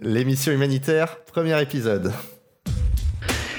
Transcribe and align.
l'émission 0.00 0.52
humanitaire, 0.52 1.18
premier 1.24 1.60
épisode. 1.60 2.12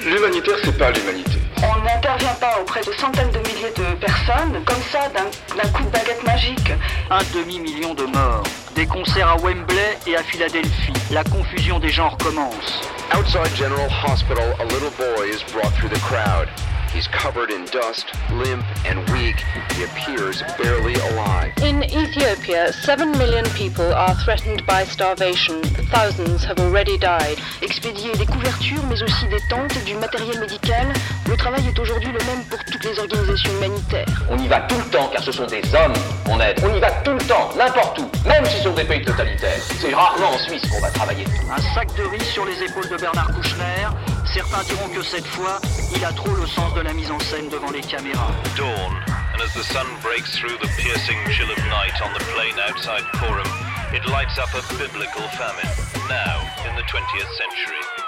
L'humanitaire, 0.03 0.55
c'est 0.63 0.77
pas 0.77 0.91
l'humanité. 0.91 1.37
On 1.57 1.83
n'intervient 1.83 2.33
pas 2.39 2.59
auprès 2.59 2.81
de 2.81 2.91
centaines 2.93 3.29
de 3.31 3.37
milliers 3.37 3.71
de 3.77 3.99
personnes, 3.99 4.63
comme 4.65 4.81
ça, 4.91 5.09
d'un 5.09 5.69
coup 5.69 5.83
de 5.83 5.89
baguette 5.89 6.23
magique. 6.25 6.73
Un 7.11 7.21
demi-million 7.35 7.93
de 7.93 8.05
morts. 8.05 8.43
Des 8.75 8.87
concerts 8.87 9.27
à 9.27 9.37
Wembley 9.37 9.97
et 10.07 10.15
à 10.15 10.23
Philadelphie. 10.23 10.93
La 11.11 11.23
confusion 11.23 11.77
des 11.77 11.89
genres 11.89 12.17
commence. 12.17 12.81
Outside 13.15 13.55
General 13.55 13.89
Hospital, 14.07 14.55
a 14.59 14.63
little 14.63 14.89
boy 14.97 15.29
is 15.29 15.43
brought 15.53 15.71
through 15.75 15.89
the 15.89 15.99
crowd. 15.99 16.47
He's 16.93 17.07
covered 17.07 17.51
in 17.51 17.63
dust, 17.71 18.05
limp, 18.33 18.65
and 18.85 18.99
weak. 19.11 19.37
He 19.75 19.83
appears 19.83 20.43
barely 20.61 20.93
alive. 20.95 21.53
In 21.63 21.83
Ethiopia, 21.83 22.73
7 22.73 23.17
million 23.17 23.45
people 23.55 23.93
are 23.93 24.13
threatened 24.15 24.65
by 24.65 24.83
starvation. 24.83 25.61
Thousands 25.89 26.43
have 26.43 26.59
already 26.59 26.97
died. 26.97 27.37
Expédier 27.61 28.11
des 28.17 28.25
couvertures, 28.25 28.83
mais 28.89 29.01
aussi 29.01 29.25
des 29.29 29.39
tentes, 29.49 29.73
du 29.85 29.95
matériel 29.95 30.37
médical. 30.41 30.87
Le 31.29 31.37
travail 31.37 31.65
est 31.65 31.79
aujourd'hui 31.79 32.11
le 32.11 32.25
même 32.25 32.43
pour 32.49 32.59
toutes 32.65 32.83
les 32.83 32.99
organisations 32.99 33.51
humanitaires. 33.53 34.23
On 34.29 34.37
y 34.37 34.49
va 34.49 34.59
tout 34.61 34.77
le 34.77 34.89
temps, 34.91 35.09
car 35.13 35.23
ce 35.23 35.31
sont 35.31 35.47
des 35.47 35.63
hommes 35.73 35.93
qu'on 36.25 36.41
aide. 36.41 36.59
On 36.61 36.75
y 36.75 36.79
va 36.81 36.91
tout 37.03 37.13
le 37.13 37.23
temps, 37.23 37.51
n'importe 37.57 37.99
où, 37.99 38.11
même 38.27 38.45
si 38.45 38.57
ce 38.57 38.63
sont 38.63 38.73
des 38.73 38.83
pays 38.83 39.05
totalitaires. 39.05 39.61
C'est 39.79 39.93
rarement 39.93 40.31
en 40.31 40.37
Suisse 40.39 40.69
qu'on 40.69 40.81
va 40.81 40.89
travailler. 40.89 41.23
Un 41.49 41.61
sac 41.73 41.87
de 41.95 42.03
riz 42.03 42.25
sur 42.25 42.43
les 42.43 42.61
épaules 42.63 42.89
de 42.89 42.97
Bernard 42.97 43.31
Kouchner. 43.33 43.87
Certains 44.33 44.63
diront 44.63 44.87
que 44.87 45.03
cette 45.03 45.27
fois, 45.27 45.59
il 45.93 46.05
a 46.05 46.13
trop 46.13 46.33
le 46.33 46.47
sens 46.47 46.73
de 46.73 46.79
la 46.79 46.93
mise 46.93 47.11
en 47.11 47.19
scène 47.19 47.49
devant 47.49 47.69
les 47.69 47.81
caméras. 47.81 48.31
Dawn, 48.55 48.95
and 49.33 49.41
as 49.41 49.53
the 49.53 49.63
sun 49.63 49.85
breaks 50.01 50.37
through 50.37 50.57
the 50.61 50.69
piercing 50.77 51.17
chill 51.29 51.51
of 51.51 51.57
night 51.67 52.01
on 52.01 52.13
the 52.13 52.23
plain 52.33 52.55
outside 52.69 53.03
Coram, 53.19 53.45
it 53.93 54.05
lights 54.07 54.37
up 54.39 54.49
a 54.55 54.61
biblical 54.77 55.27
famine, 55.35 55.69
now 56.07 56.39
in 56.65 56.75
the 56.77 56.83
20th 56.83 57.31
century. 57.35 58.00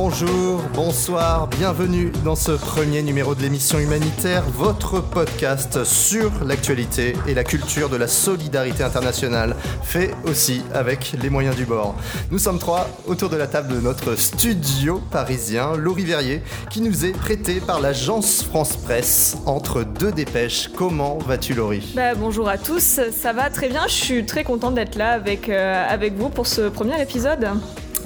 Bonjour, 0.00 0.62
bonsoir, 0.74 1.48
bienvenue 1.48 2.12
dans 2.24 2.36
ce 2.36 2.52
premier 2.52 3.02
numéro 3.02 3.34
de 3.34 3.42
l'émission 3.42 3.80
humanitaire, 3.80 4.44
votre 4.44 5.00
podcast 5.00 5.82
sur 5.82 6.30
l'actualité 6.44 7.14
et 7.26 7.34
la 7.34 7.42
culture 7.42 7.88
de 7.88 7.96
la 7.96 8.06
solidarité 8.06 8.84
internationale, 8.84 9.56
fait 9.82 10.12
aussi 10.24 10.62
avec 10.72 11.16
les 11.20 11.30
moyens 11.30 11.56
du 11.56 11.64
bord. 11.64 11.96
Nous 12.30 12.38
sommes 12.38 12.60
trois 12.60 12.88
autour 13.08 13.28
de 13.28 13.36
la 13.36 13.48
table 13.48 13.74
de 13.74 13.80
notre 13.80 14.14
studio 14.14 15.02
parisien, 15.10 15.74
Laurie 15.76 16.04
Verrier, 16.04 16.42
qui 16.70 16.80
nous 16.80 17.04
est 17.04 17.10
prêté 17.10 17.58
par 17.58 17.80
l'agence 17.80 18.44
France 18.44 18.76
Presse 18.76 19.36
entre 19.46 19.82
deux 19.82 20.12
dépêches. 20.12 20.70
Comment 20.76 21.18
vas-tu 21.18 21.54
Laurie? 21.54 21.92
Bah, 21.96 22.14
Bonjour 22.14 22.48
à 22.48 22.56
tous, 22.56 23.00
ça 23.10 23.32
va 23.32 23.50
très 23.50 23.68
bien, 23.68 23.82
je 23.88 23.94
suis 23.94 24.24
très 24.24 24.44
contente 24.44 24.76
d'être 24.76 24.94
là 24.94 25.10
avec, 25.10 25.48
euh, 25.48 25.84
avec 25.88 26.14
vous 26.16 26.28
pour 26.28 26.46
ce 26.46 26.68
premier 26.68 27.02
épisode. 27.02 27.48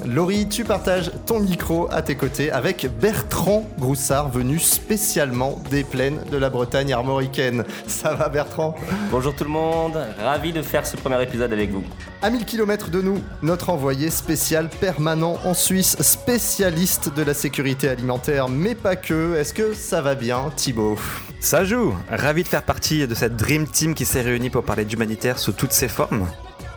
Laurie, 0.05 0.47
tu 0.49 0.63
partages 0.65 1.11
ton 1.25 1.39
micro 1.39 1.87
à 1.91 2.01
tes 2.01 2.15
côtés 2.15 2.51
avec 2.51 2.87
Bertrand 2.99 3.65
Groussard, 3.79 4.29
venu 4.29 4.59
spécialement 4.59 5.61
des 5.69 5.83
plaines 5.83 6.19
de 6.29 6.37
la 6.37 6.49
Bretagne 6.49 6.91
armoricaine. 6.91 7.63
Ça 7.87 8.13
va 8.13 8.27
Bertrand? 8.27 8.75
Bonjour 9.11 9.33
tout 9.33 9.45
le 9.45 9.49
monde, 9.49 9.97
ravi 10.19 10.51
de 10.51 10.61
faire 10.61 10.85
ce 10.85 10.97
premier 10.97 11.21
épisode 11.23 11.53
avec 11.53 11.71
vous. 11.71 11.83
À 12.21 12.29
1000 12.29 12.45
km 12.45 12.89
de 12.89 13.01
nous, 13.01 13.19
notre 13.41 13.69
envoyé 13.69 14.09
spécial 14.09 14.69
permanent 14.69 15.37
en 15.45 15.53
Suisse, 15.53 15.95
spécialiste 16.01 17.13
de 17.13 17.23
la 17.23 17.33
sécurité 17.33 17.87
alimentaire, 17.87 18.49
mais 18.49 18.75
pas 18.75 18.95
que. 18.95 19.35
Est-ce 19.35 19.53
que 19.53 19.73
ça 19.73 20.01
va 20.01 20.15
bien 20.15 20.51
Thibaut? 20.55 20.97
Ça 21.39 21.63
joue 21.63 21.93
Ravi 22.09 22.43
de 22.43 22.47
faire 22.47 22.63
partie 22.63 23.07
de 23.07 23.15
cette 23.15 23.35
Dream 23.35 23.67
Team 23.67 23.93
qui 23.93 24.05
s'est 24.05 24.21
réunie 24.21 24.49
pour 24.49 24.63
parler 24.63 24.85
d'humanitaire 24.85 25.39
sous 25.39 25.53
toutes 25.53 25.73
ses 25.73 25.87
formes. 25.87 26.27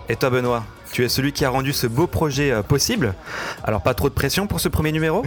Et 0.08 0.16
toi 0.16 0.30
Benoît? 0.30 0.62
Tu 0.92 1.04
es 1.04 1.08
celui 1.08 1.32
qui 1.32 1.44
a 1.44 1.50
rendu 1.50 1.72
ce 1.72 1.86
beau 1.86 2.06
projet 2.06 2.50
euh, 2.50 2.62
possible. 2.62 3.14
Alors 3.64 3.82
pas 3.82 3.94
trop 3.94 4.08
de 4.08 4.14
pression 4.14 4.46
pour 4.46 4.60
ce 4.60 4.68
premier 4.68 4.92
numéro? 4.92 5.24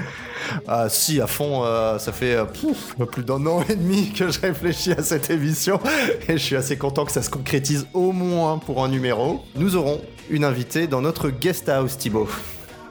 Ah 0.68 0.90
si, 0.90 1.22
à 1.22 1.28
fond, 1.28 1.64
euh, 1.64 2.00
ça 2.00 2.12
fait 2.12 2.36
euh, 2.36 2.46
plus 2.46 3.24
d'un 3.24 3.46
an 3.46 3.64
et 3.68 3.76
demi 3.76 4.12
que 4.12 4.30
je 4.30 4.40
réfléchis 4.40 4.92
à 4.94 5.04
cette 5.04 5.30
émission 5.30 5.80
et 6.28 6.34
je 6.34 6.44
suis 6.44 6.56
assez 6.56 6.78
content 6.78 7.06
que 7.06 7.12
ça 7.12 7.22
se 7.22 7.30
concrétise 7.30 7.88
au 7.94 8.12
moins 8.12 8.58
pour 8.58 8.84
un 8.84 8.88
numéro. 8.88 9.44
Nous 9.56 9.76
aurons 9.76 10.02
une 10.30 10.44
invitée 10.44 10.88
dans 10.88 11.02
notre 11.02 11.30
guest 11.30 11.70
house 11.70 11.98
Thibaut. 11.98 12.30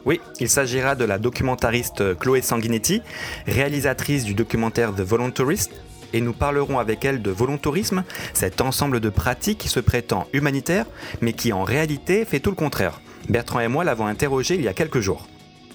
Oui, 0.04 0.20
il 0.41 0.48
s'agira 0.48 0.94
de 0.94 1.04
la 1.04 1.19
documentariste 1.19 2.19
Chloé 2.19 2.41
Sanguinetti, 2.41 3.03
réalisatrice 3.47 4.25
du 4.25 4.34
documentaire 4.34 4.94
The 4.94 5.00
Voluntarist, 5.00 5.72
et 6.12 6.20
nous 6.20 6.32
parlerons 6.32 6.78
avec 6.78 7.04
elle 7.04 7.22
de 7.22 7.30
volontarisme, 7.30 8.04
cet 8.34 8.60
ensemble 8.60 9.00
de 9.00 9.08
pratiques 9.08 9.58
qui 9.58 9.69
se 9.69 9.80
prétend 9.80 10.26
humanitaire, 10.32 10.86
mais 11.20 11.32
qui 11.32 11.52
en 11.52 11.64
réalité 11.64 12.24
fait 12.24 12.41
tout 12.41 12.50
le 12.50 12.56
contraire. 12.56 13.00
Bertrand 13.28 13.60
et 13.60 13.69
moi 13.69 13.84
l'avons 13.84 14.06
interrogé 14.06 14.54
il 14.54 14.62
y 14.62 14.69
a 14.69 14.74
quelques 14.74 15.00
jours. 15.00 15.26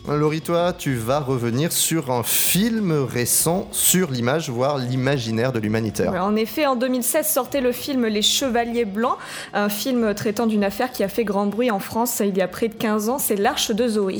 Laurie, 0.07 0.41
toi, 0.41 0.73
tu 0.73 0.95
vas 0.95 1.19
revenir 1.19 1.71
sur 1.71 2.11
un 2.11 2.23
film 2.23 2.91
récent 2.91 3.67
sur 3.71 4.11
l'image, 4.11 4.49
voire 4.49 4.77
l'imaginaire 4.77 5.53
de 5.53 5.59
l'humanitaire. 5.59 6.11
en 6.21 6.35
effet, 6.35 6.65
en 6.65 6.75
2016 6.75 7.25
sortait 7.25 7.61
le 7.61 7.71
film 7.71 8.05
Les 8.05 8.21
Chevaliers 8.21 8.85
Blancs, 8.85 9.17
un 9.53 9.69
film 9.69 10.13
traitant 10.13 10.45
d'une 10.45 10.63
affaire 10.63 10.91
qui 10.91 11.03
a 11.03 11.07
fait 11.07 11.23
grand 11.23 11.47
bruit 11.47 11.71
en 11.71 11.79
France 11.79 12.21
il 12.23 12.37
y 12.37 12.41
a 12.41 12.47
près 12.47 12.67
de 12.67 12.73
15 12.73 13.09
ans, 13.09 13.17
c'est 13.17 13.35
L'Arche 13.35 13.71
de 13.71 13.87
Zoé. 13.87 14.17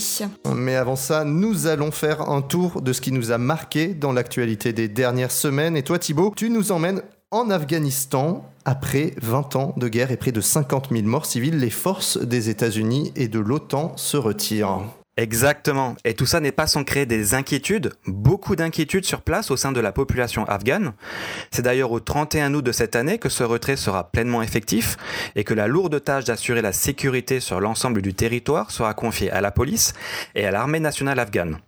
Mais 0.55 0.75
avant 0.75 0.95
ça, 0.95 1.25
nous 1.25 1.67
allons 1.67 1.91
faire 1.91 2.29
un 2.29 2.41
tour 2.41 2.81
de 2.81 2.93
ce 2.93 3.01
qui 3.01 3.11
nous 3.11 3.31
a 3.31 3.37
marqué 3.37 3.87
dans 3.87 4.13
l'actualité 4.13 4.73
des 4.73 4.87
dernières 4.87 5.31
semaines. 5.31 5.75
Et 5.75 5.83
toi, 5.83 5.99
Thibaut, 5.99 6.33
tu 6.35 6.49
nous 6.49 6.71
emmènes 6.71 7.01
en 7.31 7.49
Afghanistan, 7.49 8.45
après 8.63 9.13
20 9.21 9.55
ans 9.55 9.73
de 9.75 9.87
guerre 9.87 10.11
et 10.11 10.17
près 10.17 10.31
de 10.31 10.41
50 10.41 10.89
000 10.91 11.03
morts 11.03 11.25
civiles, 11.25 11.59
les 11.59 11.69
forces 11.69 12.17
des 12.17 12.49
États-Unis 12.49 13.11
et 13.15 13.27
de 13.27 13.39
l'OTAN 13.39 13.93
se 13.97 14.17
retirent. 14.17 14.81
Exactement. 15.15 15.95
Et 16.05 16.15
tout 16.15 16.25
ça 16.25 16.39
n'est 16.39 16.51
pas 16.51 16.65
sans 16.65 16.83
créer 16.83 17.05
des 17.05 17.35
inquiétudes, 17.35 17.93
beaucoup 18.07 18.55
d'inquiétudes 18.55 19.05
sur 19.05 19.21
place 19.21 19.51
au 19.51 19.57
sein 19.57 19.71
de 19.71 19.79
la 19.79 19.91
population 19.91 20.43
afghane. 20.45 20.93
C'est 21.51 21.61
d'ailleurs 21.61 21.91
au 21.91 21.99
31 21.99 22.55
août 22.55 22.63
de 22.63 22.71
cette 22.71 22.95
année 22.95 23.19
que 23.19 23.29
ce 23.29 23.43
retrait 23.43 23.75
sera 23.75 24.11
pleinement 24.11 24.41
effectif 24.41 24.97
et 25.35 25.43
que 25.43 25.53
la 25.53 25.67
lourde 25.67 26.03
tâche 26.03 26.23
d'assurer 26.25 26.63
la 26.63 26.73
sécurité 26.73 27.39
sur 27.39 27.59
l'ensemble 27.59 28.01
du 28.01 28.15
territoire 28.15 28.71
sera 28.71 28.95
confiée 28.95 29.29
à 29.29 29.41
la 29.41 29.51
police 29.51 29.93
et 30.33 30.47
à 30.47 30.51
l'armée 30.51 30.79
nationale 30.79 31.19
afghane. 31.19 31.59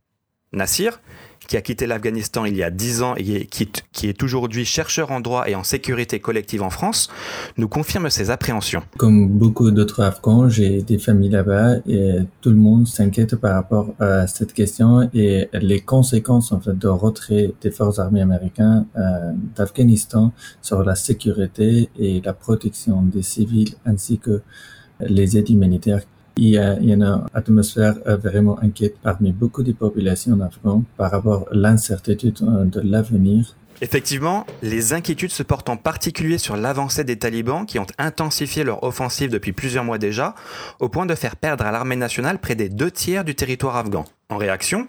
Nassir, 0.51 0.99
qui 1.47 1.57
a 1.57 1.61
quitté 1.61 1.87
l'Afghanistan 1.87 2.45
il 2.45 2.55
y 2.55 2.63
a 2.63 2.69
10 2.69 3.01
ans 3.01 3.15
et 3.17 3.45
qui, 3.45 3.67
est 4.03 4.23
aujourd'hui 4.23 4.65
chercheur 4.65 5.11
en 5.11 5.19
droit 5.19 5.47
et 5.47 5.55
en 5.55 5.63
sécurité 5.63 6.19
collective 6.19 6.61
en 6.61 6.69
France, 6.69 7.09
nous 7.57 7.67
confirme 7.67 8.09
ses 8.09 8.29
appréhensions. 8.29 8.83
Comme 8.97 9.27
beaucoup 9.29 9.71
d'autres 9.71 10.01
Afghans, 10.01 10.49
j'ai 10.49 10.81
des 10.81 10.97
familles 10.97 11.29
là-bas 11.29 11.77
et 11.87 12.19
tout 12.41 12.49
le 12.49 12.55
monde 12.55 12.87
s'inquiète 12.87 13.35
par 13.35 13.55
rapport 13.55 13.93
à 13.99 14.27
cette 14.27 14.53
question 14.53 15.09
et 15.13 15.49
les 15.53 15.81
conséquences 15.81 16.51
en 16.51 16.59
fait 16.59 16.77
de 16.77 16.87
retrait 16.87 17.53
des 17.61 17.71
forces 17.71 17.99
armées 17.99 18.21
américaines 18.21 18.85
euh, 18.97 19.31
d'Afghanistan 19.55 20.31
sur 20.61 20.83
la 20.83 20.95
sécurité 20.95 21.89
et 21.97 22.21
la 22.21 22.33
protection 22.33 23.01
des 23.01 23.21
civils 23.21 23.73
ainsi 23.85 24.19
que 24.19 24.41
les 24.99 25.37
aides 25.37 25.49
humanitaires 25.49 26.01
il 26.37 26.49
y, 26.49 26.57
a, 26.57 26.77
une 26.79 27.23
atmosphère 27.33 27.95
euh, 28.07 28.17
vraiment 28.17 28.59
inquiète 28.61 28.95
parmi 29.01 29.31
beaucoup 29.31 29.63
de 29.63 29.71
populations 29.71 30.39
afghanes 30.41 30.83
par 30.97 31.11
rapport 31.11 31.47
à 31.51 31.55
l'incertitude 31.55 32.37
euh, 32.41 32.65
de 32.65 32.81
l'avenir. 32.81 33.55
Effectivement, 33.81 34.45
les 34.61 34.93
inquiétudes 34.93 35.31
se 35.31 35.43
portent 35.43 35.69
en 35.69 35.75
particulier 35.75 36.37
sur 36.37 36.55
l'avancée 36.55 37.03
des 37.03 37.17
talibans 37.17 37.65
qui 37.65 37.77
ont 37.77 37.85
intensifié 37.97 38.63
leur 38.63 38.83
offensive 38.83 39.29
depuis 39.29 39.51
plusieurs 39.51 39.83
mois 39.83 39.97
déjà, 39.97 40.33
au 40.79 40.87
point 40.87 41.05
de 41.05 41.13
faire 41.13 41.35
perdre 41.35 41.65
à 41.65 41.71
l'armée 41.71 41.97
nationale 41.97 42.39
près 42.39 42.55
des 42.55 42.69
deux 42.69 42.89
tiers 42.89 43.25
du 43.25 43.35
territoire 43.35 43.75
afghan. 43.75 44.05
En 44.29 44.37
réaction, 44.37 44.87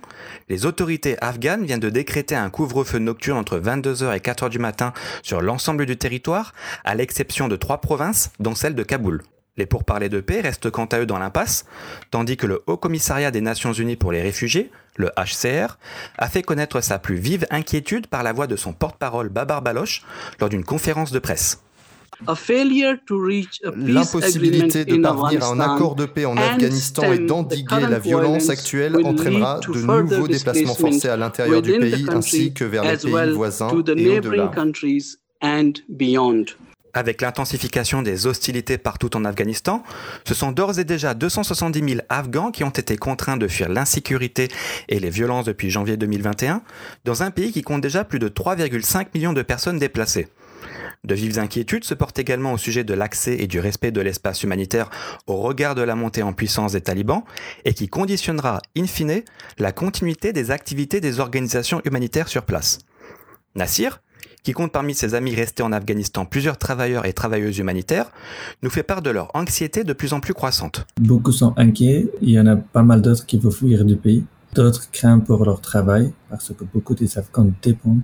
les 0.48 0.66
autorités 0.66 1.16
afghanes 1.20 1.64
viennent 1.64 1.80
de 1.80 1.90
décréter 1.90 2.36
un 2.36 2.48
couvre-feu 2.48 2.98
nocturne 2.98 3.38
entre 3.38 3.58
22h 3.58 4.16
et 4.16 4.20
4h 4.20 4.50
du 4.50 4.60
matin 4.60 4.92
sur 5.22 5.40
l'ensemble 5.40 5.84
du 5.84 5.96
territoire, 5.96 6.54
à 6.84 6.94
l'exception 6.94 7.48
de 7.48 7.56
trois 7.56 7.80
provinces, 7.80 8.30
dont 8.38 8.54
celle 8.54 8.76
de 8.76 8.84
Kaboul. 8.84 9.22
Les 9.56 9.66
pourparlers 9.66 10.08
de 10.08 10.20
paix 10.20 10.40
restent 10.40 10.70
quant 10.70 10.84
à 10.86 11.00
eux 11.00 11.06
dans 11.06 11.18
l'impasse, 11.18 11.64
tandis 12.10 12.36
que 12.36 12.46
le 12.46 12.62
Haut 12.66 12.76
Commissariat 12.76 13.30
des 13.30 13.40
Nations 13.40 13.72
Unies 13.72 13.96
pour 13.96 14.12
les 14.12 14.20
réfugiés, 14.22 14.70
le 14.96 15.10
HCR, 15.16 15.78
a 16.18 16.28
fait 16.28 16.42
connaître 16.42 16.80
sa 16.80 16.98
plus 16.98 17.16
vive 17.16 17.46
inquiétude 17.50 18.06
par 18.06 18.22
la 18.22 18.32
voix 18.32 18.46
de 18.46 18.56
son 18.56 18.72
porte-parole 18.72 19.28
Babar 19.28 19.62
Baloch 19.62 20.02
lors 20.40 20.48
d'une 20.48 20.64
conférence 20.64 21.10
de 21.10 21.18
presse. 21.18 21.62
L'impossibilité 23.76 24.84
de 24.86 24.96
parvenir 24.96 25.44
à 25.44 25.48
un 25.48 25.60
accord 25.60 25.96
de 25.96 26.06
paix 26.06 26.24
en 26.24 26.36
Afghanistan 26.36 27.12
et 27.12 27.18
d'endiguer 27.18 27.80
la 27.80 27.98
violence 27.98 28.48
actuelle 28.48 28.96
entraînera 29.04 29.60
de 29.60 29.80
nouveaux 29.80 30.28
déplacements 30.28 30.74
forcés 30.74 31.08
à 31.08 31.16
l'intérieur 31.16 31.60
du 31.62 31.78
pays 31.78 32.06
ainsi 32.08 32.52
que 32.54 32.64
vers 32.64 32.84
les 32.84 32.96
pays 32.96 33.32
voisins 33.32 33.68
et 33.96 34.18
au-delà. 34.18 34.50
Avec 36.96 37.20
l'intensification 37.20 38.00
des 38.00 38.26
hostilités 38.26 38.78
partout 38.78 39.14
en 39.18 39.26
Afghanistan, 39.26 39.82
ce 40.26 40.32
sont 40.32 40.50
d'ores 40.50 40.78
et 40.78 40.84
déjà 40.84 41.12
270 41.12 41.86
000 41.86 42.00
Afghans 42.08 42.50
qui 42.50 42.64
ont 42.64 42.70
été 42.70 42.96
contraints 42.96 43.36
de 43.36 43.46
fuir 43.48 43.68
l'insécurité 43.68 44.48
et 44.88 44.98
les 44.98 45.10
violences 45.10 45.44
depuis 45.44 45.68
janvier 45.68 45.98
2021, 45.98 46.62
dans 47.04 47.22
un 47.22 47.30
pays 47.30 47.52
qui 47.52 47.60
compte 47.60 47.82
déjà 47.82 48.02
plus 48.02 48.18
de 48.18 48.30
3,5 48.30 49.08
millions 49.14 49.34
de 49.34 49.42
personnes 49.42 49.78
déplacées. 49.78 50.28
De 51.04 51.14
vives 51.14 51.38
inquiétudes 51.38 51.84
se 51.84 51.92
portent 51.92 52.18
également 52.18 52.54
au 52.54 52.58
sujet 52.58 52.82
de 52.82 52.94
l'accès 52.94 53.36
et 53.40 53.46
du 53.46 53.60
respect 53.60 53.90
de 53.90 54.00
l'espace 54.00 54.42
humanitaire 54.42 54.88
au 55.26 55.36
regard 55.36 55.74
de 55.74 55.82
la 55.82 55.96
montée 55.96 56.22
en 56.22 56.32
puissance 56.32 56.72
des 56.72 56.80
talibans 56.80 57.24
et 57.66 57.74
qui 57.74 57.88
conditionnera, 57.88 58.62
in 58.74 58.86
fine, 58.86 59.20
la 59.58 59.72
continuité 59.72 60.32
des 60.32 60.50
activités 60.50 61.02
des 61.02 61.20
organisations 61.20 61.82
humanitaires 61.84 62.28
sur 62.28 62.46
place. 62.46 62.78
Nassir, 63.54 64.00
qui 64.46 64.52
compte 64.52 64.70
parmi 64.70 64.94
ses 64.94 65.16
amis 65.16 65.34
restés 65.34 65.64
en 65.64 65.72
Afghanistan 65.72 66.24
plusieurs 66.24 66.56
travailleurs 66.56 67.04
et 67.04 67.12
travailleuses 67.12 67.58
humanitaires, 67.58 68.12
nous 68.62 68.70
fait 68.70 68.84
part 68.84 69.02
de 69.02 69.10
leur 69.10 69.34
anxiété 69.34 69.82
de 69.82 69.92
plus 69.92 70.12
en 70.12 70.20
plus 70.20 70.34
croissante. 70.34 70.86
Beaucoup 71.00 71.32
sont 71.32 71.52
inquiets, 71.56 72.08
il 72.22 72.30
y 72.30 72.38
en 72.38 72.46
a 72.46 72.54
pas 72.54 72.84
mal 72.84 73.02
d'autres 73.02 73.26
qui 73.26 73.38
veulent 73.38 73.50
fuir 73.50 73.84
du 73.84 73.96
pays. 73.96 74.22
D'autres 74.54 74.88
craignent 74.92 75.22
pour 75.22 75.44
leur 75.44 75.60
travail 75.60 76.12
parce 76.30 76.52
que 76.56 76.62
beaucoup 76.62 76.94
des 76.94 77.18
Afghans 77.18 77.50
dépendent 77.60 78.02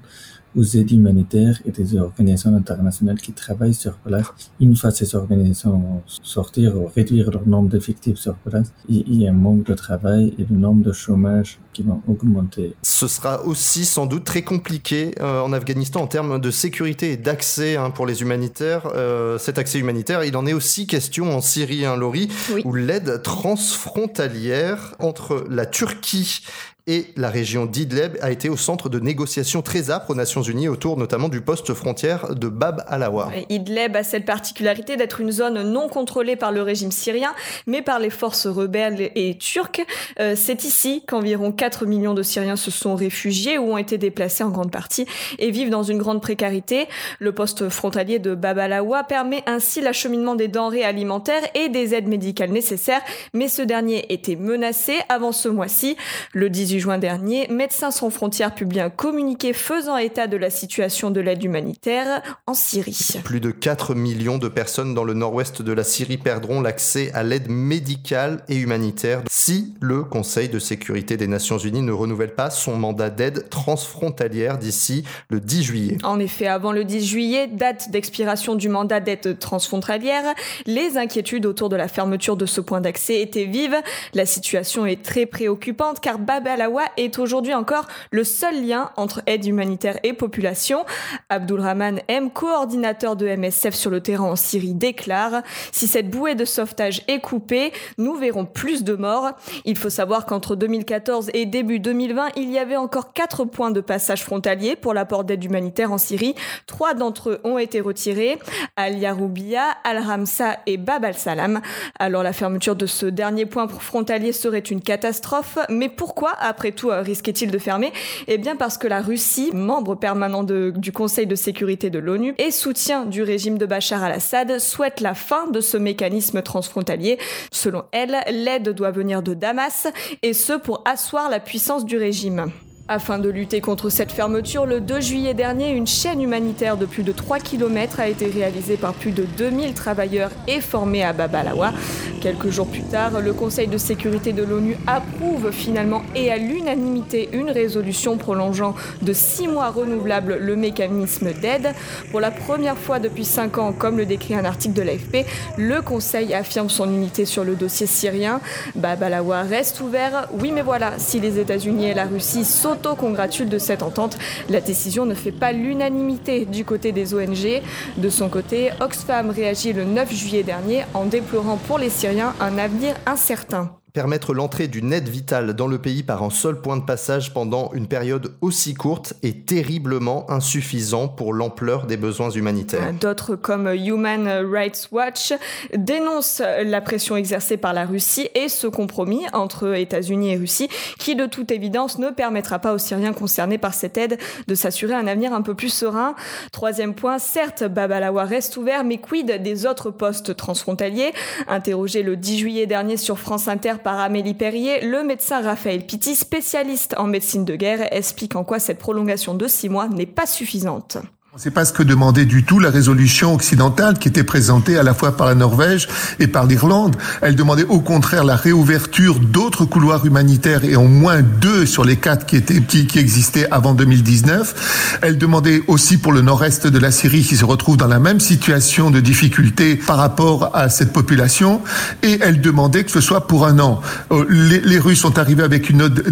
aux 0.57 0.65
aides 0.65 0.91
humanitaires 0.91 1.61
et 1.65 1.71
des 1.71 1.97
organisations 1.97 2.55
internationales 2.55 3.21
qui 3.21 3.33
travaillent 3.33 3.75
sur 3.75 3.95
place. 3.95 4.27
Une 4.61 4.77
fois 4.77 4.91
ces 4.91 5.15
organisations 5.15 5.71
vont 5.71 6.03
sortir 6.07 6.77
ou 6.77 6.91
réduire 6.95 7.31
leur 7.31 7.47
nombre 7.47 7.69
d'effectifs 7.69 8.19
sur 8.19 8.35
place, 8.35 8.73
il 8.89 9.23
y 9.23 9.27
a 9.27 9.31
un 9.31 9.35
manque 9.35 9.65
de 9.65 9.75
travail 9.75 10.35
et 10.39 10.47
le 10.49 10.57
nombre 10.57 10.83
de 10.83 10.93
chômage 10.93 11.59
qui 11.73 11.83
vont 11.83 12.03
augmenter. 12.07 12.75
Ce 12.83 13.09
sera 13.09 13.45
aussi 13.45 13.85
sans 13.85 14.07
doute 14.07 14.25
très 14.25 14.43
compliqué 14.43 15.15
euh, 15.21 15.41
en 15.41 15.53
Afghanistan 15.53 16.03
en 16.03 16.07
termes 16.07 16.41
de 16.41 16.51
sécurité 16.51 17.13
et 17.13 17.17
d'accès 17.17 17.77
hein, 17.77 17.91
pour 17.91 18.07
les 18.07 18.23
humanitaires. 18.23 18.89
Euh, 18.95 19.39
cet 19.39 19.59
accès 19.59 19.79
humanitaire, 19.79 20.25
il 20.25 20.37
en 20.37 20.47
est 20.47 20.53
aussi 20.53 20.87
question 20.87 21.35
en 21.35 21.41
Syrie, 21.41 21.85
hein, 21.85 21.97
Laurie, 21.97 22.29
où 22.65 22.75
l'aide 22.75 23.23
transfrontalière 23.23 24.95
entre 24.99 25.45
la 25.49 25.67
Turquie 25.67 26.43
et 26.87 27.07
la 27.17 27.31
région 27.31 27.67
d'Idleb 27.67 28.17
a 28.21 28.31
été 28.33 28.49
au 28.49 28.57
centre 28.57 28.89
de 28.89 28.99
négociations 28.99 29.63
très 29.63 29.91
âpres 29.91 30.11
aux 30.11 30.15
Nations 30.17 30.43
Unies 30.43 30.69
autour 30.69 30.97
notamment 30.97 31.29
du 31.29 31.41
poste 31.41 31.75
frontière 31.75 32.35
de 32.35 32.49
Bab 32.49 32.83
Alawa. 32.89 33.31
Idleb 33.49 33.95
a 33.95 34.03
cette 34.03 34.25
particularité 34.25 34.97
d'être 34.97 35.21
une 35.21 35.31
zone 35.31 35.63
non 35.63 35.89
contrôlée 35.89 36.35
par 36.35 36.51
le 36.51 36.63
régime 36.63 36.91
syrien, 36.91 37.33
mais 37.67 37.83
par 37.83 38.01
les 38.01 38.11
forces 38.11 38.49
rebelles 38.49 39.13
et 39.15 39.39
turques. 39.39 39.83
Euh, 40.19 40.35
c'est 40.37 40.65
ici 40.65 41.05
qu'environ 41.07 41.53
4 41.53 41.87
millions 41.87 42.15
de 42.15 42.23
Syriens 42.23 42.57
se 42.57 42.73
sont 42.73 42.97
réfugiés 42.97 43.59
ou 43.59 43.73
ont 43.73 43.79
été 43.79 43.97
déplacés 43.97 44.43
en 44.43 44.51
grande 44.51 44.73
partie 44.73 45.07
et 45.39 45.53
vivent 45.53 45.71
dans 45.71 45.85
une 45.85 45.99
grande 45.99 46.21
précarité. 46.21 46.89
Le 47.21 47.33
poste 47.33 47.69
frontalier 47.69 48.19
de 48.19 48.35
Bab 48.35 48.59
Alawa 48.59 49.05
permet 49.05 49.45
ainsi 49.47 49.81
l'acheminement 49.81 50.35
des 50.35 50.49
denrées 50.49 50.85
alimentaires 50.85 51.43
et 51.55 51.69
des 51.69 51.95
aides 51.95 52.09
médicales 52.09 52.51
nécessaires, 52.51 53.03
mais 53.35 53.47
ce 53.47 53.63
dernier 53.63 54.13
était 54.13 54.37
menacé 54.37 54.95
avant 55.09 55.31
ce 55.31 55.49
mois-ci. 55.49 55.97
Le 56.33 56.51
18 56.51 56.72
juin 56.81 56.99
dernier, 56.99 57.49
Médecins 57.49 57.91
sans 57.91 58.11
frontières 58.11 58.55
publie 58.55 58.81
un 58.81 58.91
communiqué 58.91 59.53
faisant 59.53 59.97
état 59.97 60.27
de 60.27 60.37
la 60.37 60.51
situation 60.51 61.11
de 61.11 61.21
l'aide 61.21 61.43
humanitaire 61.43 62.23
en 62.47 62.55
Syrie. 62.55 63.21
Plus 63.25 63.41
de 63.41 63.51
4 63.51 63.95
millions 63.95 64.39
de 64.39 64.49
personnes 64.49 64.95
dans 64.95 65.05
le 65.05 65.15
nord-ouest 65.15 65.63
de 65.63 65.73
la 65.73 65.83
Syrie 65.85 66.19
perdront 66.19 66.61
l'accès 66.61 67.11
à 67.15 67.23
l'aide 67.23 67.49
médicale 67.49 68.45
et 68.49 68.57
humanitaire 68.57 69.23
si 69.31 69.75
le 69.81 70.05
Conseil 70.05 70.49
de 70.49 70.59
sécurité 70.59 71.17
des 71.17 71.27
Nations 71.27 71.59
Unies 71.59 71.83
ne 71.83 71.93
renouvelle 71.93 72.35
pas 72.35 72.51
son 72.51 72.77
mandat 72.77 73.11
d'aide 73.11 73.49
transfrontalière 73.49 74.59
d'ici 74.59 75.05
le 75.31 75.41
10 75.41 75.63
juillet. 75.63 75.99
En 76.05 76.21
effet, 76.21 76.47
avant 76.47 76.73
le 76.73 76.85
10 76.85 77.07
juillet, 77.07 77.47
date 77.49 77.91
d'expiration 77.91 78.55
du 78.55 78.69
mandat 78.69 79.01
d'aide 79.01 79.39
transfrontalière, 79.39 80.35
les 80.67 80.97
inquiétudes 80.97 81.47
autour 81.47 81.69
de 81.69 81.77
la 81.77 81.89
fermeture 81.89 82.37
de 82.37 82.47
ce 82.47 82.61
point 82.61 82.81
d'accès 82.81 83.21
étaient 83.21 83.47
vives. 83.47 83.77
La 84.15 84.27
situation 84.27 84.87
est 84.87 85.03
très 85.03 85.27
préoccupante 85.27 86.01
car 86.01 86.19
Bab 86.19 86.47
al-Awa 86.63 86.85
est 86.97 87.19
aujourd'hui 87.19 87.55
encore 87.55 87.87
le 88.11 88.25
seul 88.25 88.67
lien 88.67 88.91
entre 88.97 89.23
aide 89.27 89.45
humanitaire 89.45 89.99
et 90.03 90.13
population. 90.13 90.85
Abdulrahman 91.29 92.01
M, 92.09 92.31
coordinateur 92.31 93.17
de 93.17 93.27
MSF 93.27 93.75
sur 93.75 93.91
le 93.91 94.01
terrain 94.01 94.25
en 94.25 94.37
Syrie, 94.37 94.75
déclare 94.75 95.43
Si 95.73 95.87
cette 95.87 96.11
bouée 96.11 96.35
de 96.35 96.45
sauvetage 96.45 97.03
est 97.09 97.21
coupée, 97.21 97.73
nous 97.99 98.15
verrons 98.15 98.45
plus 98.45 98.85
de 98.85 98.95
morts. 98.95 99.33
Il 99.65 99.77
faut 99.77 99.91
savoir 99.91 100.27
qu'entre 100.27 100.57
2014 100.57 101.31
et 101.35 101.47
début 101.47 101.81
2020, 101.81 102.31
il 102.37 102.51
y 102.51 102.59
avait 102.59 102.77
encore 102.77 103.13
quatre 103.13 103.45
points 103.45 103.71
de 103.71 103.81
passage 103.81 104.23
frontalier 104.23 104.77
pour 104.77 104.95
l'apport 104.95 105.25
d'aide 105.25 105.45
humanitaire 105.45 105.93
en 105.93 105.99
Syrie. 105.99 106.35
Trois 106.67 106.95
d'entre 106.95 107.31
eux 107.31 107.41
ont 107.45 107.59
été 107.59 107.81
retirés 107.81 108.39
Al-Yaroubiya, 108.77 109.65
Al-Ramsa 109.85 110.59
et 110.67 110.77
Bab 110.77 111.05
al-Salam. 111.05 111.61
Alors 111.99 112.23
la 112.23 112.33
fermeture 112.33 112.77
de 112.77 112.87
ce 112.87 113.07
dernier 113.07 113.47
point 113.47 113.67
frontalier 113.69 114.33
serait 114.33 114.59
une 114.59 114.81
catastrophe, 114.81 115.59
mais 115.69 115.89
pourquoi 115.89 116.31
après 116.53 116.73
tout, 116.73 116.91
risquait-il 116.93 117.51
de 117.51 117.57
fermer? 117.57 117.95
Eh 118.29 118.37
bien 118.37 118.57
parce 118.57 118.77
que 118.77 118.87
la 118.87 119.01
Russie, 119.01 119.49
membre 119.55 119.95
permanent 119.95 120.45
du 120.45 120.93
Conseil 120.93 121.27
de 121.27 121.35
sécurité 121.35 121.89
de 121.89 121.99
l'ONU 121.99 122.35
et 122.37 122.51
soutien 122.51 123.07
du 123.07 123.23
régime 123.23 123.57
de 123.57 123.65
Bachar 123.65 124.05
al-Assad, 124.05 124.59
souhaite 124.59 125.01
la 125.01 125.15
fin 125.15 125.47
de 125.47 125.63
ce 125.63 125.79
mécanisme 125.79 126.43
transfrontalier. 126.43 127.19
Selon 127.51 127.85
elle, 127.93 128.19
l'aide 128.31 128.69
doit 128.69 128.91
venir 128.91 129.23
de 129.23 129.33
Damas, 129.33 129.89
et 130.21 130.35
ce 130.35 130.53
pour 130.53 130.83
asseoir 130.85 131.31
la 131.31 131.41
puissance 131.41 131.87
du 131.87 131.97
régime. 131.97 132.53
Afin 132.89 133.21
de 133.21 133.29
lutter 133.29 133.61
contre 133.61 133.91
cette 133.91 134.11
fermeture, 134.11 134.67
le 134.67 134.81
2 134.81 135.01
juillet 135.01 135.35
dernier, 135.35 135.71
une 135.71 135.87
chaîne 135.87 136.21
humanitaire 136.21 136.77
de 136.77 136.85
plus 136.85 137.05
de 137.05 137.13
3 137.13 137.39
km 137.39 138.01
a 138.01 138.09
été 138.09 138.27
réalisée 138.27 138.77
par 138.77 138.93
plus 138.93 139.13
de 139.13 139.25
2000 139.39 139.73
travailleurs 139.73 140.31
et 140.49 140.61
formés 140.61 141.05
à 141.05 141.13
Babalawa. 141.13 141.73
Quelques 142.21 142.51
jours 142.51 142.67
plus 142.67 142.83
tard, 142.83 143.21
le 143.21 143.33
Conseil 143.33 143.69
de 143.69 143.79
sécurité 143.79 144.33
de 144.33 144.43
l'ONU 144.43 144.77
approuve 144.87 145.53
finalement 145.53 146.03
et 146.17 146.31
à 146.33 146.37
l'unanimité 146.37 147.29
une 147.33 147.51
résolution 147.51 148.17
prolongeant 148.17 148.75
de 149.01 149.13
6 149.13 149.49
mois 149.49 149.71
renouvelables 149.71 150.39
le 150.41 150.57
mécanisme 150.57 151.33
d'aide. 151.33 151.75
Pour 152.11 152.21
la 152.21 152.33
première 152.33 152.77
fois 152.77 152.99
depuis 152.99 153.25
5 153.25 153.59
ans, 153.59 153.73
comme 153.73 153.97
le 153.97 154.07
décrit 154.07 154.35
un 154.35 154.45
article 154.45 154.75
de 154.75 154.83
l'AFP, 154.83 155.25
le 155.57 155.83
Conseil 155.83 156.35
affirme 156.35 156.69
son 156.69 156.93
unité 156.93 157.27
sur 157.27 157.45
le 157.45 157.55
dossier 157.55 157.87
syrien. 157.87 158.41
Babalawa 158.75 159.43
reste 159.43 159.81
ouvert. 159.81 160.29
Oui, 160.41 160.51
mais 160.53 160.63
voilà, 160.63 160.99
si 160.99 161.21
les 161.21 161.39
États-Unis 161.39 161.87
et 161.87 161.95
la 161.95 162.07
Russie 162.07 162.45
sont 162.45 162.72
s'auto-congratule 162.73 163.49
de 163.49 163.59
cette 163.59 163.83
entente. 163.83 164.19
La 164.49 164.61
décision 164.61 165.05
ne 165.05 165.15
fait 165.15 165.33
pas 165.33 165.53
l'unanimité 165.53 166.45
du 166.47 166.65
côté 166.65 166.93
des 166.93 167.15
ONG. 167.15 167.63
De 167.99 168.09
son 168.09 168.29
côté, 168.29 168.71
Oxfam 168.81 169.31
réagit 169.31 169.73
le 169.73 169.85
9 169.85 170.13
juillet 170.13 170.43
dernier 170.43 170.85
en 170.95 171.05
déplorant 171.05 171.57
pour 171.57 171.79
les 171.79 171.91
Syriens 171.91 172.35
un 172.41 172.59
avenir 172.59 172.95
incertain. 173.07 173.82
Permettre 173.93 174.33
l'entrée 174.33 174.69
d'une 174.69 174.91
aide 174.95 175.11
vitale 175.11 175.53
dans 175.53 175.67
le 175.67 175.77
pays 175.77 176.03
par 176.03 176.23
un 176.23 176.31
seul 176.31 176.59
point 176.59 176.79
de 176.79 176.83
passage 176.83 177.35
pendant 177.35 177.71
une 177.75 177.87
période 177.87 178.35
aussi 178.41 178.73
courte 178.73 179.13
est 179.23 179.45
terriblement 179.45 180.25
insuffisant 180.31 181.09
pour 181.09 181.35
l'ampleur 181.35 181.85
des 181.85 181.99
besoins 181.99 182.31
humanitaires. 182.31 182.91
D'autres 182.99 183.37
comme 183.37 183.67
Human 183.69 184.27
Rights 184.51 184.89
Watch 184.93 185.35
dénoncent 185.77 186.41
la 186.65 186.81
pression 186.81 187.17
exercée 187.17 187.59
par 187.59 187.75
la 187.75 187.85
Russie 187.85 188.31
et 188.35 188.49
ce 188.49 188.67
compromis 188.67 189.27
entre 189.35 189.75
États-Unis 189.75 190.33
et 190.33 190.37
Russie 190.39 190.71
qui 190.99 191.15
de 191.15 191.27
toute 191.27 191.51
évidence 191.51 191.99
ne 191.99 192.09
permettra 192.09 192.61
pas 192.61 192.73
aux 192.73 192.79
Syriens 192.79 193.13
concernés 193.13 193.59
par 193.59 193.75
cette 193.75 193.99
aide 193.99 194.17
de 194.49 194.55
s'assurer 194.55 194.95
un 194.95 195.07
avenir 195.07 195.35
un 195.35 195.43
peu 195.43 195.55
plus 195.55 195.69
serein. 195.69 196.15
Troisième 196.51 196.95
point, 196.95 197.19
certes 197.19 197.65
Babalawa 197.65 198.25
reste 198.25 198.57
ouvert 198.57 198.85
mais 198.85 198.97
quid 198.97 199.43
des 199.43 199.67
autres 199.67 199.91
postes 199.91 200.35
transfrontaliers? 200.35 201.13
Interrogé 201.47 202.03
le 202.03 202.17
10 202.17 202.39
juillet 202.39 202.67
dernier 202.67 202.97
sur 202.97 203.19
France 203.19 203.49
Inter 203.49 203.75
par 203.83 204.01
Amélie 204.01 204.35
Perrier, 204.35 204.81
le 204.81 205.03
médecin 205.03 205.43
Raphaël 205.43 205.85
Pitti, 205.85 206.15
spécialiste 206.15 206.95
en 206.99 207.07
médecine 207.07 207.45
de 207.45 207.57
guerre, 207.57 207.93
explique 207.93 208.37
en 208.37 208.45
quoi 208.45 208.59
cette 208.59 208.79
prolongation 208.79 209.35
de 209.35 209.47
six 209.47 209.69
mois 209.69 209.89
n'est 209.89 210.07
pas 210.07 210.27
suffisante. 210.27 210.99
C'est 211.39 211.51
pas 211.51 211.65
ce 211.65 211.73
que 211.73 211.83
demandait 211.83 212.27
du 212.27 212.45
tout 212.45 212.59
la 212.59 212.69
résolution 212.69 213.33
occidentale 213.33 213.99
qui 213.99 214.07
était 214.07 214.23
présentée 214.23 214.77
à 214.77 214.83
la 214.83 214.93
fois 214.93 215.17
par 215.17 215.27
la 215.27 215.35
Norvège 215.35 215.89
et 216.21 216.27
par 216.27 216.45
l'Irlande. 216.45 216.95
Elle 217.23 217.37
demandait 217.37 217.65
au 217.65 217.81
contraire 217.81 218.23
la 218.23 218.37
réouverture 218.37 219.19
d'autres 219.19 219.65
couloirs 219.65 220.05
humanitaires 220.05 220.63
et 220.63 220.77
au 220.77 220.89
moins 220.89 221.23
deux 221.23 221.65
sur 221.65 221.87
les 221.87 221.97
quatre 221.97 222.27
qui 222.27 222.37
étaient 222.37 222.61
qui, 222.61 222.99
existaient 222.99 223.49
avant 223.51 223.73
2019. 223.73 224.99
Elle 225.01 225.17
demandait 225.17 225.63
aussi 225.69 225.97
pour 225.97 226.13
le 226.13 226.21
nord-est 226.21 226.67
de 226.67 226.79
la 226.79 226.91
Syrie 226.91 227.23
qui 227.23 227.39
se 227.39 227.47
retrouve 227.47 227.79
dans 227.79 227.89
la 227.89 227.99
même 227.99 228.21
situation 228.21 228.91
de 228.91 229.01
difficulté 229.01 229.77
par 229.77 229.97
rapport 229.97 230.55
à 230.55 230.69
cette 230.69 230.93
population 230.93 231.63
et 232.03 232.19
elle 232.21 232.43
demandait 232.43 232.85
que 232.85 232.91
ce 232.91 233.01
soit 233.01 233.27
pour 233.27 233.47
un 233.47 233.59
an. 233.59 233.81
Euh, 234.11 234.27
les, 234.29 234.79
Russes 234.79 235.01
sont 235.01 235.19
arrivés 235.19 235.45
avec 235.45 235.71
une 235.71 235.81
autre, 235.81 236.03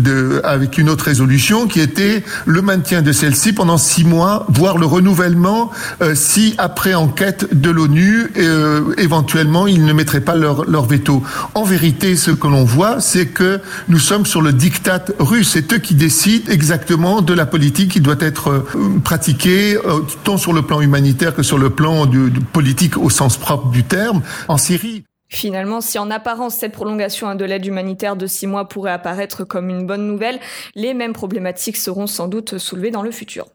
avec 0.44 0.78
une 0.78 0.88
autre 0.88 1.04
résolution 1.04 1.66
qui 1.66 1.80
était 1.80 2.24
le 2.46 2.62
maintien 2.62 3.02
de 3.02 3.12
celle-ci 3.12 3.52
pendant 3.52 3.76
six 3.76 4.04
mois, 4.04 4.46
voire 4.48 4.78
le 4.78 4.86
renouvellement 4.86 5.09
renouvellement 5.10 5.70
euh, 6.02 6.14
si 6.14 6.54
après 6.58 6.94
enquête 6.94 7.52
de 7.52 7.70
l'ONU, 7.70 8.30
euh, 8.36 8.94
éventuellement, 8.96 9.66
ils 9.66 9.84
ne 9.84 9.92
mettraient 9.92 10.20
pas 10.20 10.36
leur, 10.36 10.64
leur 10.70 10.84
veto. 10.84 11.22
En 11.54 11.64
vérité, 11.64 12.14
ce 12.14 12.30
que 12.30 12.46
l'on 12.46 12.64
voit, 12.64 13.00
c'est 13.00 13.26
que 13.26 13.60
nous 13.88 13.98
sommes 13.98 14.24
sur 14.24 14.40
le 14.40 14.52
diktat 14.52 15.06
russe. 15.18 15.50
C'est 15.52 15.72
eux 15.72 15.78
qui 15.78 15.94
décident 15.94 16.50
exactement 16.50 17.22
de 17.22 17.34
la 17.34 17.44
politique 17.44 17.90
qui 17.90 18.00
doit 18.00 18.20
être 18.20 18.50
euh, 18.50 19.00
pratiquée, 19.02 19.76
euh, 19.76 20.00
tant 20.22 20.36
sur 20.36 20.52
le 20.52 20.62
plan 20.62 20.80
humanitaire 20.80 21.34
que 21.34 21.42
sur 21.42 21.58
le 21.58 21.70
plan 21.70 22.06
du, 22.06 22.30
du 22.30 22.40
politique 22.40 22.96
au 22.96 23.10
sens 23.10 23.36
propre 23.36 23.68
du 23.70 23.82
terme, 23.82 24.22
en 24.46 24.58
Syrie. 24.58 25.04
Finalement, 25.28 25.80
si 25.80 25.98
en 25.98 26.10
apparence 26.10 26.54
cette 26.56 26.72
prolongation 26.72 27.34
de 27.34 27.44
l'aide 27.44 27.66
humanitaire 27.66 28.16
de 28.16 28.26
six 28.26 28.46
mois 28.46 28.68
pourrait 28.68 28.92
apparaître 28.92 29.44
comme 29.44 29.70
une 29.70 29.86
bonne 29.86 30.06
nouvelle, 30.06 30.40
les 30.74 30.94
mêmes 30.94 31.12
problématiques 31.12 31.76
seront 31.76 32.06
sans 32.06 32.28
doute 32.28 32.58
soulevées 32.58 32.90
dans 32.90 33.02
le 33.02 33.12
futur. 33.12 33.46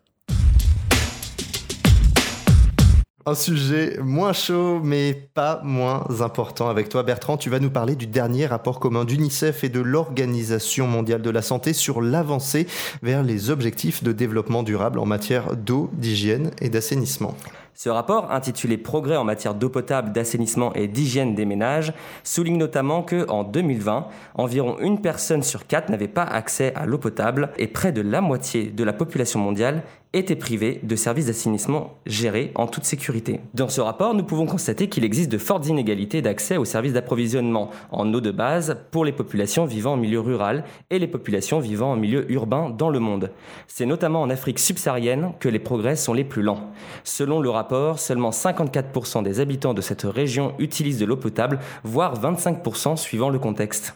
Un 3.27 3.33
sujet 3.33 3.97
moins 4.03 4.33
chaud, 4.33 4.79
mais 4.83 5.15
pas 5.33 5.59
moins 5.63 6.05
important 6.19 6.69
avec 6.69 6.89
toi, 6.89 7.01
Bertrand. 7.01 7.37
Tu 7.37 7.49
vas 7.49 7.57
nous 7.57 7.71
parler 7.71 7.95
du 7.95 8.05
dernier 8.05 8.45
rapport 8.45 8.79
commun 8.79 9.03
d'UNICEF 9.03 9.63
et 9.63 9.69
de 9.69 9.79
l'Organisation 9.79 10.85
mondiale 10.85 11.23
de 11.23 11.31
la 11.31 11.41
santé 11.41 11.73
sur 11.73 12.03
l'avancée 12.03 12.67
vers 13.01 13.23
les 13.23 13.49
objectifs 13.49 14.03
de 14.03 14.11
développement 14.11 14.61
durable 14.61 14.99
en 14.99 15.07
matière 15.07 15.55
d'eau, 15.55 15.89
d'hygiène 15.93 16.51
et 16.61 16.69
d'assainissement. 16.69 17.35
Ce 17.73 17.89
rapport, 17.89 18.31
intitulé 18.31 18.77
Progrès 18.77 19.17
en 19.17 19.25
matière 19.25 19.55
d'eau 19.55 19.69
potable, 19.69 20.13
d'assainissement 20.13 20.73
et 20.75 20.87
d'hygiène 20.87 21.35
des 21.35 21.45
ménages, 21.45 21.93
souligne 22.23 22.57
notamment 22.57 23.01
que 23.01 23.27
en 23.27 23.43
2020, 23.43 24.07
environ 24.35 24.77
une 24.79 25.01
personne 25.01 25.43
sur 25.43 25.67
quatre 25.67 25.89
n'avait 25.89 26.07
pas 26.07 26.23
accès 26.23 26.73
à 26.75 26.85
l'eau 26.85 26.99
potable 26.99 27.49
et 27.57 27.67
près 27.67 27.91
de 27.91 28.01
la 28.01 28.21
moitié 28.21 28.67
de 28.67 28.83
la 28.85 28.93
population 28.93 29.39
mondiale 29.39 29.83
étaient 30.15 30.35
privés 30.35 30.79
de 30.81 30.95
services 30.95 31.25
d'assainissement 31.25 31.97
gérés 32.05 32.51
en 32.55 32.67
toute 32.67 32.85
sécurité. 32.85 33.41
Dans 33.53 33.67
ce 33.67 33.81
rapport, 33.81 34.13
nous 34.13 34.23
pouvons 34.23 34.45
constater 34.45 34.87
qu'il 34.87 35.03
existe 35.03 35.29
de 35.29 35.37
fortes 35.37 35.67
inégalités 35.67 36.21
d'accès 36.21 36.55
aux 36.55 36.65
services 36.65 36.93
d'approvisionnement 36.93 37.69
en 37.91 38.11
eau 38.13 38.21
de 38.21 38.31
base 38.31 38.77
pour 38.91 39.03
les 39.03 39.11
populations 39.11 39.65
vivant 39.65 39.93
en 39.93 39.97
milieu 39.97 40.21
rural 40.21 40.63
et 40.89 40.99
les 40.99 41.07
populations 41.07 41.59
vivant 41.59 41.91
en 41.91 41.97
milieu 41.97 42.31
urbain 42.31 42.69
dans 42.69 42.89
le 42.89 42.99
monde. 42.99 43.29
C'est 43.67 43.85
notamment 43.85 44.21
en 44.21 44.29
Afrique 44.29 44.59
subsaharienne 44.59 45.33
que 45.39 45.49
les 45.49 45.59
progrès 45.59 45.97
sont 45.97 46.13
les 46.13 46.23
plus 46.23 46.41
lents. 46.41 46.71
Selon 47.03 47.41
le 47.41 47.49
rapport, 47.49 47.99
seulement 47.99 48.29
54% 48.29 49.21
des 49.21 49.41
habitants 49.41 49.73
de 49.73 49.81
cette 49.81 50.03
région 50.03 50.53
utilisent 50.59 50.99
de 50.99 51.05
l'eau 51.05 51.17
potable, 51.17 51.59
voire 51.83 52.17
25% 52.19 52.95
suivant 52.95 53.29
le 53.29 53.39
contexte. 53.39 53.95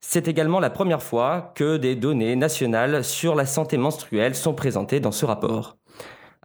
C'est 0.00 0.28
également 0.28 0.60
la 0.60 0.70
première 0.70 1.02
fois 1.02 1.52
que 1.54 1.76
des 1.76 1.96
données 1.96 2.36
nationales 2.36 3.04
sur 3.04 3.34
la 3.34 3.46
santé 3.46 3.76
menstruelle 3.76 4.34
sont 4.34 4.54
présentées 4.54 5.00
dans 5.00 5.12
ce 5.12 5.26
rapport. 5.26 5.76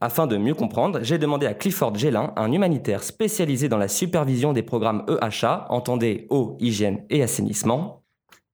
Afin 0.01 0.27
de 0.27 0.37
mieux 0.37 0.55
comprendre, 0.55 0.99
j'ai 1.01 1.17
demandé 1.17 1.45
à 1.45 1.53
Clifford 1.53 1.95
Gélin, 1.95 2.33
un 2.35 2.51
humanitaire 2.51 3.03
spécialisé 3.03 3.69
dans 3.69 3.77
la 3.77 3.87
supervision 3.87 4.51
des 4.51 4.63
programmes 4.63 5.05
EHA, 5.07 5.67
entendez 5.69 6.27
eau, 6.29 6.57
hygiène 6.59 7.05
et 7.09 7.23
assainissement, 7.23 8.02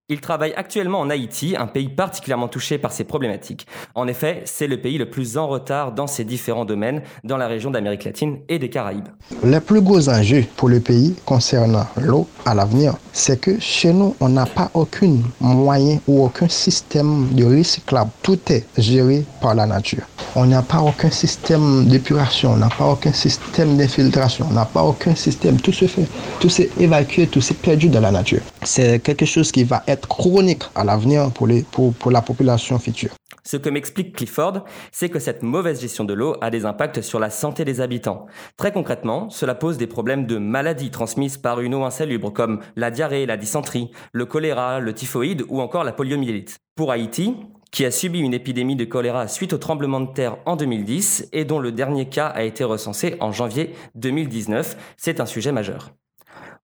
il 0.10 0.22
travaille 0.22 0.54
actuellement 0.58 1.00
en 1.00 1.10
Haïti, 1.10 1.56
un 1.58 1.68
pays 1.68 1.88
particulièrement 1.88 2.48
touché 2.48 2.80
par 2.80 2.92
ces 2.92 3.04
problématiques. 3.04 3.68
En 3.94 4.08
effet, 4.08 4.42
c'est 4.46 4.68
le 4.68 4.82
pays 4.82 4.98
le 4.98 5.10
plus 5.10 5.38
en 5.38 5.48
retard 5.48 5.92
dans 5.92 6.08
ces 6.08 6.24
différents 6.24 6.66
domaines 6.66 7.04
dans 7.24 7.38
la 7.38 7.48
région 7.48 7.70
d'Amérique 7.70 8.04
latine 8.04 8.40
et 8.50 8.58
des 8.58 8.70
Caraïbes. 8.70 9.08
Le 9.44 9.60
plus 9.60 9.82
gros 9.82 10.10
enjeu 10.10 10.46
pour 10.58 10.68
le 10.68 10.80
pays 10.80 11.16
concernant 11.26 11.86
l'eau 12.02 12.28
à 12.46 12.56
l'avenir, 12.56 12.96
c'est 13.14 13.40
que 13.40 13.60
chez 13.60 13.94
nous, 13.94 14.16
on 14.20 14.30
n'a 14.30 14.48
pas 14.48 14.72
aucun 14.74 15.18
moyen 15.40 16.00
ou 16.08 16.26
aucun 16.26 16.50
système 16.50 17.30
de 17.34 17.46
recyclable. 17.46 18.10
Tout 18.24 18.40
est 18.52 18.66
géré 18.78 19.24
par 19.42 19.54
la 19.54 19.68
nature. 19.68 20.04
On 20.36 20.46
n'a 20.46 20.62
pas 20.62 20.80
aucun 20.80 21.10
système 21.10 21.86
d'épuration, 21.86 22.54
on 22.54 22.58
n'a 22.58 22.70
pas 22.70 22.86
aucun 22.86 23.14
système 23.14 23.78
d'infiltration, 23.78 24.48
on 24.50 24.54
n'a 24.54 24.66
pas 24.66 24.84
aucun 24.84 25.16
système. 25.16 25.60
Tout 25.60 25.74
se 25.74 25.86
fait, 25.86 26.06
tout 26.40 26.50
s'est 26.50 26.70
évacué, 26.80 27.28
tout 27.28 27.42
s'est 27.42 27.56
perdu 27.56 27.90
dans 27.90 28.02
la 28.02 28.12
nature. 28.12 28.42
C'est 28.64 29.00
quelque 29.00 29.26
chose 29.26 29.52
qui 29.52 29.64
va 29.64 29.84
être 29.88 30.08
chronique 30.08 30.64
à 30.76 30.84
l'avenir 30.84 31.32
pour, 31.32 32.12
la 32.12 32.22
population 32.22 32.78
future. 32.78 33.12
Ce 33.44 33.58
que 33.58 33.70
m'explique 33.70 34.16
Clifford, 34.16 34.66
c'est 34.92 35.10
que 35.10 35.18
cette 35.18 35.44
mauvaise 35.44 35.82
gestion 35.82 36.04
de 36.04 36.14
l'eau 36.14 36.36
a 36.42 36.50
des 36.50 36.66
impacts 36.66 37.02
sur 37.02 37.20
la 37.20 37.30
santé 37.30 37.66
des 37.66 37.82
habitants. 37.82 38.28
Très 38.58 38.72
concrètement, 38.72 39.30
cela 39.30 39.56
pose 39.56 39.78
des 39.78 39.88
problèmes 39.88 40.28
de 40.28 40.38
maladies 40.38 40.92
transmises 40.92 41.38
par 41.38 41.62
une 41.62 41.74
eau 41.74 41.84
insalubre 41.84 42.32
comme 42.32 42.60
la 42.76 42.92
diarrhée, 42.92 43.26
la 43.26 43.38
dysenterie, 43.38 43.92
le 44.12 44.26
choléra, 44.26 44.80
le 44.80 44.94
typhoïde 44.94 45.46
ou 45.48 45.62
encore 45.62 45.84
la 45.84 45.94
poliomyélite. 45.94 46.58
Pour 46.76 46.92
Haïti, 46.92 47.36
qui 47.72 47.86
a 47.86 47.92
subi 47.92 48.20
une 48.20 48.34
épidémie 48.34 48.76
de 48.76 48.86
choléra 48.86 49.28
suite 49.28 49.54
au 49.54 49.58
tremblement 49.58 50.02
de 50.02 50.12
terre 50.12 50.38
en 50.46 50.56
2010 50.56 51.30
et 51.32 51.46
dont 51.46 51.60
le 51.60 51.72
dernier 51.72 52.10
cas 52.10 52.28
a 52.28 52.44
été 52.44 52.64
recensé 52.64 53.16
en 53.20 53.32
janvier 53.32 53.74
2019, 53.96 54.78
c'est 54.98 55.20
un 55.20 55.26
sujet 55.26 55.52
majeur. 55.52 55.92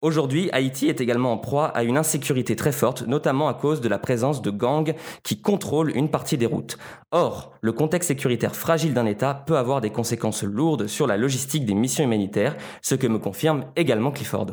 Aujourd'hui, 0.03 0.49
Haïti 0.51 0.89
est 0.89 0.99
également 0.99 1.31
en 1.31 1.37
proie 1.37 1.67
à 1.67 1.83
une 1.83 1.95
insécurité 1.95 2.57
très 2.57 2.73
forte, 2.73 3.07
notamment 3.07 3.47
à 3.47 3.53
cause 3.53 3.79
de 3.79 3.87
la 3.87 3.97
présence 3.97 4.41
de 4.41 4.51
gangs 4.51 4.93
qui 5.23 5.39
contrôlent 5.39 5.95
une 5.95 6.09
partie 6.09 6.37
des 6.37 6.45
routes. 6.45 6.77
Or, 7.11 7.53
le 7.61 7.71
contexte 7.71 8.09
sécuritaire 8.09 8.53
fragile 8.53 8.93
d'un 8.93 9.05
État 9.05 9.33
peut 9.33 9.55
avoir 9.55 9.79
des 9.79 9.91
conséquences 9.91 10.43
lourdes 10.43 10.87
sur 10.87 11.07
la 11.07 11.15
logistique 11.15 11.65
des 11.65 11.73
missions 11.73 12.03
humanitaires, 12.03 12.57
ce 12.81 12.95
que 12.95 13.07
me 13.07 13.17
confirme 13.17 13.63
également 13.77 14.11
Clifford. 14.11 14.47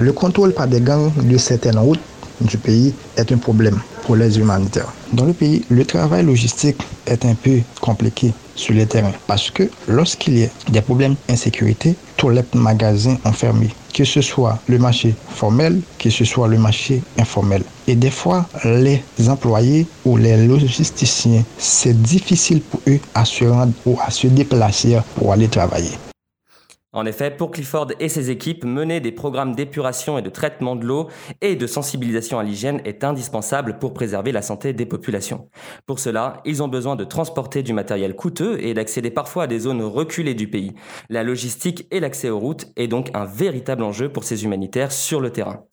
Le 0.00 0.12
contrôle 0.12 0.52
par 0.52 0.66
des 0.66 0.80
gangs 0.80 1.12
de 1.14 1.38
certaines 1.38 1.78
routes 1.78 2.00
du 2.40 2.58
pays 2.58 2.92
est 3.16 3.30
un 3.30 3.38
problème 3.38 3.78
pour 4.02 4.16
les 4.16 4.40
humanitaires. 4.40 4.92
Dans 5.12 5.26
le 5.26 5.32
pays, 5.32 5.64
le 5.70 5.84
travail 5.84 6.26
logistique 6.26 6.82
est 7.06 7.24
un 7.24 7.36
peu 7.36 7.60
compliqué 7.80 8.32
sur 8.58 8.74
le 8.74 8.84
terrain 8.86 9.12
parce 9.26 9.50
que 9.50 9.70
lorsqu'il 9.86 10.38
y 10.38 10.44
a 10.44 10.48
des 10.70 10.80
problèmes 10.80 11.14
d'insécurité, 11.28 11.94
tous 12.16 12.30
les 12.30 12.42
magasins 12.54 13.16
ont 13.24 13.32
fermé, 13.32 13.68
que 13.94 14.04
ce 14.04 14.20
soit 14.20 14.58
le 14.68 14.78
marché 14.78 15.14
formel, 15.30 15.80
que 15.98 16.10
ce 16.10 16.24
soit 16.24 16.48
le 16.48 16.58
marché 16.58 17.00
informel. 17.18 17.62
Et 17.86 17.94
des 17.94 18.10
fois, 18.10 18.46
les 18.64 19.02
employés 19.28 19.86
ou 20.04 20.16
les 20.16 20.46
logisticiens, 20.46 21.44
c'est 21.56 22.02
difficile 22.02 22.60
pour 22.60 22.80
eux 22.88 22.98
à 23.14 23.24
se 23.24 23.44
rendre 23.44 23.72
ou 23.86 23.96
à 24.04 24.10
se 24.10 24.26
déplacer 24.26 24.98
pour 25.14 25.32
aller 25.32 25.48
travailler. 25.48 25.92
En 26.94 27.04
effet, 27.04 27.30
pour 27.30 27.50
Clifford 27.50 27.88
et 28.00 28.08
ses 28.08 28.30
équipes, 28.30 28.64
mener 28.64 29.00
des 29.00 29.12
programmes 29.12 29.54
d'épuration 29.54 30.16
et 30.16 30.22
de 30.22 30.30
traitement 30.30 30.74
de 30.74 30.86
l'eau 30.86 31.08
et 31.42 31.54
de 31.54 31.66
sensibilisation 31.66 32.38
à 32.38 32.42
l'hygiène 32.42 32.80
est 32.86 33.04
indispensable 33.04 33.78
pour 33.78 33.92
préserver 33.92 34.32
la 34.32 34.40
santé 34.40 34.72
des 34.72 34.86
populations. 34.86 35.50
Pour 35.84 35.98
cela, 35.98 36.40
ils 36.46 36.62
ont 36.62 36.68
besoin 36.68 36.96
de 36.96 37.04
transporter 37.04 37.62
du 37.62 37.74
matériel 37.74 38.16
coûteux 38.16 38.58
et 38.64 38.72
d'accéder 38.72 39.10
parfois 39.10 39.42
à 39.42 39.46
des 39.46 39.58
zones 39.58 39.82
reculées 39.82 40.32
du 40.32 40.48
pays. 40.48 40.72
La 41.10 41.22
logistique 41.22 41.86
et 41.90 42.00
l'accès 42.00 42.30
aux 42.30 42.38
routes 42.38 42.68
est 42.76 42.88
donc 42.88 43.10
un 43.12 43.26
véritable 43.26 43.82
enjeu 43.82 44.10
pour 44.10 44.24
ces 44.24 44.44
humanitaires 44.44 44.90
sur 44.90 45.20
le 45.20 45.30
terrain. 45.30 45.64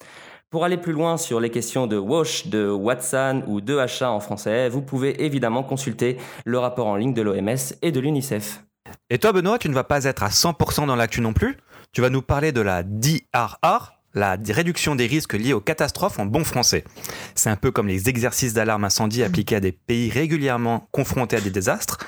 Pour 0.49 0.65
aller 0.65 0.77
plus 0.77 0.93
loin 0.93 1.15
sur 1.15 1.39
les 1.39 1.49
questions 1.49 1.87
de 1.87 1.97
WASH, 1.97 2.47
de 2.47 2.69
Watson 2.69 3.41
ou 3.47 3.61
de 3.61 3.77
HA 3.77 4.11
en 4.11 4.19
français, 4.19 4.67
vous 4.67 4.81
pouvez 4.81 5.23
évidemment 5.23 5.63
consulter 5.63 6.17
le 6.43 6.59
rapport 6.59 6.87
en 6.87 6.97
ligne 6.97 7.13
de 7.13 7.21
l'OMS 7.21 7.55
et 7.81 7.93
de 7.93 7.99
l'UNICEF. 8.01 8.65
Et 9.09 9.19
toi, 9.19 9.31
Benoît, 9.31 9.59
tu 9.59 9.69
ne 9.69 9.73
vas 9.73 9.83
pas 9.83 10.03
être 10.05 10.23
à 10.23 10.29
100% 10.29 10.87
dans 10.87 10.95
l'actu 10.95 11.21
non 11.21 11.33
plus. 11.33 11.57
Tu 11.91 12.01
vas 12.01 12.09
nous 12.09 12.21
parler 12.21 12.51
de 12.51 12.61
la 12.61 12.83
DRR, 12.83 13.93
la 14.13 14.37
réduction 14.49 14.95
des 14.95 15.07
risques 15.07 15.33
liés 15.33 15.53
aux 15.53 15.61
catastrophes 15.61 16.19
en 16.19 16.25
bon 16.25 16.43
français. 16.43 16.83
C'est 17.35 17.49
un 17.49 17.55
peu 17.55 17.71
comme 17.71 17.87
les 17.87 18.09
exercices 18.09 18.53
d'alarme 18.53 18.85
incendie 18.85 19.23
appliqués 19.23 19.57
à 19.57 19.59
des 19.59 19.71
pays 19.71 20.09
régulièrement 20.09 20.87
confrontés 20.91 21.35
à 21.37 21.41
des 21.41 21.51
désastres. 21.51 21.99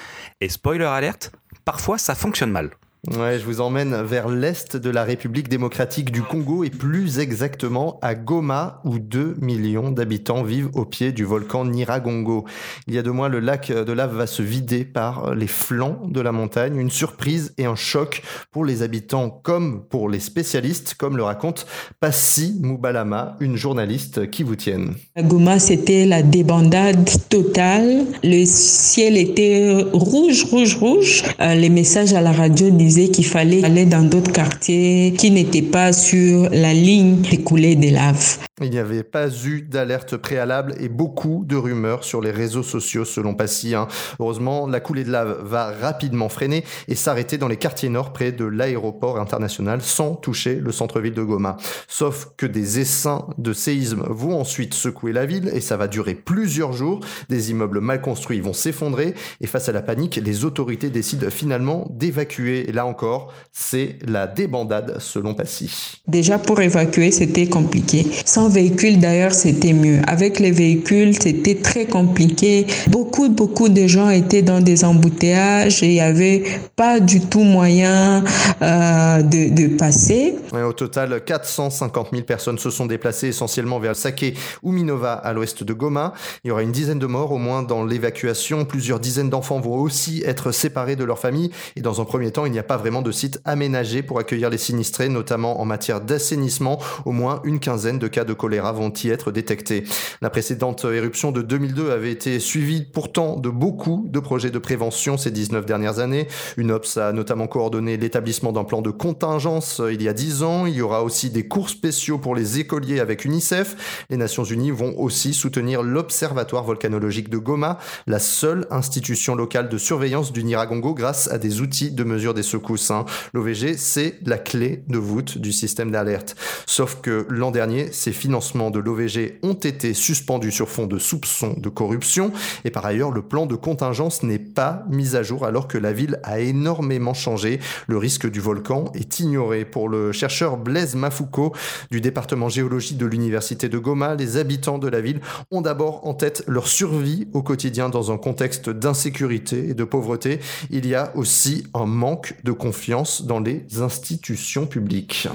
Et 0.42 0.50
spoiler 0.50 0.86
alerte, 0.86 1.32
parfois 1.66 1.98
ça 1.98 2.16
fonctionne 2.16 2.52
mal. 2.52 2.72
Je 3.10 3.46
vous 3.46 3.62
emmène 3.62 3.96
vers 4.04 4.28
l'est 4.28 4.76
de 4.76 4.90
la 4.90 5.04
République 5.04 5.48
démocratique 5.48 6.12
du 6.12 6.24
Congo 6.24 6.64
et 6.64 6.70
plus 6.70 7.20
exactement 7.20 8.00
à 8.02 8.16
Goma 8.16 8.82
où 8.84 9.00
2 9.00 9.36
millions 9.40 9.92
d'habitants 9.92 10.44
vivent 10.44 10.70
au 10.74 10.84
pied 10.84 11.14
du 11.14 11.24
volcan 11.24 11.64
Niragongo. 11.64 12.46
Il 12.88 12.96
y 12.96 12.98
a 12.98 13.04
deux 13.04 13.12
mois, 13.12 13.30
le 13.30 13.40
lac 13.40 13.72
de 13.72 13.92
lave 13.94 14.16
va 14.16 14.28
se 14.28 14.42
vider 14.42 14.84
par 14.84 15.36
les 15.36 15.48
flancs 15.48 16.02
de 16.08 16.20
la 16.20 16.34
montagne. 16.34 16.76
Une 16.76 16.90
surprise 16.90 17.54
et 17.58 17.66
un 17.66 17.76
choc 17.76 18.24
pour 18.52 18.66
les 18.66 18.82
habitants 18.82 19.30
comme 19.30 19.86
pour 19.88 20.10
les 20.10 20.20
spécialistes, 20.20 20.96
comme 20.96 21.16
le 21.16 21.24
raconte 21.24 21.66
Passy 22.02 22.58
Moubalama, 22.62 23.38
une 23.40 23.56
journaliste 23.56 24.30
qui 24.32 24.44
vous 24.44 24.56
tienne. 24.56 24.96
À 25.16 25.24
Goma, 25.24 25.60
c'était 25.60 26.06
la 26.06 26.24
débandade 26.24 27.10
totale. 27.30 28.06
Le 28.24 28.44
ciel 28.46 29.18
était 29.18 29.86
rouge, 29.94 30.44
rouge, 30.44 30.76
rouge. 30.76 31.24
Euh, 31.40 31.56
les 31.56 31.70
messages 31.70 32.14
à 32.14 32.22
la 32.22 32.32
radio 32.32 32.70
disaient 32.70 32.97
qu'il 33.06 33.26
fallait 33.26 33.64
aller 33.64 33.86
dans 33.86 34.02
d'autres 34.02 34.32
quartiers 34.32 35.14
qui 35.18 35.32
n'étaient 35.32 35.62
pas 35.62 35.94
sur 35.94 36.50
la 36.50 36.74
ligne 36.74 37.22
des 37.22 37.38
coulées 37.38 37.76
des 37.76 37.92
laves. 37.92 38.40
Il 38.60 38.72
n'y 38.72 38.80
avait 38.80 39.04
pas 39.04 39.30
eu 39.46 39.62
d'alerte 39.62 40.18
préalable 40.18 40.74
et 40.80 40.90
beaucoup 40.90 41.44
de 41.46 41.56
rumeurs 41.56 42.04
sur 42.04 42.22
les 42.22 42.32
réseaux 42.32 42.64
sociaux 42.64 43.06
selon 43.06 43.36
Passy. 43.36 43.76
Hein. 43.76 43.88
Heureusement, 44.20 44.66
la 44.66 44.80
coulée 44.80 45.04
de 45.04 45.12
lave 45.12 45.44
va 45.44 45.72
rapidement 45.80 46.28
freiner 46.28 46.64
et 46.88 46.96
s'arrêter 46.96 47.38
dans 47.38 47.48
les 47.48 47.58
quartiers 47.58 47.90
nord 47.90 48.14
près 48.14 48.32
de 48.32 48.46
l'aéroport 48.46 49.20
international 49.20 49.84
sans 49.84 50.16
toucher 50.16 50.56
le 50.56 50.72
centre-ville 50.72 51.14
de 51.14 51.22
Goma. 51.22 51.58
Sauf 51.88 52.30
que 52.36 52.48
des 52.48 52.80
essaims 52.80 53.28
de 53.38 53.54
séisme 53.54 54.04
vont 54.10 54.40
ensuite 54.40 54.74
secouer 54.74 55.14
la 55.14 55.28
ville 55.28 55.52
et 55.54 55.62
ça 55.62 55.78
va 55.78 55.88
durer 55.88 56.16
plusieurs 56.16 56.74
jours. 56.74 57.02
Des 57.30 57.52
immeubles 57.52 57.80
mal 57.80 58.02
construits 58.02 58.40
vont 58.40 58.54
s'effondrer 58.54 59.14
et 59.40 59.46
face 59.46 59.70
à 59.70 59.72
la 59.72 59.84
panique, 59.84 60.16
les 60.16 60.46
autorités 60.46 60.90
décident 60.90 61.30
finalement 61.30 61.86
d'évacuer. 61.92 62.66
Là 62.78 62.86
encore, 62.86 63.34
c'est 63.52 63.96
la 64.06 64.28
débandade 64.28 64.98
selon 65.00 65.34
Passy. 65.34 66.00
Déjà 66.08 66.38
pour 66.38 66.62
évacuer, 66.62 67.10
c'était 67.10 67.48
compliqué. 67.48 68.06
Sans 68.24 68.50
véhicule 68.50 69.00
d'ailleurs, 69.00 69.34
c'était 69.34 69.74
mieux. 69.74 70.00
Avec 70.06 70.38
les 70.38 70.52
véhicules, 70.52 71.20
c'était 71.20 71.56
très 71.56 71.86
compliqué. 71.86 72.68
Beaucoup, 72.90 73.30
beaucoup 73.30 73.68
de 73.68 73.88
gens 73.88 74.12
étaient 74.12 74.44
dans 74.44 74.62
des 74.62 74.86
embouteillages 74.86 75.82
et 75.82 75.88
il 75.88 75.94
n'y 75.94 76.02
avait 76.02 76.44
pas 76.76 77.00
du 77.00 77.20
tout 77.20 77.42
moyen 77.42 78.24
euh, 78.62 79.24
de, 79.24 79.50
de, 79.56 79.76
passer. 79.76 80.36
au 80.54 80.74
total, 80.74 81.24
450 81.26 82.10
000 82.12 82.26
personnes 82.26 82.60
se 82.60 82.70
sont 82.70 82.86
déplacées 82.86 83.30
essentiellement 83.30 83.80
vers 83.80 83.96
Sake 83.96 84.36
ou 84.62 84.72
Minova 84.72 85.14
à 85.14 85.34
l'ouest 85.34 85.64
de 85.64 85.74
Goma. 85.74 86.14
Il 86.44 86.50
y 86.50 86.52
aura 86.52 86.62
une 86.62 86.72
dizaine 86.72 87.00
de 87.00 87.08
morts 87.08 87.32
au 87.32 87.40
moins 87.40 87.64
dans 87.64 87.84
l'évacuation. 87.84 88.66
Plusieurs 88.66 89.00
dizaines 89.00 89.32
d'enfants 89.32 89.60
vont 89.60 89.80
aussi 89.80 90.22
être 90.28 90.52
séparés 90.52 90.96
de 90.96 91.04
leur 91.04 91.18
famille. 91.18 91.50
Et 91.76 91.82
dans 91.82 92.02
un 92.02 92.06
premier 92.06 92.30
temps, 92.30 92.46
il 92.46 92.52
n'y 92.52 92.60
a 92.60 92.67
pas 92.68 92.78
vraiment 92.78 93.02
de 93.02 93.12
site 93.12 93.40
aménagé 93.46 94.04
pour 94.04 94.20
accueillir 94.20 94.50
les 94.50 94.58
sinistrés, 94.58 95.10
notamment 95.10 95.62
en 95.62 95.66
matière 95.66 96.02
d'assainissement. 96.02 96.80
Au 97.06 97.12
moins 97.12 97.42
une 97.44 97.60
quinzaine 97.60 98.00
de 98.00 98.08
cas 98.08 98.26
de 98.26 98.34
choléra 98.34 98.72
vont 98.72 98.92
y 99.04 99.10
être 99.10 99.32
détectés. 99.32 99.84
La 100.22 100.30
précédente 100.30 100.86
éruption 100.86 101.32
de 101.32 101.42
2002 101.42 101.92
avait 101.92 102.12
été 102.12 102.40
suivie 102.40 102.84
pourtant 102.84 103.38
de 103.38 103.50
beaucoup 103.50 104.06
de 104.10 104.20
projets 104.20 104.52
de 104.52 104.60
prévention 104.60 105.18
ces 105.18 105.32
19 105.32 105.66
dernières 105.66 106.00
années. 106.00 106.28
UNOPS 106.58 106.98
a 106.98 107.12
notamment 107.14 107.48
coordonné 107.48 107.98
l'établissement 107.98 108.52
d'un 108.52 108.64
plan 108.64 108.82
de 108.82 108.92
contingence 108.92 109.82
il 109.92 110.02
y 110.02 110.08
a 110.08 110.14
10 110.14 110.44
ans. 110.44 110.66
Il 110.66 110.76
y 110.76 110.82
aura 110.82 111.04
aussi 111.04 111.30
des 111.30 111.48
cours 111.48 111.70
spéciaux 111.70 112.18
pour 112.18 112.36
les 112.36 112.60
écoliers 112.60 113.00
avec 113.00 113.26
UNICEF. 113.26 114.06
Les 114.10 114.18
Nations 114.18 114.44
Unies 114.44 114.72
vont 114.72 114.94
aussi 114.98 115.34
soutenir 115.34 115.84
l'Observatoire 115.84 116.64
volcanologique 116.64 117.30
de 117.30 117.38
Goma, 117.38 117.78
la 118.08 118.20
seule 118.20 118.68
institution 118.72 119.36
locale 119.36 119.70
de 119.70 119.78
surveillance 119.78 120.32
du 120.34 120.44
Niragongo 120.44 120.94
grâce 120.94 121.30
à 121.32 121.38
des 121.38 121.62
outils 121.62 121.92
de 121.92 122.04
mesure 122.04 122.34
des 122.34 122.44
secousses. 122.58 122.92
Hein. 122.92 123.06
L'OVG, 123.34 123.78
c'est 123.78 124.16
la 124.26 124.38
clé 124.38 124.84
de 124.88 124.98
voûte 124.98 125.38
du 125.38 125.52
système 125.52 125.92
d'alerte. 125.92 126.36
Sauf 126.66 127.00
que 127.02 127.26
l'an 127.30 127.52
dernier, 127.52 127.92
ces 127.92 128.12
financements 128.12 128.72
de 128.72 128.80
l'OVG 128.80 129.40
ont 129.44 129.54
été 129.54 129.94
suspendus 129.94 130.52
sur 130.52 130.70
fond 130.70 130.88
de 130.88 130.98
soupçons 130.98 131.56
de 131.58 131.70
corruption. 131.70 132.32
Et 132.66 132.72
par 132.72 132.86
ailleurs, 132.86 133.12
le 133.12 133.22
plan 133.22 133.46
de 133.46 133.56
contingence 133.56 134.24
n'est 134.24 134.40
pas 134.40 134.84
mis 134.90 135.16
à 135.16 135.24
jour 135.24 135.46
alors 135.46 135.68
que 135.68 135.78
la 135.78 135.94
ville 135.94 136.20
a 136.24 136.40
énormément 136.40 137.14
changé. 137.14 137.60
Le 137.88 137.98
risque 137.98 138.30
du 138.30 138.40
volcan 138.40 138.86
est 138.94 139.20
ignoré. 139.20 139.66
Pour 139.66 139.90
le 139.90 140.12
chercheur 140.12 140.58
Blaise 140.58 140.96
Mafouko 140.96 141.54
du 141.92 142.02
département 142.02 142.50
géologie 142.50 142.96
de 142.96 143.06
l'université 143.06 143.70
de 143.70 143.78
Goma, 143.78 144.16
les 144.16 144.38
habitants 144.38 144.80
de 144.80 144.88
la 144.88 145.02
ville 145.02 145.22
ont 145.52 145.62
d'abord 145.62 146.08
en 146.08 146.14
tête 146.14 146.44
leur 146.48 146.68
survie 146.68 147.28
au 147.34 147.44
quotidien 147.44 147.90
dans 147.90 148.12
un 148.12 148.18
contexte 148.18 148.70
d'insécurité 148.70 149.70
et 149.70 149.74
de 149.74 149.84
pauvreté. 149.84 150.40
Il 150.70 150.88
y 150.88 150.96
a 150.96 151.12
aussi 151.16 151.66
un 151.74 151.86
manque 151.86 152.36
de 152.48 152.54
confiance 152.54 153.26
dans 153.26 153.42
les 153.42 153.82
institutions 153.82 154.66
publiques 154.66 155.28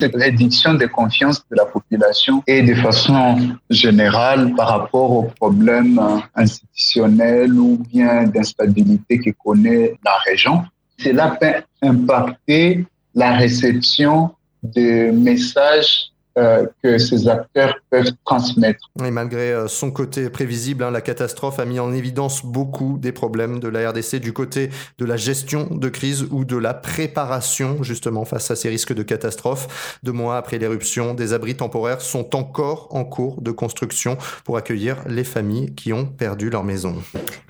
cette 0.00 0.14
réduction 0.14 0.74
de 0.74 0.86
confiance 0.86 1.38
de 1.50 1.56
la 1.56 1.64
population 1.64 2.40
et 2.46 2.62
de 2.62 2.72
façon 2.74 3.36
générale 3.68 4.54
par 4.54 4.68
rapport 4.68 5.10
aux 5.10 5.24
problèmes 5.40 6.00
institutionnels 6.36 7.52
ou 7.52 7.78
bien 7.92 8.22
d'instabilité 8.22 9.18
que 9.18 9.30
connaît 9.44 9.98
la 10.04 10.16
région. 10.28 10.62
Cela 10.98 11.36
peut 11.40 11.62
impacter 11.82 12.86
la 13.12 13.32
réception 13.32 14.30
de 14.62 15.10
messages 15.10 16.12
euh, 16.38 16.66
que 16.84 16.98
ces 16.98 17.26
acteurs 17.26 17.74
peuvent 17.90 18.12
transmettre. 18.24 18.90
Et 19.04 19.10
malgré 19.10 19.52
euh, 19.52 19.66
son 19.66 19.90
côté 19.90 20.30
prévisible, 20.30 20.84
hein, 20.84 20.92
la 20.92 21.00
catastrophe 21.00 21.58
a 21.58 21.64
mis 21.64 21.80
en 21.80 21.92
évidence 21.92 22.46
beaucoup 22.46 22.96
des 22.96 23.10
problèmes 23.10 23.58
de 23.58 23.66
la 23.66 23.90
RDC 23.90 24.20
du 24.20 24.32
côté 24.32 24.70
de 24.98 25.04
la 25.04 25.16
gestion 25.16 25.66
de 25.68 25.88
crise 25.88 26.26
ou 26.30 26.44
de 26.44 26.56
la 26.56 26.74
préparation 26.74 27.82
justement 27.82 28.24
face 28.24 28.52
à 28.52 28.56
ces 28.56 28.68
risques 28.68 28.94
de 28.94 29.02
catastrophe. 29.02 29.98
Deux 30.04 30.12
mois 30.12 30.36
après 30.36 30.58
l'éruption, 30.58 31.12
des 31.12 31.32
abris 31.32 31.56
temporaires 31.56 32.00
sont 32.00 32.36
encore 32.36 32.86
en 32.90 33.04
cours 33.04 33.42
de 33.42 33.50
construction 33.50 34.16
pour 34.44 34.56
accueillir 34.56 34.98
les 35.08 35.24
familles 35.24 35.74
qui 35.74 35.92
ont 35.92 36.06
perdu 36.06 36.50
leur 36.50 36.62
maison. 36.62 36.94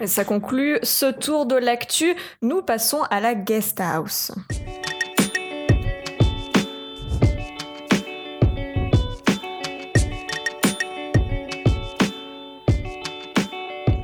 ça 0.07 0.25
conclut 0.25 0.79
ce 0.83 1.13
tour 1.13 1.45
de 1.45 1.57
l'actu. 1.57 2.15
Nous 2.41 2.63
passons 2.63 3.03
à 3.11 3.21
la 3.21 3.35
guest 3.35 3.81
house. 3.81 4.33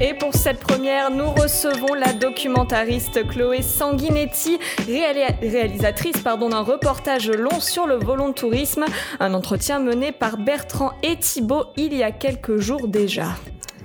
Et 0.07 0.13
pour 0.13 0.35
cette 0.35 0.61
première, 0.61 1.11
nous 1.11 1.31
recevons 1.31 1.95
la 1.95 2.13
documentariste 2.13 3.27
Chloé 3.27 3.63
Sanguinetti, 3.63 4.59
réalisatrice 4.87 6.23
d'un 6.23 6.61
reportage 6.61 7.31
long 7.31 7.59
sur 7.59 7.87
le 7.87 7.95
volontourisme, 7.95 8.85
un 9.19 9.33
entretien 9.33 9.79
mené 9.79 10.13
par 10.13 10.37
Bertrand 10.37 10.93
et 11.03 11.17
Thibault 11.19 11.65
il 11.79 11.95
y 11.95 12.03
a 12.03 12.11
quelques 12.11 12.59
jours 12.59 12.87
déjà. 12.87 13.29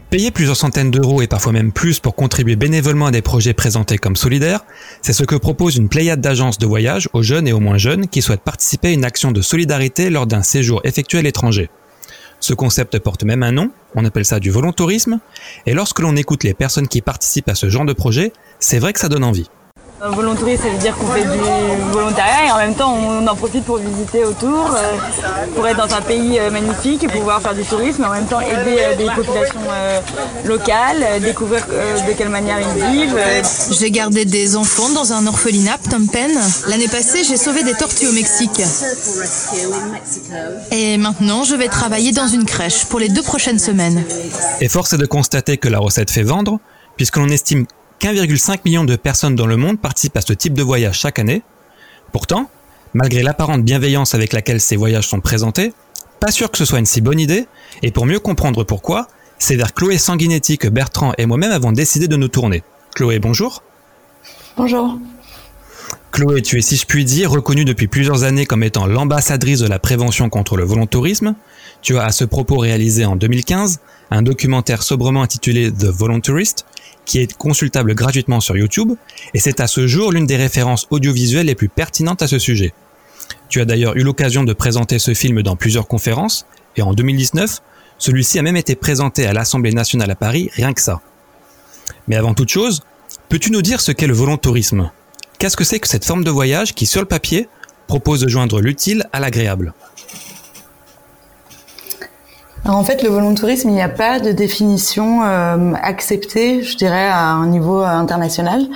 Payer 0.10 0.32
plusieurs 0.32 0.58
centaines 0.58 0.92
d'euros 0.92 1.22
et 1.22 1.28
parfois 1.28 1.54
même 1.54 1.72
plus 1.72 2.02
pour 2.02 2.16
contribuer 2.16 2.58
bénévolement 2.58 3.06
à 3.06 3.12
des 3.12 3.22
projets 3.22 3.54
présentés 3.54 3.98
comme 3.98 4.18
solidaires, 4.18 4.66
c'est 5.02 5.14
ce 5.14 5.24
que 5.24 5.36
propose 5.36 5.78
une 5.78 5.88
pléiade 5.88 6.20
d'agences 6.20 6.58
de 6.58 6.66
voyage 6.66 7.08
aux 7.14 7.22
jeunes 7.22 7.48
et 7.48 7.54
aux 7.54 7.62
moins 7.62 7.78
jeunes 7.78 8.10
qui 8.10 8.22
souhaitent 8.22 8.42
participer 8.42 8.90
à 8.90 8.92
une 8.92 9.06
action 9.06 9.32
de 9.32 9.40
solidarité 9.40 10.10
lors 10.10 10.28
d'un 10.28 10.44
séjour 10.44 10.82
effectué 10.84 11.20
à 11.20 11.22
l'étranger. 11.22 11.70
Ce 12.40 12.54
concept 12.54 13.00
porte 13.00 13.24
même 13.24 13.44
un 13.44 13.52
nom, 13.52 13.72
on 13.96 14.06
appelle 14.06 14.26
ça 14.26 14.40
du 14.40 14.50
volontourisme, 14.50 15.20
et 15.66 15.74
lorsque 15.74 16.00
l'on 16.00 16.16
écoute 16.16 16.44
les 16.44 16.54
personnes 16.54 16.88
qui 16.88 17.02
participent 17.02 17.50
à 17.50 17.56
ce 17.56 17.70
genre 17.70 17.86
de 17.86 17.94
projet, 17.94 18.32
c'est 18.60 18.80
vrai 18.80 18.94
que 18.94 19.00
ça 19.00 19.10
donne 19.10 19.24
envie. 19.24 19.50
Un 20.02 20.12
volontourisme, 20.12 20.64
ça 20.64 20.70
veut 20.70 20.78
dire 20.78 20.96
qu'on 20.96 21.08
fait 21.08 21.24
du 21.24 21.38
volontariat 21.92 22.48
et 22.48 22.52
en 22.52 22.58
même 22.58 22.74
temps 22.74 22.94
on 22.94 23.28
en 23.28 23.36
profite 23.36 23.66
pour 23.66 23.78
visiter 23.78 24.24
autour, 24.24 24.74
euh, 24.74 24.96
pour 25.56 25.68
être 25.68 25.76
dans 25.76 25.94
un 25.94 26.00
pays 26.00 26.40
euh, 26.40 26.50
magnifique 26.52 27.04
et 27.04 27.08
pouvoir 27.08 27.42
faire 27.42 27.54
du 27.54 27.64
tourisme, 27.64 28.04
et 28.04 28.06
en 28.06 28.12
même 28.12 28.26
temps 28.26 28.40
aider 28.40 28.78
euh, 28.80 28.96
des 28.96 29.08
populations 29.08 29.60
locales, 30.46 31.04
découvrir 31.22 31.66
de 31.68 32.14
quelle 32.14 32.30
manière 32.30 32.60
ils 32.62 32.84
vivent. 32.92 33.20
J'ai 33.72 33.92
gardé 33.92 34.24
des 34.24 34.56
enfants 34.56 34.90
dans 34.90 35.12
un 35.12 35.28
orphelinat, 35.28 35.78
Phnom 35.84 36.08
Penh. 36.08 36.40
L'année 36.68 36.88
passée, 36.88 37.24
j'ai 37.26 37.38
sauvé 37.38 37.64
des 37.64 37.74
tortues 37.74 38.08
au 38.08 38.14
Mexique. 38.14 38.62
Et 40.72 40.98
maintenant, 40.98 41.44
je 41.44 41.56
vais 41.56 41.68
travailler 41.68 42.14
dans 42.14 42.28
une 42.28 42.46
crèche 42.46 42.86
pour 42.86 43.00
les 43.00 43.10
deux 43.10 43.24
prochaines 43.24 43.60
semaines. 43.60 44.04
Et 44.62 44.70
force 44.70 44.94
est 44.94 44.98
de 44.98 45.06
constater 45.06 45.58
que 45.58 45.68
la 45.68 45.80
recette 45.80 46.10
fait 46.10 46.24
vendre, 46.24 46.60
puisque 46.96 47.18
l'on 47.18 47.30
estime 47.30 47.66
qu'1,5 48.00 48.60
million 48.66 48.86
de 48.86 48.96
personnes 48.96 49.36
dans 49.36 49.46
le 49.46 49.58
monde 49.58 49.80
participent 49.80 50.18
à 50.18 50.22
ce 50.22 50.34
type 50.34 50.54
de 50.54 50.64
voyage 50.64 50.98
chaque 50.98 51.20
année. 51.20 51.44
Pourtant, 52.12 52.50
malgré 52.94 53.22
l'apparente 53.24 53.64
bienveillance 53.64 54.16
avec 54.16 54.34
laquelle 54.34 54.62
ces 54.62 54.78
voyages 54.78 55.08
sont 55.08 55.20
présentés, 55.20 55.74
pas 56.20 56.32
sûr 56.32 56.50
que 56.50 56.58
ce 56.58 56.66
soit 56.66 56.80
une 56.80 56.86
si 56.86 57.02
bonne 57.02 57.20
idée, 57.20 57.48
et 57.84 57.92
pour 57.92 58.06
mieux 58.06 58.20
comprendre 58.20 58.64
pourquoi, 58.64 59.08
c'est 59.38 59.56
vers 59.56 59.74
Chloé 59.74 59.98
Sanguinetti 59.98 60.58
que 60.58 60.68
Bertrand 60.68 61.14
et 61.18 61.26
moi-même 61.26 61.52
avons 61.52 61.72
décidé 61.72 62.08
de 62.08 62.16
nous 62.16 62.28
tourner. 62.28 62.64
Chloé, 62.96 63.20
bonjour. 63.20 63.64
Bonjour. 64.58 64.98
Chloé, 66.12 66.42
tu 66.42 66.58
es, 66.58 66.62
si 66.62 66.76
je 66.76 66.86
puis 66.86 67.06
dire, 67.06 67.30
reconnue 67.30 67.66
depuis 67.66 67.88
plusieurs 67.88 68.24
années 68.24 68.46
comme 68.46 68.64
étant 68.64 68.88
l'ambassadrice 68.88 69.60
de 69.60 69.68
la 69.68 69.78
prévention 69.78 70.30
contre 70.30 70.58
le 70.58 70.64
volontourisme. 70.64 71.36
Tu 71.82 71.98
as 71.98 72.06
à 72.06 72.12
ce 72.12 72.26
propos 72.26 72.58
réalisé 72.58 73.06
en 73.06 73.16
2015 73.16 73.80
un 74.12 74.22
documentaire 74.22 74.84
sobrement 74.84 75.22
intitulé 75.22 75.72
The 75.72 75.86
Voluntarist, 75.86 76.66
qui 77.10 77.18
est 77.18 77.36
consultable 77.36 77.96
gratuitement 77.96 78.40
sur 78.40 78.56
YouTube, 78.56 78.92
et 79.34 79.40
c'est 79.40 79.62
à 79.62 79.66
ce 79.66 79.88
jour 79.88 80.12
l'une 80.12 80.28
des 80.28 80.36
références 80.36 80.86
audiovisuelles 80.92 81.48
les 81.48 81.56
plus 81.56 81.68
pertinentes 81.68 82.22
à 82.22 82.28
ce 82.28 82.38
sujet. 82.38 82.72
Tu 83.50 83.60
as 83.60 83.66
d'ailleurs 83.66 83.98
eu 83.98 84.04
l'occasion 84.04 84.44
de 84.44 84.54
présenter 84.54 85.00
ce 85.00 85.16
film 85.16 85.42
dans 85.42 85.56
plusieurs 85.56 85.88
conférences, 85.88 86.46
et 86.78 86.84
en 86.84 86.94
2019, 86.94 87.62
celui-ci 87.98 88.38
a 88.38 88.44
même 88.44 88.58
été 88.58 88.76
présenté 88.76 89.26
à 89.26 89.34
l'Assemblée 89.34 89.72
nationale 89.72 90.12
à 90.12 90.16
Paris, 90.16 90.52
rien 90.54 90.72
que 90.72 90.82
ça. 90.82 91.02
Mais 92.08 92.16
avant 92.16 92.36
toute 92.36 92.50
chose, 92.50 92.82
peux-tu 93.28 93.52
nous 93.52 93.64
dire 93.64 93.82
ce 93.82 93.92
qu'est 93.92 94.06
le 94.06 94.14
volontourisme? 94.14 94.92
Qu'est-ce 95.40 95.58
que 95.58 95.64
c'est 95.64 95.80
que 95.80 95.88
cette 95.88 96.06
forme 96.06 96.24
de 96.24 96.30
voyage 96.30 96.76
qui, 96.76 96.86
sur 96.86 97.02
le 97.02 97.08
papier, 97.08 97.50
propose 97.88 98.22
de 98.22 98.28
joindre 98.28 98.62
l'utile 98.62 99.10
à 99.14 99.20
l'agréable? 99.20 99.74
En 102.66 102.84
fait, 102.84 103.04
le 103.04 103.10
volontourisme, 103.10 103.70
il 103.70 103.76
n'y 103.76 103.82
a 103.82 103.90
pas 103.90 104.20
de 104.20 104.32
définition 104.32 105.24
euh, 105.24 105.74
acceptée, 105.82 106.62
je 106.64 106.78
dirais, 106.78 107.08
à 107.08 107.30
un 107.30 107.48
niveau 107.48 107.80
international. 107.80 108.68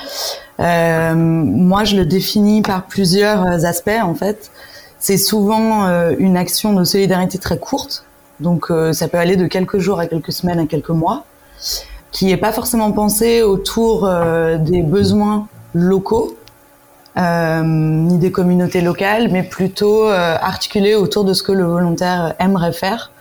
Euh, 0.59 1.13
moi, 1.15 1.83
je 1.83 1.95
le 1.95 2.05
définis 2.05 2.61
par 2.61 2.83
plusieurs 2.83 3.65
aspects, 3.65 4.01
en 4.01 4.13
fait. 4.13 4.51
C'est 4.99 5.17
souvent 5.17 5.85
euh, 5.85 6.13
une 6.17 6.37
action 6.37 6.73
de 6.73 6.83
solidarité 6.83 7.37
très 7.37 7.57
courte, 7.57 8.05
donc 8.39 8.67
euh, 8.69 8.93
ça 8.93 9.07
peut 9.07 9.17
aller 9.17 9.35
de 9.35 9.47
quelques 9.47 9.79
jours 9.79 9.99
à 9.99 10.07
quelques 10.07 10.31
semaines 10.31 10.59
à 10.59 10.65
quelques 10.65 10.89
mois, 10.89 11.25
qui 12.11 12.27
n'est 12.27 12.37
pas 12.37 12.53
forcément 12.53 12.91
pensée 12.91 13.41
autour 13.41 14.07
des 14.59 14.83
besoins 14.83 15.47
locaux, 15.73 16.37
ni 17.17 18.17
des 18.19 18.31
communautés 18.31 18.81
locales, 18.81 19.29
mais 19.31 19.41
plutôt 19.41 20.05
articulée 20.05 20.93
autour 20.93 21.25
de 21.25 21.33
ce 21.33 21.41
que 21.41 21.51
le 21.51 21.63
volontaire 21.63 22.35
aimerait 22.37 22.71
faire. 22.71 23.11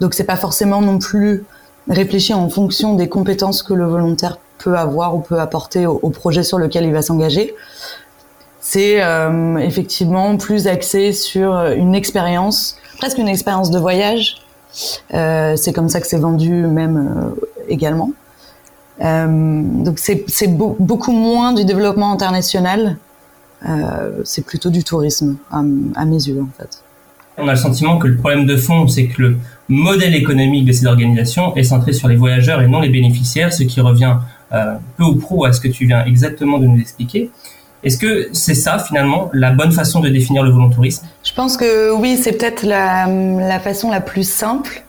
Donc 0.00 0.14
c'est 0.14 0.24
pas 0.24 0.36
forcément 0.36 0.80
non 0.80 0.98
plus 0.98 1.44
réfléchi 1.88 2.34
en 2.34 2.48
fonction 2.48 2.94
des 2.94 3.08
compétences 3.08 3.62
que 3.62 3.72
le 3.72 3.86
volontaire 3.86 4.38
peut 4.58 4.76
avoir 4.76 5.14
ou 5.14 5.20
peut 5.20 5.38
apporter 5.38 5.86
au, 5.86 6.10
projet 6.10 6.42
sur 6.42 6.58
lequel 6.58 6.84
il 6.84 6.92
va 6.92 7.02
s'engager. 7.02 7.54
C'est 8.60 9.02
euh, 9.02 9.56
effectivement 9.58 10.36
plus 10.36 10.66
axé 10.66 11.12
sur 11.12 11.54
une 11.54 11.94
expérience, 11.94 12.76
presque 12.98 13.18
une 13.18 13.28
expérience 13.28 13.70
de 13.70 13.78
voyage. 13.78 14.38
Euh, 15.14 15.56
c'est 15.56 15.72
comme 15.72 15.88
ça 15.88 16.00
que 16.00 16.06
c'est 16.06 16.18
vendu 16.18 16.50
même 16.50 16.96
euh, 16.98 17.48
également. 17.68 18.10
donc 19.00 19.98
c'est 19.98 20.48
beaucoup 20.48 21.12
moins 21.12 21.52
du 21.52 21.64
développement 21.64 22.12
international. 22.12 22.96
c'est 24.24 24.44
plutôt 24.44 24.70
du 24.70 24.82
tourisme 24.84 25.36
à, 25.50 25.58
à 25.94 26.04
mes 26.04 26.22
yeux 26.28 26.42
en 26.42 26.52
fait. 26.58 26.85
On 27.38 27.48
a 27.48 27.52
le 27.52 27.58
sentiment 27.58 27.98
que 27.98 28.08
le 28.08 28.16
problème 28.16 28.46
de 28.46 28.56
fond, 28.56 28.88
c'est 28.88 29.06
que 29.06 29.22
le, 29.22 29.36
modèle 29.68 30.14
économique 30.14 30.64
de 30.64 30.70
ces 30.70 30.86
organisations 30.86 31.56
est 31.56 31.64
centré 31.64 31.92
sur 31.92 32.06
les 32.06 32.14
voyageurs 32.14 32.62
et 32.62 32.68
non 32.68 32.80
les 32.80 32.88
bénéficiaires, 32.88 33.52
ce 33.52 33.64
qui 33.64 33.80
revient 33.80 34.16
euh, 34.52 34.76
peu 34.96 35.02
ou 35.02 35.16
prou 35.16 35.44
à 35.44 35.52
ce 35.52 35.60
que 35.60 35.66
tu 35.66 35.86
viens 35.86 36.04
exactement 36.04 36.58
de 36.58 36.66
nous 36.66 36.80
expliquer. 36.80 37.30
Est-ce 37.82 37.98
que 37.98 38.28
c'est 38.32 38.54
ça 38.54 38.78
finalement 38.78 39.28
la 39.32 39.50
bonne 39.50 39.72
façon 39.72 39.98
de 39.98 40.08
définir 40.08 40.44
le 40.44 40.50
volontourisme? 40.50 41.04
Je 41.24 41.32
pense 41.32 41.56
que 41.56 41.92
oui, 41.92 42.16
c'est 42.16 42.32
peut-être 42.32 42.62
la, 42.64 43.06
la 43.08 43.58
façon 43.58 43.90
la 43.90 44.00
plus 44.00 44.28
simple 44.28 44.85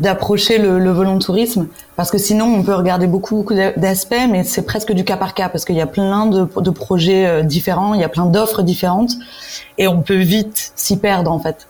d'approcher 0.00 0.58
le, 0.58 0.78
le 0.78 0.90
volontourisme 0.90 1.68
parce 1.96 2.10
que 2.10 2.18
sinon 2.18 2.46
on 2.46 2.62
peut 2.62 2.74
regarder 2.74 3.06
beaucoup, 3.06 3.36
beaucoup 3.36 3.54
d'aspects 3.54 4.14
mais 4.28 4.44
c'est 4.44 4.62
presque 4.62 4.92
du 4.92 5.04
cas 5.04 5.16
par 5.16 5.32
cas 5.32 5.48
parce 5.48 5.64
qu'il 5.64 5.76
y 5.76 5.80
a 5.80 5.86
plein 5.86 6.26
de, 6.26 6.46
de 6.60 6.70
projets 6.70 7.26
euh, 7.26 7.42
différents, 7.42 7.94
il 7.94 8.00
y 8.00 8.04
a 8.04 8.08
plein 8.08 8.26
d'offres 8.26 8.62
différentes 8.62 9.12
et 9.78 9.88
on 9.88 10.02
peut 10.02 10.16
vite 10.16 10.72
s'y 10.76 10.98
perdre 10.98 11.32
en 11.32 11.38
fait. 11.38 11.66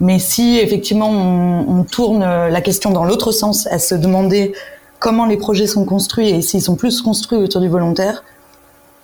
Mais 0.00 0.18
si 0.18 0.58
effectivement 0.58 1.08
on, 1.08 1.80
on 1.80 1.84
tourne 1.84 2.20
la 2.20 2.60
question 2.60 2.90
dans 2.90 3.04
l'autre 3.04 3.32
sens, 3.32 3.66
à 3.68 3.78
se 3.78 3.94
demander 3.94 4.52
comment 4.98 5.26
les 5.26 5.36
projets 5.36 5.66
sont 5.66 5.84
construits 5.84 6.30
et 6.30 6.42
s'ils 6.42 6.62
sont 6.62 6.76
plus 6.76 7.00
construits 7.00 7.38
autour 7.38 7.60
du 7.60 7.68
volontaire, 7.68 8.24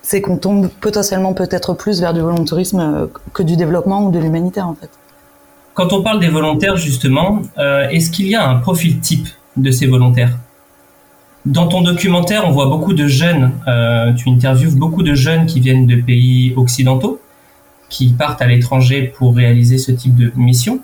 c'est 0.03 0.21
qu'on 0.21 0.37
tombe 0.37 0.69
potentiellement 0.81 1.35
peut-être 1.35 1.75
plus 1.75 2.01
vers 2.01 2.15
du 2.15 2.21
volontourisme 2.21 2.81
euh, 2.81 3.07
que 3.33 3.43
du 3.43 3.57
développement 3.57 4.07
ou 4.07 4.11
de 4.11 4.19
l'humanitaire 4.19 4.67
en 4.67 4.75
fait. 4.75 4.91
Quand 5.75 5.93
on 5.93 6.03
parle 6.03 6.21
des 6.21 6.29
volontaires, 6.29 6.77
justement, 6.77 7.43
euh, 7.59 7.89
est-ce 7.89 8.11
qu'il 8.11 8.27
y 8.29 8.35
a 8.35 8.47
un 8.49 8.57
profil 8.57 9.01
type 9.01 9.29
de 9.57 9.71
ces 9.71 9.87
volontaires? 9.87 10.37
Dans 11.47 11.69
ton 11.69 11.81
documentaire, 11.81 12.45
on 12.47 12.51
voit 12.51 12.67
beaucoup 12.67 12.93
de 12.93 13.07
jeunes, 13.07 13.53
euh, 13.67 14.13
tu 14.13 14.29
interviews 14.29 14.77
beaucoup 14.77 15.03
de 15.03 15.15
jeunes 15.15 15.47
qui 15.47 15.61
viennent 15.61 15.87
de 15.87 15.97
pays 15.97 16.53
occidentaux, 16.57 17.21
qui 17.89 18.13
partent 18.13 18.43
à 18.43 18.47
l'étranger 18.47 19.13
pour 19.17 19.35
réaliser 19.35 19.79
ce 19.79 19.91
type 19.91 20.17
de 20.17 20.33
mission. 20.37 20.81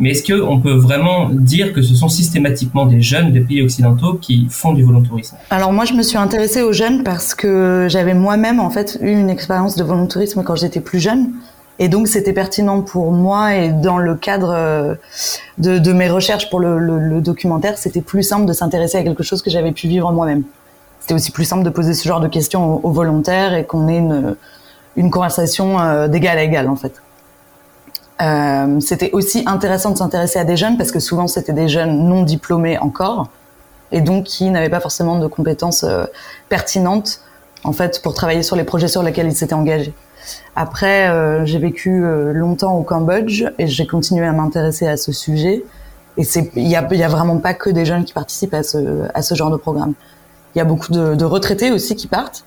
Mais 0.00 0.10
est-ce 0.10 0.32
qu'on 0.32 0.60
peut 0.60 0.74
vraiment 0.74 1.28
dire 1.30 1.72
que 1.72 1.82
ce 1.82 1.94
sont 1.94 2.08
systématiquement 2.08 2.86
des 2.86 3.00
jeunes 3.00 3.32
de 3.32 3.40
pays 3.40 3.62
occidentaux 3.62 4.14
qui 4.14 4.46
font 4.48 4.72
du 4.72 4.84
volontourisme? 4.84 5.36
Alors 5.50 5.72
moi, 5.72 5.84
je 5.84 5.94
me 5.94 6.02
suis 6.02 6.18
intéressée 6.18 6.62
aux 6.62 6.72
jeunes 6.72 7.02
parce 7.02 7.34
que 7.34 7.86
j'avais 7.88 8.14
moi-même 8.14 8.60
en 8.60 8.70
fait 8.70 8.98
eu 9.00 9.10
une 9.10 9.30
expérience 9.30 9.74
de 9.74 9.82
volontourisme 9.82 10.44
quand 10.44 10.54
j'étais 10.54 10.80
plus 10.80 11.00
jeune. 11.00 11.32
Et 11.78 11.88
donc 11.88 12.08
c'était 12.08 12.32
pertinent 12.32 12.82
pour 12.82 13.12
moi 13.12 13.54
et 13.54 13.70
dans 13.70 13.98
le 13.98 14.16
cadre 14.16 14.50
euh, 14.52 14.94
de, 15.58 15.92
mes 15.92 16.08
recherches 16.08 16.50
pour 16.50 16.58
le, 16.60 17.20
documentaire, 17.20 17.78
c'était 17.78 18.00
plus 18.00 18.22
simple 18.22 18.46
de 18.46 18.52
s'intéresser 18.52 18.98
à 18.98 19.02
quelque 19.04 19.22
chose 19.22 19.42
que 19.42 19.50
j'avais 19.50 19.72
pu 19.72 19.86
vivre 19.86 20.10
moi-même. 20.12 20.42
C'était 21.00 21.14
aussi 21.14 21.30
plus 21.30 21.44
simple 21.44 21.62
de 21.62 21.70
poser 21.70 21.94
ce 21.94 22.06
genre 22.06 22.20
de 22.20 22.26
questions 22.26 22.84
aux, 22.84 22.90
volontaires 22.90 23.54
et 23.54 23.64
qu'on 23.64 23.86
ait 23.88 23.98
une, 23.98 24.34
une 24.96 25.10
conversation 25.10 25.78
euh, 25.78 26.08
d'égal 26.08 26.38
à 26.38 26.42
égal 26.42 26.68
en 26.68 26.76
fait. 26.76 27.00
Euh, 28.20 28.80
c'était 28.80 29.10
aussi 29.12 29.44
intéressant 29.46 29.92
de 29.92 29.98
s'intéresser 29.98 30.40
à 30.40 30.44
des 30.44 30.56
jeunes 30.56 30.76
parce 30.76 30.90
que 30.90 30.98
souvent 30.98 31.28
c'était 31.28 31.52
des 31.52 31.68
jeunes 31.68 32.08
non 32.08 32.24
diplômés 32.24 32.76
encore 32.78 33.28
et 33.92 34.00
donc 34.00 34.24
qui 34.24 34.50
n'avaient 34.50 34.68
pas 34.68 34.80
forcément 34.80 35.20
de 35.20 35.28
compétences 35.28 35.86
pertinentes 36.48 37.20
en 37.62 37.72
fait 37.72 38.02
pour 38.02 38.14
travailler 38.14 38.42
sur 38.42 38.56
les 38.56 38.64
projets 38.64 38.88
sur 38.88 39.04
lesquels 39.04 39.28
ils 39.28 39.36
s'étaient 39.36 39.54
engagés. 39.54 39.94
Après, 40.56 41.08
euh, 41.08 41.44
j'ai 41.44 41.58
vécu 41.58 42.04
euh, 42.04 42.32
longtemps 42.32 42.74
au 42.74 42.82
Cambodge 42.82 43.44
et 43.58 43.66
j'ai 43.66 43.86
continué 43.86 44.26
à 44.26 44.32
m'intéresser 44.32 44.86
à 44.86 44.96
ce 44.96 45.12
sujet. 45.12 45.64
Et 46.16 46.24
c'est, 46.24 46.50
il 46.56 46.66
y 46.66 46.76
a, 46.76 46.82
vraiment 47.08 47.38
pas 47.38 47.54
que 47.54 47.70
des 47.70 47.84
jeunes 47.84 48.04
qui 48.04 48.12
participent 48.12 48.54
à 48.54 48.62
ce, 48.62 49.34
genre 49.34 49.50
de 49.50 49.56
programme. 49.56 49.94
Il 50.54 50.58
y 50.58 50.60
a 50.60 50.64
beaucoup 50.64 50.92
de, 50.92 51.24
retraités 51.24 51.70
aussi 51.70 51.94
qui 51.94 52.08
partent. 52.08 52.44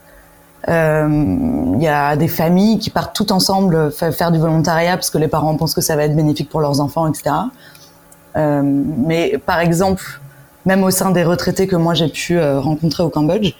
Euh, 0.67 1.07
il 1.75 1.81
y 1.81 1.87
a 1.87 2.15
des 2.17 2.27
familles 2.27 2.79
qui 2.79 2.89
partent 2.89 3.15
tout 3.15 3.31
ensemble 3.31 3.91
faire 3.91 4.31
du 4.31 4.39
volontariat 4.39 4.95
parce 4.95 5.09
que 5.09 5.17
les 5.17 5.29
parents 5.29 5.55
pensent 5.55 5.73
que 5.73 5.81
ça 5.81 5.95
va 5.95 6.03
être 6.03 6.15
bénéfique 6.15 6.49
pour 6.49 6.59
leurs 6.59 6.81
enfants, 6.81 7.07
etc. 7.07 7.33
Mais 8.35 9.37
par 9.45 9.59
exemple, 9.59 10.19
même 10.65 10.83
au 10.83 10.91
sein 10.91 11.11
des 11.11 11.23
retraités 11.23 11.65
que 11.65 11.77
moi 11.77 11.93
j'ai 11.93 12.09
pu 12.09 12.39
rencontrer 12.41 13.03
au 13.03 13.09
Cambodge, 13.09 13.53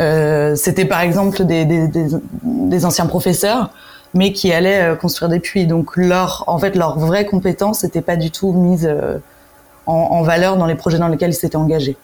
euh, 0.00 0.54
c'était 0.56 0.84
par 0.84 1.00
exemple 1.00 1.44
des, 1.44 2.84
anciens 2.84 3.06
professeurs, 3.06 3.70
mais 4.14 4.32
qui 4.32 4.52
allaient 4.52 4.92
euh, 4.92 4.96
construire 4.96 5.28
des 5.28 5.40
puits. 5.40 5.66
Donc 5.66 5.96
leur, 5.96 6.44
en 6.46 6.58
fait, 6.58 6.76
leur 6.76 6.98
vraie 6.98 7.26
compétence 7.26 7.84
n'était 7.84 8.02
pas 8.02 8.16
du 8.16 8.30
tout 8.30 8.52
mise 8.52 8.86
euh, 8.86 9.18
en, 9.86 9.94
en, 9.94 10.22
valeur 10.22 10.56
dans 10.56 10.66
les 10.66 10.74
projets 10.74 10.98
dans 10.98 11.08
lesquels 11.08 11.30
ils 11.30 11.34
s'étaient 11.34 11.56
engagés. 11.56 11.96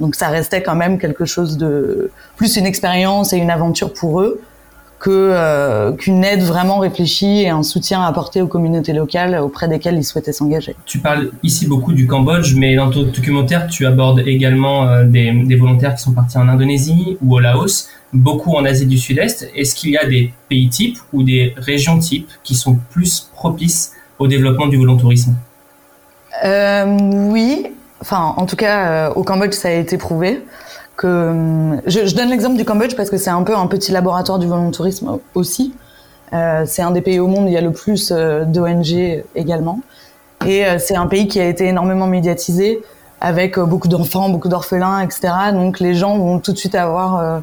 Donc 0.00 0.14
ça 0.14 0.28
restait 0.28 0.62
quand 0.62 0.74
même 0.74 0.98
quelque 0.98 1.24
chose 1.24 1.56
de 1.58 2.10
plus 2.36 2.56
une 2.56 2.66
expérience 2.66 3.32
et 3.32 3.36
une 3.36 3.50
aventure 3.50 3.92
pour 3.92 4.20
eux 4.20 4.40
que 5.02 5.10
euh, 5.10 5.90
qu'une 5.92 6.22
aide 6.22 6.42
vraiment 6.42 6.78
réfléchie 6.78 7.40
et 7.42 7.48
un 7.48 7.64
soutien 7.64 8.02
apporté 8.02 8.40
aux 8.40 8.46
communautés 8.46 8.92
locales 8.92 9.36
auprès 9.42 9.66
desquelles 9.66 9.96
ils 9.96 10.04
souhaitaient 10.04 10.32
s'engager. 10.32 10.76
Tu 10.86 11.00
parles 11.00 11.32
ici 11.42 11.66
beaucoup 11.66 11.92
du 11.92 12.06
Cambodge, 12.06 12.54
mais 12.54 12.76
dans 12.76 12.88
ton 12.88 13.02
documentaire, 13.02 13.66
tu 13.66 13.84
abordes 13.84 14.20
également 14.20 14.86
euh, 14.86 15.02
des, 15.04 15.32
des, 15.32 15.56
volontaires 15.56 15.96
qui 15.96 16.02
sont 16.04 16.12
partis 16.12 16.38
en 16.38 16.48
Indonésie 16.48 17.18
ou 17.20 17.34
au 17.34 17.40
Laos, 17.40 17.88
beaucoup 18.12 18.54
en 18.54 18.64
Asie 18.64 18.86
du 18.86 18.96
Sud-Est. 18.96 19.50
Est-ce 19.56 19.74
qu'il 19.74 19.90
y 19.90 19.96
a 19.96 20.06
des 20.06 20.32
pays 20.48 20.68
types 20.68 20.98
ou 21.12 21.24
des 21.24 21.52
régions 21.56 21.98
types 21.98 22.30
qui 22.44 22.54
sont 22.54 22.78
plus 22.90 23.28
propices 23.34 23.94
au 24.20 24.28
développement 24.28 24.68
du 24.68 24.76
volontourisme? 24.76 25.34
Euh, 26.44 26.84
Oui, 26.86 27.66
enfin 28.00 28.34
en 28.36 28.46
tout 28.46 28.56
cas 28.56 29.08
euh, 29.08 29.14
au 29.14 29.24
Cambodge 29.24 29.54
ça 29.54 29.68
a 29.68 29.72
été 29.72 29.98
prouvé 29.98 30.40
que 31.02 31.80
je, 31.86 32.14
donne 32.14 32.30
l'exemple 32.30 32.56
du 32.56 32.64
Cambodge 32.64 32.94
parce 32.94 33.10
que 33.10 33.16
c'est 33.16 33.30
un 33.30 33.42
peu 33.42 33.56
un 33.56 33.66
petit 33.66 33.90
laboratoire 33.90 34.38
du 34.38 34.46
volontourisme 34.46 35.18
aussi. 35.34 35.74
Euh, 36.32 36.62
c'est 36.64 36.82
un 36.82 36.92
des 36.92 37.00
pays 37.00 37.18
au 37.18 37.26
monde 37.26 37.44
où 37.44 37.48
il 37.48 37.52
y 37.52 37.58
a 37.58 37.60
le 37.60 37.72
plus 37.72 38.12
euh, 38.12 38.44
d'ONG 38.44 39.24
également. 39.34 39.80
Et 40.46 40.64
euh, 40.64 40.78
c'est 40.78 40.94
un 40.94 41.06
pays 41.06 41.26
qui 41.26 41.40
a 41.40 41.46
été 41.46 41.66
énormément 41.66 42.06
médiatisé 42.06 42.80
avec 43.20 43.58
beaucoup 43.58 43.88
d'enfants, 43.88 44.28
beaucoup 44.28 44.48
d'orphelins, 44.48 45.00
etc. 45.00 45.32
Donc 45.52 45.80
les 45.80 45.94
gens 45.94 46.16
vont 46.16 46.38
tout 46.38 46.52
de 46.52 46.58
suite 46.58 46.74
avoir 46.74 47.42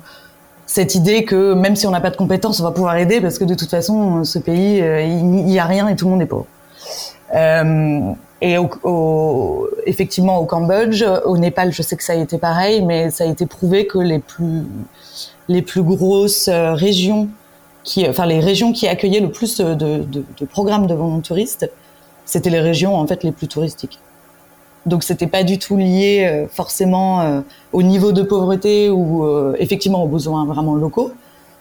cette 0.66 0.94
idée 0.94 1.24
que 1.24 1.54
même 1.54 1.78
si 1.78 1.88
on 1.88 1.92
n'a 1.92 2.02
pas 2.02 2.10
de 2.10 2.18
compétences, 2.18 2.60
on 2.60 2.64
va 2.64 2.72
pouvoir 2.72 2.98
aider 2.98 3.22
parce 3.22 3.40
que 3.40 3.46
de 3.46 3.56
toute 3.56 3.70
façon, 3.70 4.26
ce 4.26 4.40
pays, 4.40 4.80
il 4.80 5.46
n'y 5.46 5.58
a 5.58 5.64
rien 5.64 5.88
et 5.88 5.96
tout 5.96 6.08
le 6.08 6.12
monde 6.12 6.22
est 6.22 6.26
pauvre. 6.26 6.48
Et 8.42 8.58
au, 8.58 8.70
au, 8.84 9.68
effectivement 9.86 10.38
au 10.40 10.46
Cambodge, 10.46 11.04
au 11.26 11.38
Népal, 11.38 11.74
je 11.74 11.82
sais 11.82 11.98
que 11.98 12.04
ça 12.04 12.14
a 12.14 12.16
été 12.16 12.38
pareil, 12.38 12.84
mais 12.84 13.12
ça 13.12 13.26
a 13.26 13.28
été 13.28 13.46
prouvé 13.46 13.86
que 13.86 13.98
les 13.98 14.20
plus 14.20 14.64
les 15.50 15.62
plus 15.62 15.82
grosses 15.82 16.48
régions 16.50 17.28
qui, 17.84 18.08
enfin 18.08 18.26
les 18.26 18.40
régions 18.40 18.72
qui 18.72 18.88
accueillaient 18.88 19.20
le 19.20 19.32
plus 19.32 19.58
de, 19.58 19.74
de, 19.74 20.24
de 20.40 20.46
programmes 20.46 20.88
de 20.88 20.94
volontouristes, 20.94 21.70
c'était 22.26 22.50
les 22.52 22.60
régions 22.62 22.96
en 22.96 23.08
fait 23.08 23.24
les 23.24 23.32
plus 23.32 23.48
touristiques. 23.48 24.00
Donc 24.86 25.04
c'était 25.04 25.28
pas 25.28 25.44
du 25.44 25.60
tout 25.60 25.76
lié 25.76 26.26
euh, 26.26 26.48
forcément 26.48 27.22
euh, 27.22 27.42
au 27.74 27.84
niveau 27.84 28.12
de 28.12 28.22
pauvreté 28.22 28.90
ou 28.90 29.26
euh, 29.26 29.56
effectivement 29.60 30.04
aux 30.04 30.08
besoins 30.08 30.46
vraiment 30.46 30.76
locaux. 30.76 31.12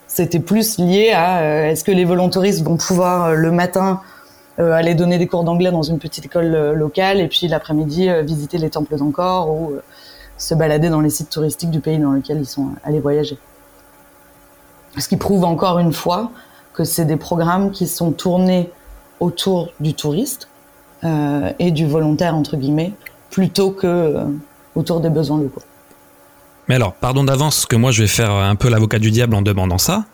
C'était 0.06 0.38
plus 0.38 0.78
lié 0.78 1.10
à 1.10 1.40
euh, 1.40 1.70
est-ce 1.70 1.84
que 1.84 1.90
les 1.92 2.04
volontouristes 2.04 2.62
vont 2.62 2.76
pouvoir 2.76 3.24
euh, 3.24 3.34
le 3.34 3.50
matin 3.50 4.00
euh, 4.00 4.17
aller 4.58 4.94
donner 4.94 5.18
des 5.18 5.26
cours 5.26 5.44
d'anglais 5.44 5.70
dans 5.70 5.82
une 5.82 5.98
petite 5.98 6.26
école 6.26 6.54
euh, 6.54 6.74
locale 6.74 7.20
et 7.20 7.28
puis 7.28 7.46
l'après-midi 7.48 8.08
euh, 8.08 8.22
visiter 8.22 8.58
les 8.58 8.70
temples 8.70 8.96
d'Angkor 8.96 9.48
ou 9.48 9.72
euh, 9.72 9.82
se 10.36 10.54
balader 10.54 10.88
dans 10.88 11.00
les 11.00 11.10
sites 11.10 11.30
touristiques 11.30 11.70
du 11.70 11.80
pays 11.80 11.98
dans 11.98 12.12
lequel 12.12 12.38
ils 12.38 12.46
sont 12.46 12.70
allés 12.84 13.00
voyager. 13.00 13.38
Ce 14.96 15.08
qui 15.08 15.16
prouve 15.16 15.44
encore 15.44 15.78
une 15.78 15.92
fois 15.92 16.30
que 16.72 16.84
c'est 16.84 17.04
des 17.04 17.16
programmes 17.16 17.70
qui 17.70 17.86
sont 17.86 18.12
tournés 18.12 18.70
autour 19.20 19.70
du 19.80 19.94
touriste 19.94 20.48
euh, 21.04 21.52
et 21.58 21.70
du 21.70 21.86
volontaire 21.86 22.34
entre 22.34 22.56
guillemets 22.56 22.92
plutôt 23.30 23.70
que 23.70 23.86
euh, 23.86 24.24
autour 24.74 25.00
des 25.00 25.10
besoins 25.10 25.38
locaux. 25.38 25.62
Mais 26.68 26.74
alors, 26.74 26.94
pardon 26.94 27.24
d'avance 27.24 27.66
que 27.66 27.76
moi 27.76 27.90
je 27.90 28.02
vais 28.02 28.08
faire 28.08 28.30
un 28.30 28.54
peu 28.56 28.68
l'avocat 28.68 28.98
du 28.98 29.10
diable 29.10 29.34
en 29.34 29.42
demandant 29.42 29.78
ça, 29.78 30.04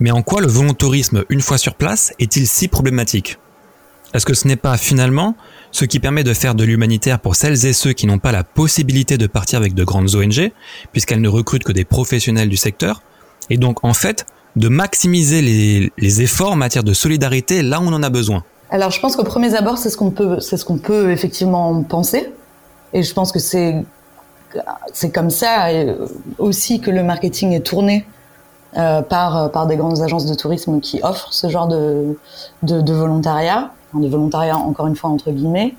mais 0.00 0.10
en 0.10 0.22
quoi 0.22 0.40
le 0.40 0.48
volontourisme 0.48 1.24
une 1.30 1.40
fois 1.40 1.58
sur 1.58 1.74
place 1.74 2.12
est-il 2.18 2.46
si 2.46 2.68
problématique? 2.68 3.38
Est-ce 4.14 4.24
que 4.24 4.34
ce 4.34 4.46
n'est 4.46 4.56
pas 4.56 4.76
finalement 4.76 5.34
ce 5.72 5.84
qui 5.84 5.98
permet 5.98 6.22
de 6.22 6.32
faire 6.32 6.54
de 6.54 6.62
l'humanitaire 6.62 7.18
pour 7.18 7.34
celles 7.34 7.66
et 7.66 7.72
ceux 7.72 7.92
qui 7.92 8.06
n'ont 8.06 8.20
pas 8.20 8.30
la 8.30 8.44
possibilité 8.44 9.18
de 9.18 9.26
partir 9.26 9.58
avec 9.58 9.74
de 9.74 9.82
grandes 9.82 10.14
ONG, 10.14 10.52
puisqu'elles 10.92 11.20
ne 11.20 11.28
recrutent 11.28 11.64
que 11.64 11.72
des 11.72 11.84
professionnels 11.84 12.48
du 12.48 12.56
secteur, 12.56 13.02
et 13.50 13.58
donc 13.58 13.84
en 13.84 13.92
fait 13.92 14.24
de 14.54 14.68
maximiser 14.68 15.42
les, 15.98 16.22
efforts 16.22 16.52
en 16.52 16.56
matière 16.56 16.84
de 16.84 16.92
solidarité 16.92 17.62
là 17.62 17.80
où 17.80 17.82
on 17.82 17.92
en 17.92 18.04
a 18.04 18.10
besoin. 18.10 18.44
Alors 18.70 18.92
je 18.92 19.00
pense 19.00 19.16
qu'au 19.16 19.24
premier 19.24 19.52
abord 19.56 19.78
c'est 19.78 19.90
ce 19.90 19.96
qu'on 19.96 20.12
peut, 20.12 20.38
c'est 20.38 20.56
ce 20.56 20.64
qu'on 20.64 20.78
peut 20.78 21.10
effectivement 21.10 21.82
penser, 21.82 22.32
et 22.92 23.02
je 23.02 23.12
pense 23.12 23.32
que 23.32 23.40
c'est 23.40 23.84
c'est 24.92 25.10
comme 25.10 25.30
ça 25.30 25.66
aussi 26.38 26.80
que 26.80 26.92
le 26.92 27.02
marketing 27.02 27.50
est 27.50 27.66
tourné 27.66 28.06
euh, 28.76 29.02
par, 29.02 29.50
par 29.50 29.66
des 29.66 29.76
grandes 29.76 30.00
agences 30.00 30.26
de 30.26 30.34
tourisme 30.36 30.78
qui 30.78 31.00
offrent 31.02 31.32
ce 31.32 31.48
genre 31.48 31.66
de, 31.66 32.16
de 32.62 32.92
volontariat 32.92 33.72
de 34.00 34.08
volontariat 34.08 34.56
encore 34.56 34.86
une 34.86 34.96
fois 34.96 35.10
entre 35.10 35.30
guillemets. 35.30 35.74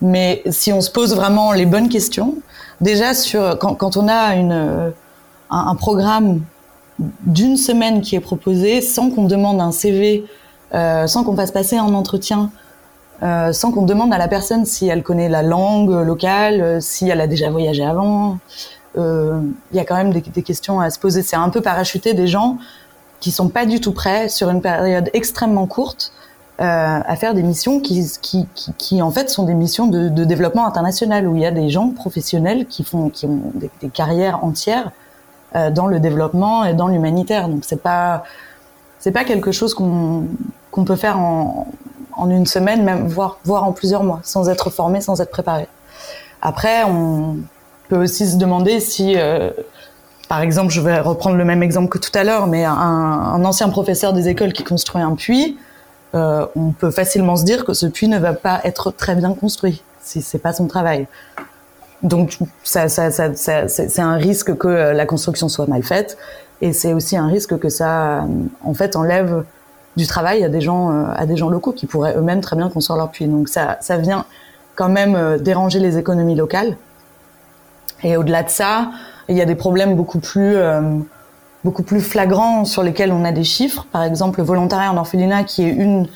Mais 0.00 0.42
si 0.50 0.72
on 0.72 0.80
se 0.80 0.90
pose 0.90 1.14
vraiment 1.14 1.52
les 1.52 1.66
bonnes 1.66 1.88
questions, 1.88 2.34
déjà 2.80 3.14
sur 3.14 3.58
quand, 3.58 3.96
on 3.96 4.08
a 4.08 4.34
une, 4.34 4.52
un, 4.52 4.92
un 5.50 5.74
programme 5.76 6.40
d'une 6.98 7.56
semaine 7.56 8.00
qui 8.00 8.16
est 8.16 8.20
proposé 8.20 8.80
sans 8.80 9.10
qu'on 9.10 9.24
demande 9.24 9.60
un 9.60 9.72
CV, 9.72 10.24
euh, 10.74 11.06
sans 11.06 11.24
qu'on 11.24 11.36
fasse 11.36 11.52
passer 11.52 11.76
un 11.76 11.94
entretien, 11.94 12.50
euh, 13.22 13.52
sans 13.52 13.70
qu'on 13.70 13.82
demande 13.82 14.12
à 14.12 14.18
la 14.18 14.28
personne 14.28 14.64
si 14.64 14.88
elle 14.88 15.02
connaît 15.02 15.28
la 15.28 15.42
langue 15.42 15.90
locale, 15.90 16.82
si 16.82 17.08
elle 17.08 17.20
a 17.20 17.26
déjà 17.26 17.50
voyagé 17.50 17.84
avant. 17.84 18.38
Il 18.94 19.00
euh, 19.00 19.40
y 19.72 19.78
a 19.78 19.84
quand 19.84 19.96
même 19.96 20.12
des, 20.12 20.20
des, 20.20 20.42
questions 20.42 20.80
à 20.80 20.90
se 20.90 20.98
poser. 20.98 21.22
C'est 21.22 21.36
un 21.36 21.48
peu 21.48 21.60
parachuter 21.60 22.14
des 22.14 22.26
gens 22.26 22.58
qui 23.20 23.30
sont 23.30 23.48
pas 23.48 23.64
du 23.64 23.80
tout 23.80 23.92
prêts 23.92 24.28
sur 24.28 24.50
une 24.50 24.60
période 24.60 25.08
extrêmement 25.14 25.66
courte 25.66 26.12
euh, 26.16 26.21
à 26.64 27.16
faire 27.16 27.34
des 27.34 27.42
missions 27.42 27.80
qui, 27.80 28.06
qui, 28.20 28.46
qui, 28.78 29.02
en 29.02 29.10
fait 29.10 29.30
sont 29.30 29.44
des 29.44 29.54
missions 29.54 29.86
de, 29.86 30.24
développement 30.24 30.66
international 30.66 31.26
où 31.26 31.34
il 31.34 31.42
y 31.42 31.46
a 31.46 31.50
des 31.50 31.68
gens 31.68 31.88
professionnels 31.90 32.66
qui 32.66 32.84
font 32.84 33.08
qui 33.08 33.26
ont 33.26 33.52
des, 33.54 33.88
carrières 33.88 34.44
entières 34.44 34.92
euh, 35.56 35.70
dans 35.70 35.86
le 35.86 35.98
développement 35.98 36.64
et 36.64 36.74
dans 36.74 36.88
l'humanitaire. 36.88 37.48
Donc 37.48 37.64
c'est 37.64 37.82
pas 37.82 38.24
c'est 38.98 39.12
pas 39.12 39.24
quelque 39.24 39.52
chose 39.52 39.74
qu'on 39.74 40.24
qu'on 40.70 40.84
peut 40.84 40.96
faire 40.96 41.18
en, 41.18 41.66
en 42.12 42.30
une 42.30 42.46
semaine, 42.46 42.84
même 42.84 43.08
voire 43.08 43.38
voire 43.44 43.64
en 43.64 43.72
plusieurs 43.72 44.04
mois, 44.04 44.20
sans 44.22 44.48
être 44.48 44.70
formé, 44.70 45.00
sans 45.00 45.20
être 45.20 45.30
préparé. 45.30 45.66
Après, 46.40 46.84
on 46.84 47.36
peut 47.88 48.02
aussi 48.02 48.28
se 48.28 48.36
demander 48.36 48.80
si 48.80 49.14
euh, 49.16 49.50
par 50.32 50.40
exemple, 50.40 50.72
je 50.72 50.80
vais 50.80 50.98
reprendre 50.98 51.36
le 51.36 51.44
même 51.44 51.62
exemple 51.62 51.90
que 51.90 51.98
tout 51.98 52.10
à 52.14 52.24
l'heure, 52.24 52.46
mais 52.46 52.64
un, 52.64 53.44
ancien 53.44 53.68
professeur 53.68 54.14
des 54.14 54.28
écoles 54.28 54.54
qui 54.54 54.64
construit 54.64 55.02
un 55.02 55.14
puits, 55.14 55.58
euh, 56.14 56.46
on 56.56 56.70
peut 56.72 56.90
facilement 56.90 57.36
se 57.36 57.44
dire 57.44 57.64
que 57.64 57.72
ce 57.72 57.86
puits 57.86 58.08
ne 58.08 58.18
va 58.18 58.34
pas 58.34 58.60
être 58.64 58.90
très 58.90 59.14
bien 59.14 59.34
construit 59.34 59.82
si 60.00 60.20
c'est 60.20 60.38
pas 60.38 60.52
son 60.52 60.66
travail. 60.66 61.06
Donc, 62.02 62.38
c'est 62.64 64.00
un 64.00 64.14
risque 64.14 64.56
que 64.56 64.68
la 64.68 65.06
construction 65.06 65.48
soit 65.48 65.68
mal 65.68 65.84
faite, 65.84 66.18
et 66.60 66.72
c'est 66.72 66.92
aussi 66.92 67.16
un 67.16 67.28
risque 67.28 67.56
que 67.60 67.68
ça, 67.68 68.24
en 68.64 68.74
fait, 68.74 68.96
enlève 68.96 69.44
du 69.96 70.08
travail 70.08 70.42
à 70.42 70.48
des 70.48 70.60
gens, 70.60 71.06
à 71.14 71.24
des 71.26 71.36
gens 71.36 71.48
locaux 71.48 71.70
qui 71.70 71.86
pourraient 71.86 72.16
eux-mêmes 72.16 72.40
très 72.40 72.56
bien 72.56 72.68
construire 72.68 72.98
leur 72.98 73.12
puits. 73.12 73.28
Donc, 73.28 73.48
ça, 73.48 73.78
vient 73.98 74.24
quand 74.74 74.88
même 74.88 75.38
déranger 75.38 75.78
les 75.78 75.96
économies 75.98 76.34
locales. 76.34 76.76
Et 78.02 78.16
au-delà 78.16 78.42
de 78.42 78.50
ça, 78.50 78.90
il 79.28 79.36
y 79.36 79.40
a 79.40 79.44
des 79.44 79.54
problèmes 79.54 79.96
beaucoup 79.96 80.18
plus 80.18 80.56
euh, 80.56 80.80
beaucoup 81.64 81.82
plus 81.82 82.00
flagrants 82.00 82.64
sur 82.64 82.82
lesquels 82.82 83.12
on 83.12 83.24
a 83.24 83.32
des 83.32 83.44
chiffres. 83.44 83.86
Par 83.92 84.02
exemple, 84.02 84.40
le 84.40 84.44
volontariat 84.44 84.92
en 84.92 84.96
orphelinat, 84.96 85.44
qui 85.44 85.62
est 85.62 85.70
une 85.70 86.08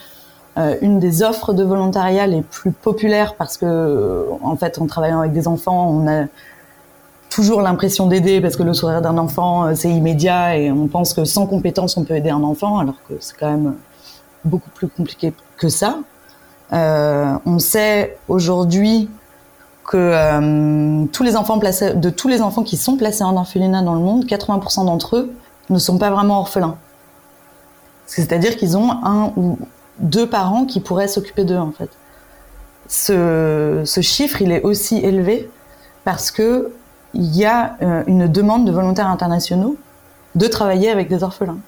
euh, 0.59 0.75
une 0.81 0.99
des 0.99 1.23
offres 1.23 1.53
de 1.53 1.63
volontariat 1.63 2.27
les 2.27 2.41
plus 2.41 2.73
populaires 2.73 3.35
parce 3.35 3.59
que 3.59 4.27
en 4.43 4.57
fait, 4.57 4.79
en 4.79 4.87
travaillant 4.87 5.21
avec 5.21 5.33
des 5.33 5.49
enfants, 5.49 5.91
on 5.91 6.09
a 6.09 6.25
toujours 7.29 7.61
l'impression 7.61 8.07
d'aider 8.07 8.41
parce 8.41 8.57
que 8.57 8.63
le 8.63 8.73
sourire 8.73 9.03
d'un 9.03 9.19
enfant 9.19 9.75
c'est 9.75 9.91
immédiat 9.91 10.57
et 10.57 10.71
on 10.71 10.87
pense 10.87 11.13
que 11.13 11.27
sans 11.27 11.47
compétence 11.47 11.99
on 11.99 12.05
peut 12.05 12.17
aider 12.17 12.31
un 12.31 12.43
enfant 12.43 12.79
alors 12.79 12.95
que 13.07 13.15
c'est 13.21 13.37
quand 13.37 13.51
même 13.51 13.75
beaucoup 14.47 14.71
plus 14.71 14.89
compliqué 14.89 15.35
que 15.59 15.69
ça. 15.69 15.99
Euh, 16.73 17.35
on 17.45 17.59
sait 17.59 18.17
aujourd'hui 18.29 19.11
que 19.87 19.97
euh, 19.97 21.05
tous 21.13 21.23
les 21.23 21.37
enfants 21.37 21.57
de 21.57 22.11
tous 22.11 22.29
les 22.29 22.43
enfants 22.43 22.63
qui 22.63 22.77
sont 22.77 22.97
placés 22.97 23.25
en 23.25 23.37
orphelinat 23.37 23.83
dans 23.83 23.95
le 23.95 24.01
monde, 24.01 24.25
80% 24.25 24.87
d'entre 24.87 25.17
eux 25.17 25.33
ne 25.71 25.79
sont 25.79 25.99
pas 25.99 26.11
vraiment 26.11 26.41
orphelins. 26.41 26.77
C'est-à-dire 28.07 28.57
qu'ils 28.57 28.77
ont 28.77 28.91
un 28.91 29.33
ou 29.37 29.59
deux 29.99 30.29
parents 30.29 30.65
qui 30.65 30.81
pourraient 30.81 31.09
s'occuper 31.09 31.45
d'eux 31.45 31.57
en 31.57 31.73
fait. 31.73 31.91
Ce, 32.89 33.83
ce, 33.85 34.01
chiffre, 34.01 34.43
il 34.43 34.53
est 34.53 34.63
aussi 34.63 34.99
élevé 34.99 35.51
parce 36.05 36.31
que 36.31 36.73
il 37.15 37.35
y 37.35 37.45
a 37.45 37.77
euh, 37.83 38.05
une 38.07 38.29
demande 38.29 38.65
de 38.65 38.73
volontaires 38.73 39.09
internationaux 39.09 39.77
de 40.35 40.47
travailler 40.47 40.91
avec 40.91 41.09
des 41.09 41.25
orphelins. 41.25 41.59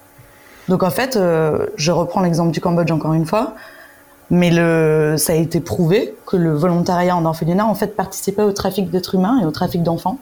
Donc 0.69 0.83
en 0.83 0.91
fait, 0.91 1.17
euh, 1.17 1.67
je 1.77 1.91
reprends 1.91 2.21
l'exemple 2.21 2.53
du 2.53 2.61
Cambodge 2.61 2.91
encore 2.93 3.15
une 3.15 3.27
fois. 3.27 3.55
Mais 4.31 4.51
ça 5.17 5.33
a 5.33 5.37
été 5.37 5.61
prouvé 5.61 6.15
que 6.27 6.37
le 6.37 6.53
volontariat 6.53 7.17
en 7.17 7.25
orphelinat 7.25 7.65
en 7.65 7.75
fait 7.75 7.97
participait 7.97 8.43
au 8.43 8.53
trafic 8.53 8.91
d'êtres 8.91 9.15
humains 9.15 9.39
et 9.41 9.47
au 9.47 9.51
trafic 9.51 9.83
d'enfants 9.83 10.19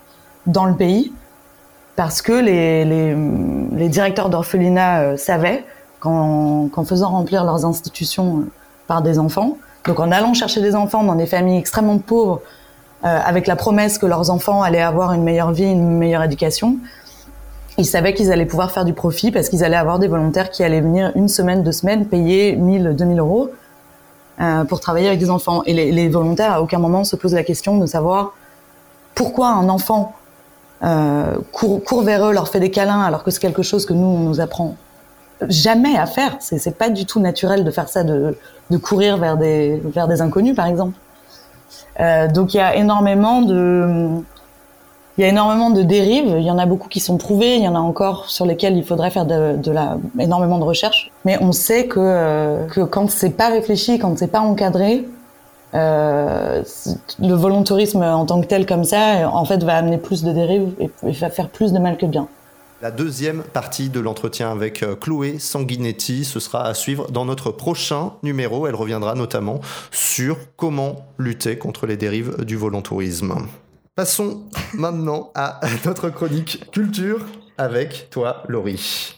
dans 0.46 0.64
le 0.64 0.74
pays 0.74 1.12
parce 1.96 2.20
que 2.20 2.32
les, 2.32 3.88
directeurs 3.88 4.28
d'orphelinat 4.28 5.00
euh, 5.00 5.16
savaient 5.16 5.64
qu'en, 5.98 6.68
qu'en 6.68 6.84
faisant 6.84 7.08
remplir 7.08 7.42
leurs 7.44 7.64
institutions 7.64 8.40
euh, 8.40 8.50
par 8.86 9.02
des 9.02 9.18
enfants, 9.18 9.56
donc 9.86 9.98
en 9.98 10.12
allant 10.12 10.34
chercher 10.34 10.60
des 10.60 10.76
enfants 10.76 11.02
dans 11.02 11.14
des 11.14 11.26
familles 11.26 11.58
extrêmement 11.58 11.98
pauvres 11.98 12.42
euh, 13.04 13.18
avec 13.24 13.46
la 13.46 13.56
promesse 13.56 13.98
que 13.98 14.06
leurs 14.06 14.30
enfants 14.30 14.62
allaient 14.62 14.82
avoir 14.82 15.12
une 15.14 15.22
meilleure 15.22 15.52
vie, 15.52 15.64
une 15.64 15.96
meilleure 15.96 16.22
éducation, 16.22 16.76
ils 17.78 17.86
savaient 17.86 18.14
qu'ils 18.14 18.30
allaient 18.30 18.46
pouvoir 18.46 18.70
faire 18.70 18.84
du 18.84 18.92
profit 18.92 19.30
parce 19.30 19.48
qu'ils 19.48 19.64
allaient 19.64 19.76
avoir 19.76 19.98
des 19.98 20.08
volontaires 20.08 20.50
qui 20.50 20.62
allaient 20.62 20.80
venir 20.80 21.12
une 21.14 21.28
semaine, 21.28 21.62
deux 21.62 21.72
semaines, 21.72 22.06
payer 22.06 22.56
1000, 22.56 22.94
2000 22.96 23.18
euros 23.18 23.50
euh, 24.40 24.64
pour 24.64 24.80
travailler 24.80 25.08
avec 25.08 25.18
des 25.18 25.30
enfants. 25.30 25.62
Et 25.66 25.72
les, 25.72 26.08
volontaires, 26.08 26.52
à 26.52 26.62
aucun 26.62 26.78
moment, 26.78 27.04
se 27.04 27.16
posent 27.16 27.34
la 27.34 27.44
question 27.44 27.78
de 27.78 27.86
savoir 27.86 28.34
pourquoi 29.14 29.48
un 29.48 29.68
enfant 29.68 30.14
euh, 30.84 31.38
court, 31.52 31.82
court, 31.82 32.02
vers 32.02 32.26
eux, 32.26 32.32
leur 32.32 32.48
fait 32.48 32.60
des 32.60 32.70
câlins, 32.70 33.02
alors 33.02 33.24
que 33.24 33.30
c'est 33.30 33.40
quelque 33.40 33.62
chose 33.62 33.86
que 33.86 33.94
nous, 33.94 34.06
on 34.06 34.18
nous 34.18 34.40
apprend 34.40 34.76
jamais 35.48 35.96
à 35.96 36.06
faire. 36.06 36.36
C'est 36.40 36.76
pas 36.76 36.90
du 36.90 37.06
tout 37.06 37.20
naturel 37.20 37.64
de 37.64 37.70
faire 37.70 37.88
ça, 37.88 38.04
de, 38.04 38.36
de 38.70 38.76
courir 38.76 39.16
vers 39.16 39.36
des, 39.36 39.80
vers 39.84 40.08
des 40.08 40.20
inconnus, 40.20 40.54
par 40.54 40.66
exemple. 40.66 40.98
Euh, 42.00 42.28
donc 42.28 42.54
il 42.54 42.58
y 42.58 42.60
a 42.60 42.76
énormément 42.76 43.40
de 43.40 44.22
il 45.18 45.22
y 45.22 45.24
a 45.24 45.28
énormément 45.28 45.70
de 45.70 45.82
dérives. 45.82 46.34
Il 46.36 46.44
y 46.44 46.50
en 46.50 46.58
a 46.58 46.66
beaucoup 46.66 46.88
qui 46.88 47.00
sont 47.00 47.16
prouvées. 47.16 47.56
Il 47.56 47.62
y 47.62 47.68
en 47.68 47.74
a 47.74 47.78
encore 47.78 48.28
sur 48.28 48.44
lesquelles 48.44 48.76
il 48.76 48.84
faudrait 48.84 49.10
faire 49.10 49.26
de, 49.26 49.58
énormément 50.18 50.58
de 50.58 50.64
recherches. 50.64 51.10
Mais 51.24 51.38
on 51.40 51.52
sait 51.52 51.86
que, 51.86 52.00
euh, 52.00 52.66
que 52.66 52.82
quand 52.82 53.10
c'est 53.10 53.30
pas 53.30 53.48
réfléchi, 53.48 53.98
quand 53.98 54.18
c'est 54.18 54.30
pas 54.30 54.40
encadré, 54.40 55.04
euh, 55.74 56.62
le 57.18 57.34
volontarisme 57.34 58.02
en 58.02 58.26
tant 58.26 58.40
que 58.40 58.46
tel 58.46 58.66
comme 58.66 58.84
ça, 58.84 59.30
en 59.32 59.44
fait, 59.44 59.62
va 59.64 59.76
amener 59.76 59.98
plus 59.98 60.22
de 60.22 60.32
dérives 60.32 60.74
et, 60.78 60.90
et 61.06 61.12
va 61.12 61.30
faire 61.30 61.48
plus 61.48 61.72
de 61.72 61.78
mal 61.78 61.96
que 61.96 62.06
bien. 62.06 62.28
La 62.82 62.90
deuxième 62.90 63.42
partie 63.42 63.88
de 63.88 64.00
l'entretien 64.00 64.52
avec 64.52 64.82
euh, 64.82 64.96
Chloé 64.96 65.38
Sanguinetti, 65.38 66.26
ce 66.26 66.40
sera 66.40 66.66
à 66.66 66.74
suivre 66.74 67.10
dans 67.10 67.24
notre 67.24 67.50
prochain 67.50 68.12
numéro. 68.22 68.66
Elle 68.66 68.74
reviendra 68.74 69.14
notamment 69.14 69.62
sur 69.90 70.36
comment 70.56 71.06
lutter 71.16 71.56
contre 71.56 71.86
les 71.86 71.96
dérives 71.96 72.44
du 72.44 72.56
volontourisme. 72.56 73.46
Passons 73.96 74.50
maintenant 74.74 75.32
à 75.34 75.58
notre 75.86 76.10
chronique 76.10 76.70
culture 76.70 77.24
avec 77.56 78.10
toi, 78.10 78.42
Laurie. 78.46 79.14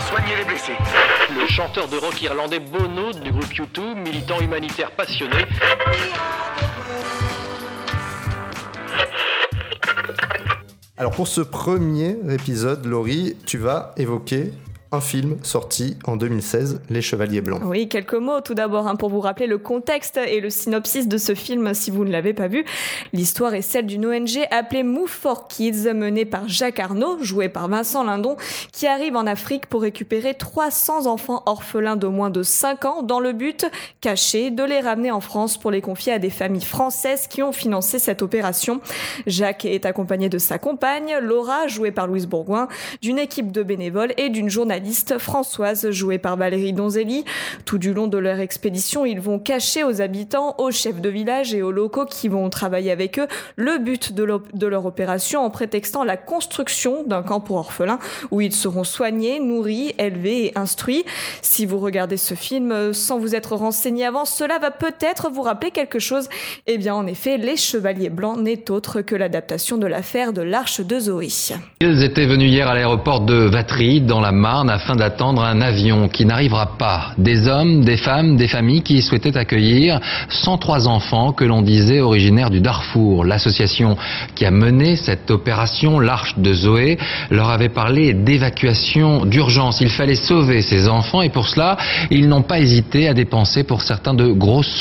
soigner 0.00 0.36
les 0.36 0.44
blessés. 0.44 0.76
Le 1.30 1.46
chanteur 1.46 1.88
de 1.88 1.96
rock 1.96 2.20
irlandais 2.20 2.58
Bono 2.58 3.12
du 3.12 3.30
groupe 3.30 3.52
U2, 3.52 3.94
militant 3.94 4.40
humanitaire 4.40 4.90
passionné. 4.90 5.46
Alors 10.96 11.10
pour 11.10 11.26
ce 11.26 11.40
premier 11.40 12.16
épisode, 12.30 12.86
Laurie, 12.86 13.36
tu 13.46 13.58
vas 13.58 13.92
évoquer 13.96 14.52
un 14.94 15.00
film 15.00 15.38
sorti 15.42 15.96
en 16.04 16.16
2016, 16.16 16.80
Les 16.88 17.02
Chevaliers 17.02 17.40
Blancs. 17.40 17.60
Oui, 17.64 17.88
quelques 17.88 18.14
mots 18.14 18.40
tout 18.40 18.54
d'abord 18.54 18.86
hein, 18.86 18.94
pour 18.94 19.08
vous 19.08 19.20
rappeler 19.20 19.48
le 19.48 19.58
contexte 19.58 20.18
et 20.18 20.40
le 20.40 20.50
synopsis 20.50 21.08
de 21.08 21.18
ce 21.18 21.34
film 21.34 21.74
si 21.74 21.90
vous 21.90 22.04
ne 22.04 22.12
l'avez 22.12 22.32
pas 22.32 22.46
vu. 22.46 22.64
L'histoire 23.12 23.54
est 23.54 23.62
celle 23.62 23.86
d'une 23.86 24.06
ONG 24.06 24.46
appelée 24.52 24.84
Move 24.84 25.08
for 25.08 25.48
Kids, 25.48 25.92
menée 25.92 26.24
par 26.24 26.48
Jacques 26.48 26.78
Arnaud, 26.78 27.18
joué 27.20 27.48
par 27.48 27.68
Vincent 27.68 28.04
Lindon, 28.04 28.36
qui 28.72 28.86
arrive 28.86 29.16
en 29.16 29.26
Afrique 29.26 29.66
pour 29.66 29.82
récupérer 29.82 30.34
300 30.34 31.06
enfants 31.06 31.42
orphelins 31.46 31.96
de 31.96 32.06
moins 32.06 32.30
de 32.30 32.44
5 32.44 32.84
ans 32.84 33.02
dans 33.02 33.20
le 33.20 33.32
but 33.32 33.66
caché 34.00 34.50
de 34.50 34.62
les 34.62 34.78
ramener 34.78 35.10
en 35.10 35.20
France 35.20 35.58
pour 35.58 35.72
les 35.72 35.80
confier 35.80 36.12
à 36.12 36.18
des 36.20 36.30
familles 36.30 36.64
françaises 36.64 37.26
qui 37.26 37.42
ont 37.42 37.52
financé 37.52 37.98
cette 37.98 38.22
opération. 38.22 38.80
Jacques 39.26 39.64
est 39.64 39.86
accompagné 39.86 40.28
de 40.28 40.38
sa 40.38 40.58
compagne, 40.58 41.16
Laura, 41.20 41.66
jouée 41.66 41.90
par 41.90 42.06
Louise 42.06 42.26
Bourgoin, 42.26 42.68
d'une 43.02 43.18
équipe 43.18 43.50
de 43.50 43.64
bénévoles 43.64 44.14
et 44.18 44.28
d'une 44.28 44.48
journaliste 44.48 44.83
Françoise, 45.18 45.90
jouée 45.90 46.18
par 46.18 46.36
Valérie 46.36 46.72
Donzelli. 46.72 47.24
Tout 47.64 47.78
du 47.78 47.92
long 47.92 48.06
de 48.06 48.18
leur 48.18 48.38
expédition, 48.38 49.04
ils 49.04 49.20
vont 49.20 49.38
cacher 49.38 49.82
aux 49.82 50.00
habitants, 50.00 50.54
aux 50.58 50.70
chefs 50.70 51.00
de 51.00 51.08
village 51.08 51.54
et 51.54 51.62
aux 51.62 51.72
locaux 51.72 52.04
qui 52.04 52.28
vont 52.28 52.48
travailler 52.50 52.90
avec 52.90 53.18
eux 53.18 53.26
le 53.56 53.78
but 53.78 54.12
de, 54.12 54.24
leur 54.66 54.86
opération 54.86 55.40
en 55.40 55.50
prétextant 55.50 56.04
la 56.04 56.16
construction 56.16 57.02
d'un 57.04 57.22
camp 57.22 57.40
pour 57.40 57.56
orphelins 57.56 57.98
où 58.30 58.40
ils 58.40 58.52
seront 58.52 58.84
soignés, 58.84 59.40
nourris, 59.40 59.94
élevés 59.98 60.46
et 60.46 60.58
instruits. 60.58 61.04
Si 61.42 61.66
vous 61.66 61.78
regardez 61.78 62.16
ce 62.16 62.34
film 62.34 62.92
sans 62.92 63.18
vous 63.18 63.34
être 63.34 63.56
renseigné 63.56 64.04
avant, 64.04 64.24
cela 64.24 64.58
va 64.58 64.70
peut-être 64.70 65.30
vous 65.30 65.42
rappeler 65.42 65.70
quelque 65.70 65.98
chose. 65.98 66.28
Eh 66.66 66.78
bien, 66.78 66.94
en 66.94 67.06
effet, 67.06 67.38
Les 67.38 67.56
Chevaliers 67.56 68.10
Blancs 68.10 68.38
n'est 68.38 68.70
autre 68.70 69.00
que 69.00 69.14
l'adaptation 69.14 69.78
de 69.78 69.86
l'affaire 69.86 70.32
de 70.32 70.42
l'Arche 70.42 70.80
de 70.80 70.98
Zoé. 70.98 71.24
Ils 71.80 72.02
étaient 72.02 72.26
venus 72.26 72.50
hier 72.50 72.68
à 72.68 72.74
l'aéroport 72.74 73.20
de 73.20 73.34
Vatry, 73.34 74.00
dans 74.00 74.20
la 74.20 74.32
Marne, 74.32 74.68
afin 74.74 74.96
d'attendre 74.96 75.42
un 75.44 75.60
avion 75.60 76.08
qui 76.08 76.26
n'arrivera 76.26 76.76
pas. 76.76 77.12
Des 77.16 77.46
hommes, 77.46 77.84
des 77.84 77.96
femmes, 77.96 78.36
des 78.36 78.48
familles 78.48 78.82
qui 78.82 79.02
souhaitaient 79.02 79.36
accueillir 79.36 80.00
103 80.28 80.88
enfants 80.88 81.32
que 81.32 81.44
l'on 81.44 81.62
disait 81.62 82.00
originaires 82.00 82.50
du 82.50 82.60
Darfour. 82.60 83.24
L'association 83.24 83.96
qui 84.34 84.44
a 84.44 84.50
mené 84.50 84.96
cette 84.96 85.30
opération, 85.30 86.00
l'Arche 86.00 86.38
de 86.38 86.52
Zoé, 86.52 86.98
leur 87.30 87.50
avait 87.50 87.68
parlé 87.68 88.14
d'évacuation 88.14 89.24
d'urgence. 89.24 89.80
Il 89.80 89.90
fallait 89.90 90.16
sauver 90.16 90.60
ces 90.60 90.88
enfants 90.88 91.22
et 91.22 91.30
pour 91.30 91.46
cela, 91.48 91.76
ils 92.10 92.28
n'ont 92.28 92.42
pas 92.42 92.58
hésité 92.58 93.08
à 93.08 93.14
dépenser 93.14 93.62
pour 93.62 93.82
certains 93.82 94.14
de 94.14 94.32
grosses 94.32 94.80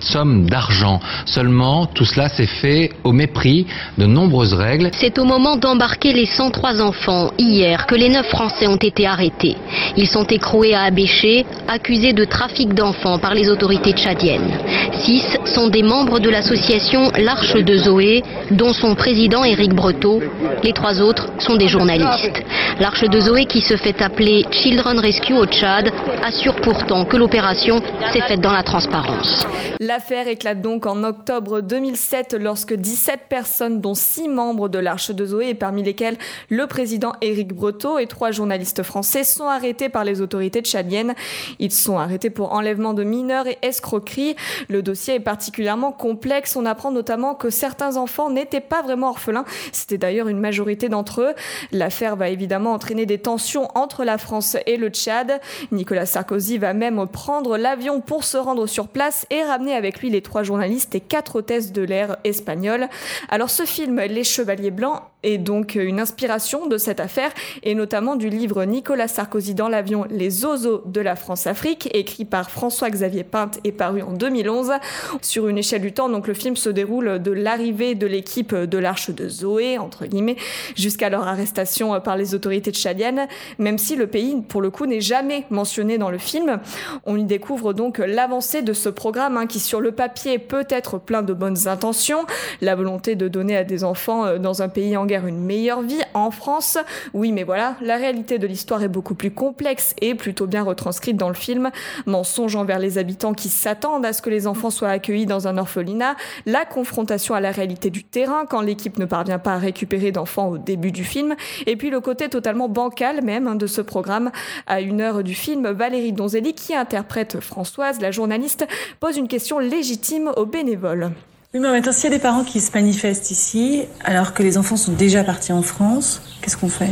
sommes, 0.00 0.46
d'argent. 0.46 1.00
Seulement, 1.26 1.84
tout 1.84 2.06
cela 2.06 2.30
s'est 2.30 2.46
fait 2.46 2.92
au 3.04 3.12
mépris 3.12 3.66
de 3.98 4.06
nombreuses 4.06 4.54
règles. 4.54 4.90
C'est 4.94 5.18
au 5.18 5.24
moment 5.24 5.56
d'embarquer 5.56 6.14
les 6.14 6.26
103 6.26 6.80
enfants, 6.80 7.30
hier, 7.38 7.86
que 7.86 7.94
les 7.94 8.08
9 8.08 8.26
Français 8.28 8.66
ont 8.66 8.76
été 8.76 9.06
arrêtés. 9.08 9.56
Ils 9.96 10.06
sont 10.06 10.24
écroués 10.24 10.74
à 10.74 10.82
Abéché, 10.82 11.44
accusés 11.66 12.12
de 12.12 12.24
trafic 12.24 12.74
d'enfants 12.74 13.18
par 13.18 13.34
les 13.34 13.50
autorités 13.50 13.92
tchadiennes. 13.92 14.58
Six 15.00 15.38
sont 15.44 15.68
des 15.68 15.82
membres 15.82 16.20
de 16.20 16.28
l'association 16.28 17.10
L'Arche 17.18 17.56
de 17.56 17.76
Zoé, 17.76 18.22
dont 18.50 18.72
son 18.72 18.94
président 18.94 19.44
Éric 19.44 19.74
Breteau. 19.74 20.20
Les 20.62 20.72
trois 20.72 21.00
autres 21.00 21.28
sont 21.38 21.56
des 21.56 21.68
journalistes. 21.68 22.42
L'Arche 22.80 23.04
de 23.04 23.20
Zoé, 23.20 23.46
qui 23.46 23.60
se 23.60 23.76
fait 23.76 24.00
appeler 24.02 24.44
Children 24.50 24.98
Rescue 24.98 25.34
au 25.34 25.46
Tchad, 25.46 25.90
assure 26.24 26.56
pourtant 26.56 27.04
que 27.04 27.16
l'opération 27.16 27.80
s'est 28.12 28.20
faite 28.20 28.40
dans 28.40 28.52
la 28.52 28.62
transparence. 28.62 29.46
L'affaire 29.80 30.28
éclate 30.28 30.60
donc 30.60 30.86
en 30.86 31.02
octobre 31.04 31.60
2007 31.60 32.36
lorsque 32.38 32.74
17 32.74 33.20
personnes, 33.28 33.80
dont 33.80 33.94
6 33.94 34.28
membres 34.28 34.68
de 34.68 34.78
l'Arche 34.78 35.10
de 35.10 35.24
Zoé, 35.26 35.50
et 35.50 35.54
parmi 35.54 35.82
lesquels 35.82 36.16
le 36.50 36.66
président 36.66 37.12
Éric 37.20 37.54
Breteau 37.54 37.98
et 37.98 38.06
trois 38.06 38.30
journalistes 38.30 38.82
français, 38.82 38.97
sont 39.02 39.48
arrêtés 39.48 39.88
par 39.88 40.04
les 40.04 40.20
autorités 40.20 40.60
tchadiennes. 40.60 41.14
Ils 41.58 41.72
sont 41.72 41.98
arrêtés 41.98 42.30
pour 42.30 42.52
enlèvement 42.52 42.94
de 42.94 43.04
mineurs 43.04 43.46
et 43.46 43.58
escroquerie. 43.62 44.36
Le 44.68 44.82
dossier 44.82 45.14
est 45.14 45.20
particulièrement 45.20 45.92
complexe. 45.92 46.56
On 46.56 46.66
apprend 46.66 46.90
notamment 46.90 47.34
que 47.34 47.50
certains 47.50 47.96
enfants 47.96 48.30
n'étaient 48.30 48.60
pas 48.60 48.82
vraiment 48.82 49.10
orphelins. 49.10 49.44
C'était 49.72 49.98
d'ailleurs 49.98 50.28
une 50.28 50.40
majorité 50.40 50.88
d'entre 50.88 51.22
eux. 51.22 51.34
L'affaire 51.72 52.16
va 52.16 52.28
évidemment 52.28 52.72
entraîner 52.72 53.06
des 53.06 53.18
tensions 53.18 53.68
entre 53.74 54.04
la 54.04 54.18
France 54.18 54.56
et 54.66 54.76
le 54.76 54.88
Tchad. 54.88 55.40
Nicolas 55.72 56.06
Sarkozy 56.06 56.58
va 56.58 56.72
même 56.74 57.06
prendre 57.06 57.56
l'avion 57.56 58.00
pour 58.00 58.24
se 58.24 58.36
rendre 58.36 58.66
sur 58.66 58.88
place 58.88 59.26
et 59.30 59.42
ramener 59.42 59.74
avec 59.74 60.00
lui 60.00 60.10
les 60.10 60.22
trois 60.22 60.42
journalistes 60.42 60.94
et 60.94 61.00
quatre 61.00 61.36
hôtesses 61.36 61.72
de 61.72 61.82
l'air 61.82 62.16
espagnoles. 62.24 62.88
Alors 63.28 63.50
ce 63.50 63.64
film, 63.64 64.00
Les 64.00 64.24
Chevaliers 64.24 64.70
Blancs, 64.70 65.02
est 65.24 65.38
donc 65.38 65.74
une 65.74 65.98
inspiration 65.98 66.66
de 66.66 66.78
cette 66.78 67.00
affaire 67.00 67.30
et 67.64 67.74
notamment 67.74 68.14
du 68.14 68.28
livre 68.28 68.64
Nicolas 68.64 68.87
Sarkozy 69.06 69.54
dans 69.54 69.68
l'avion 69.68 70.06
Les 70.08 70.46
Ozos 70.46 70.82
de 70.86 71.00
la 71.00 71.14
France-Afrique 71.14 71.90
écrit 71.92 72.24
par 72.24 72.50
François-Xavier 72.50 73.22
Pinte 73.22 73.60
et 73.64 73.72
paru 73.72 74.00
en 74.02 74.12
2011. 74.12 74.72
Sur 75.20 75.48
une 75.48 75.58
échelle 75.58 75.82
du 75.82 75.92
temps, 75.92 76.08
donc 76.08 76.26
le 76.26 76.32
film 76.32 76.56
se 76.56 76.70
déroule 76.70 77.22
de 77.22 77.30
l'arrivée 77.30 77.94
de 77.94 78.06
l'équipe 78.06 78.54
de 78.54 78.78
l'Arche 78.78 79.10
de 79.10 79.28
Zoé, 79.28 79.76
entre 79.76 80.06
guillemets, 80.06 80.36
jusqu'à 80.74 81.10
leur 81.10 81.28
arrestation 81.28 82.00
par 82.00 82.16
les 82.16 82.34
autorités 82.34 82.70
tchadiennes, 82.70 83.28
même 83.58 83.76
si 83.76 83.94
le 83.94 84.06
pays, 84.06 84.40
pour 84.48 84.62
le 84.62 84.70
coup, 84.70 84.86
n'est 84.86 85.02
jamais 85.02 85.44
mentionné 85.50 85.98
dans 85.98 86.10
le 86.10 86.18
film. 86.18 86.58
On 87.04 87.16
y 87.18 87.24
découvre 87.24 87.74
donc 87.74 87.98
l'avancée 87.98 88.62
de 88.62 88.72
ce 88.72 88.88
programme 88.88 89.36
hein, 89.36 89.46
qui, 89.46 89.60
sur 89.60 89.80
le 89.80 89.92
papier, 89.92 90.38
peut 90.38 90.66
être 90.70 90.98
plein 90.98 91.22
de 91.22 91.34
bonnes 91.34 91.68
intentions, 91.68 92.24
la 92.62 92.74
volonté 92.74 93.16
de 93.16 93.28
donner 93.28 93.56
à 93.56 93.64
des 93.64 93.84
enfants 93.84 94.24
euh, 94.24 94.38
dans 94.38 94.62
un 94.62 94.68
pays 94.68 94.96
en 94.96 95.04
guerre 95.04 95.26
une 95.26 95.44
meilleure 95.44 95.82
vie 95.82 96.00
en 96.14 96.30
France. 96.30 96.78
Oui, 97.12 97.32
mais 97.32 97.44
voilà, 97.44 97.76
la 97.82 97.96
réalité 97.96 98.38
de 98.38 98.46
l'histoire 98.46 98.77
est 98.82 98.88
beaucoup 98.88 99.14
plus 99.14 99.30
complexe 99.30 99.94
et 100.00 100.14
plutôt 100.14 100.46
bien 100.46 100.62
retranscrite 100.62 101.16
dans 101.16 101.28
le 101.28 101.34
film. 101.34 101.70
Mensonge 102.06 102.56
envers 102.56 102.78
les 102.78 102.98
habitants 102.98 103.34
qui 103.34 103.48
s'attendent 103.48 104.04
à 104.04 104.12
ce 104.12 104.22
que 104.22 104.30
les 104.30 104.46
enfants 104.46 104.70
soient 104.70 104.90
accueillis 104.90 105.26
dans 105.26 105.48
un 105.48 105.58
orphelinat, 105.58 106.16
la 106.46 106.64
confrontation 106.64 107.34
à 107.34 107.40
la 107.40 107.50
réalité 107.50 107.90
du 107.90 108.04
terrain 108.04 108.44
quand 108.48 108.60
l'équipe 108.60 108.98
ne 108.98 109.04
parvient 109.04 109.38
pas 109.38 109.54
à 109.54 109.58
récupérer 109.58 110.12
d'enfants 110.12 110.48
au 110.48 110.58
début 110.58 110.92
du 110.92 111.04
film, 111.04 111.34
et 111.66 111.76
puis 111.76 111.90
le 111.90 112.00
côté 112.00 112.28
totalement 112.28 112.68
bancal 112.68 113.22
même 113.22 113.46
hein, 113.46 113.54
de 113.54 113.66
ce 113.66 113.80
programme. 113.80 114.30
À 114.66 114.80
une 114.80 115.00
heure 115.00 115.22
du 115.22 115.34
film, 115.34 115.68
Valérie 115.68 116.12
Donzelli, 116.12 116.54
qui 116.54 116.74
interprète 116.74 117.40
Françoise, 117.40 118.00
la 118.00 118.10
journaliste, 118.10 118.66
pose 119.00 119.16
une 119.16 119.28
question 119.28 119.58
légitime 119.58 120.30
aux 120.36 120.46
bénévoles. 120.46 121.12
Oui, 121.54 121.60
mais 121.60 121.70
maintenant, 121.70 121.92
s'il 121.92 122.10
y 122.10 122.12
a 122.12 122.16
des 122.16 122.22
parents 122.22 122.44
qui 122.44 122.60
se 122.60 122.72
manifestent 122.72 123.30
ici, 123.30 123.84
alors 124.04 124.34
que 124.34 124.42
les 124.42 124.58
enfants 124.58 124.76
sont 124.76 124.92
déjà 124.92 125.24
partis 125.24 125.52
en 125.52 125.62
France, 125.62 126.20
qu'est-ce 126.42 126.58
qu'on 126.58 126.68
fait? 126.68 126.90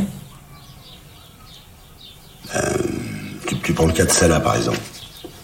Euh, 2.55 2.59
tu, 3.63 3.73
prends 3.73 3.85
le 3.85 3.93
cas 3.93 4.05
de 4.05 4.11
Salah, 4.11 4.39
par 4.39 4.55
exemple. 4.55 4.79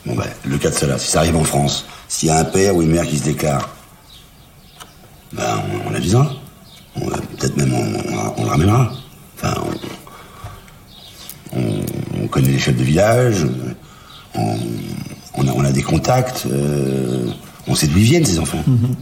Bon, 0.06 0.16
ben, 0.16 0.26
le 0.46 0.58
cas 0.58 0.70
de 0.70 0.76
Salah, 0.76 0.98
si 0.98 1.10
ça 1.10 1.20
arrive 1.20 1.36
en 1.36 1.44
France, 1.44 1.86
s'il 2.08 2.30
y 2.30 2.32
a 2.32 2.38
un 2.38 2.46
père 2.46 2.76
ou 2.76 2.82
une 2.82 2.92
mère 2.92 3.06
qui 3.06 3.18
se 3.18 3.24
déclare, 3.24 3.70
ben, 5.32 5.62
on, 5.86 5.90
l'avisera. 5.90 6.32
Peut-être 6.96 7.58
même 7.58 7.74
on, 7.74 8.38
on, 8.38 8.44
le 8.44 8.50
ramènera. 8.50 8.92
Enfin, 9.36 9.56
on, 11.54 12.28
connaît 12.28 12.50
les 12.50 12.60
chefs 12.60 12.78
de 12.78 12.84
village, 12.84 13.46
on, 14.36 15.66
a, 15.66 15.72
des 15.72 15.84
contacts. 15.84 16.46
Euh, 16.48 17.30
on 17.68 17.76
sait 17.76 17.88
d'où 17.88 17.98
ils 17.98 18.04
viennent, 18.04 18.26
ces 18.26 18.40
enfants. 18.40 18.64
Mhm. 18.66 18.96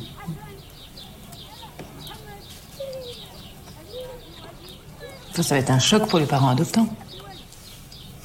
Ça, 5.34 5.56
va 5.56 5.58
être 5.58 5.72
un 5.72 5.80
choc 5.80 6.08
pour 6.08 6.20
les 6.20 6.26
parents 6.26 6.50
adoptants. 6.50 6.88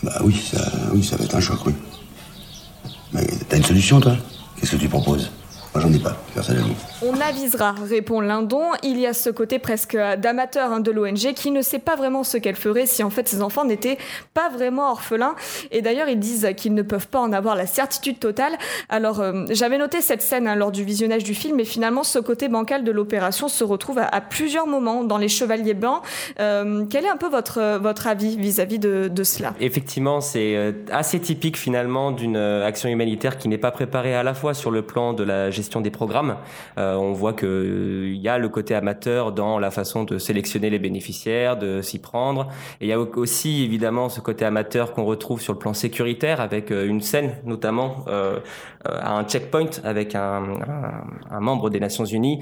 Bah 0.07 0.21
oui, 0.23 0.41
ça, 0.53 0.65
oui, 0.93 1.03
ça 1.03 1.17
va 1.17 1.25
être 1.25 1.35
un 1.35 1.41
choc, 1.41 1.67
oui. 1.67 1.75
Mais 3.13 3.27
t'as 3.49 3.57
une 3.57 3.65
solution, 3.65 3.99
toi? 3.99 4.17
Qu'est-ce 4.57 4.71
que 4.71 4.77
tu 4.77 4.89
proposes? 4.89 5.33
Moi, 5.77 5.83
j'en 5.83 5.93
ai 5.93 5.99
pas, 5.99 6.17
personnellement. 6.33 6.75
On 7.03 7.21
avisera, 7.21 7.75
répond 7.87 8.23
Lindon. 8.23 8.63
Il 8.83 8.99
y 8.99 9.07
a 9.07 9.13
ce 9.13 9.29
côté 9.29 9.59
presque 9.59 9.95
d'amateur 9.95 10.73
hein, 10.73 10.81
de 10.81 10.91
l'ONG 10.91 11.35
qui 11.35 11.51
ne 11.51 11.61
sait 11.61 11.79
pas 11.79 11.97
vraiment 11.97 12.25
ce 12.25 12.39
qu'elle 12.39 12.57
ferait 12.57 12.87
si 12.87 13.03
en 13.03 13.11
fait 13.11 13.29
ses 13.29 13.43
enfants 13.43 13.67
n'étaient 13.67 13.99
pas 14.33 14.49
vraiment 14.49 14.91
orphelins. 14.91 15.35
Et 15.73 15.83
d'ailleurs, 15.83 16.09
ils 16.09 16.19
disent 16.19 16.49
qu'ils 16.57 16.73
ne 16.73 16.81
peuvent 16.81 17.09
pas 17.09 17.21
en 17.21 17.31
avoir 17.31 17.57
la 17.57 17.67
certitude 17.67 18.19
totale. 18.19 18.57
Alors, 18.89 19.21
euh, 19.21 19.45
j'avais 19.51 19.77
noté 19.77 20.01
cette 20.01 20.23
scène 20.23 20.49
hein, 20.49 20.55
lors 20.55 20.73
du 20.73 20.83
visionnage 20.83 21.25
du 21.25 21.35
film, 21.35 21.61
et 21.61 21.67
finalement, 21.67 22.05
ce 22.05 22.21
côté 22.21 22.49
bancal 22.49 22.83
de 22.83 22.91
l'opération 22.91 23.49
se 23.49 23.63
retrouve 23.63 23.99
à, 23.99 24.21
plusieurs 24.23 24.67
moments 24.67 25.05
dans 25.05 25.19
Les 25.19 25.29
Chevaliers 25.29 25.75
Blancs. 25.75 26.01
Euh, 26.41 26.87
quel 26.89 27.05
est 27.05 27.11
un 27.11 27.19
peu 27.19 27.29
votre, 27.29 27.77
votre 27.77 28.07
avis 28.07 28.39
vis-à-vis 28.39 28.79
de, 28.79 29.11
de, 29.13 29.25
cela? 29.25 29.53
Effectivement, 29.61 30.23
c'est 30.23 30.57
euh, 30.57 30.73
assez 30.91 31.21
typique 31.21 31.59
finalement 31.59 32.13
d'une 32.13 32.39
action 32.39 32.89
humanitaire 32.89 33.37
qui 33.37 33.49
n'est 33.49 33.59
pas 33.59 33.73
préparée 33.73 34.15
à 34.15 34.23
la 34.23 34.33
fois 34.33 34.55
sur 34.55 34.71
le 34.71 34.81
plan 34.81 35.13
de 35.13 35.23
la 35.23 35.51
gestion 35.51 35.66
des 35.81 35.91
programmes. 35.91 36.37
Euh, 36.79 36.95
on 36.95 37.13
voit 37.13 37.33
qu'il 37.33 37.49
euh, 37.49 38.15
y 38.15 38.29
a 38.29 38.39
le 38.39 38.49
côté 38.49 38.75
amateur 38.75 39.33
dans 39.33 39.59
la 39.59 39.71
façon 39.71 40.05
de 40.05 40.19
sélectionner 40.19 40.71
les 40.71 40.79
bénéficiaires, 40.79 41.57
de 41.57 41.83
s'y 41.83 41.99
prendre. 41.99 42.49
Et 42.81 42.87
il 42.87 42.89
y 42.89 42.93
a 42.93 42.99
aussi 42.99 43.65
évidemment 43.65 44.09
ce 44.09 44.21
côté 44.21 44.45
amateur 44.45 44.93
qu'on 44.93 45.05
retrouve 45.05 45.41
sur 45.41 45.53
le 45.53 45.59
plan 45.59 45.75
sécuritaire 45.75 46.41
avec 46.41 46.71
euh, 46.71 46.87
une 46.87 47.01
scène 47.01 47.33
notamment 47.45 48.05
à 48.85 49.19
un 49.19 49.25
checkpoint 49.25 49.71
avec 49.83 50.15
un, 50.15 50.43
membre 51.41 51.71
des 51.71 51.81
Nations 51.81 52.05
Unies 52.05 52.41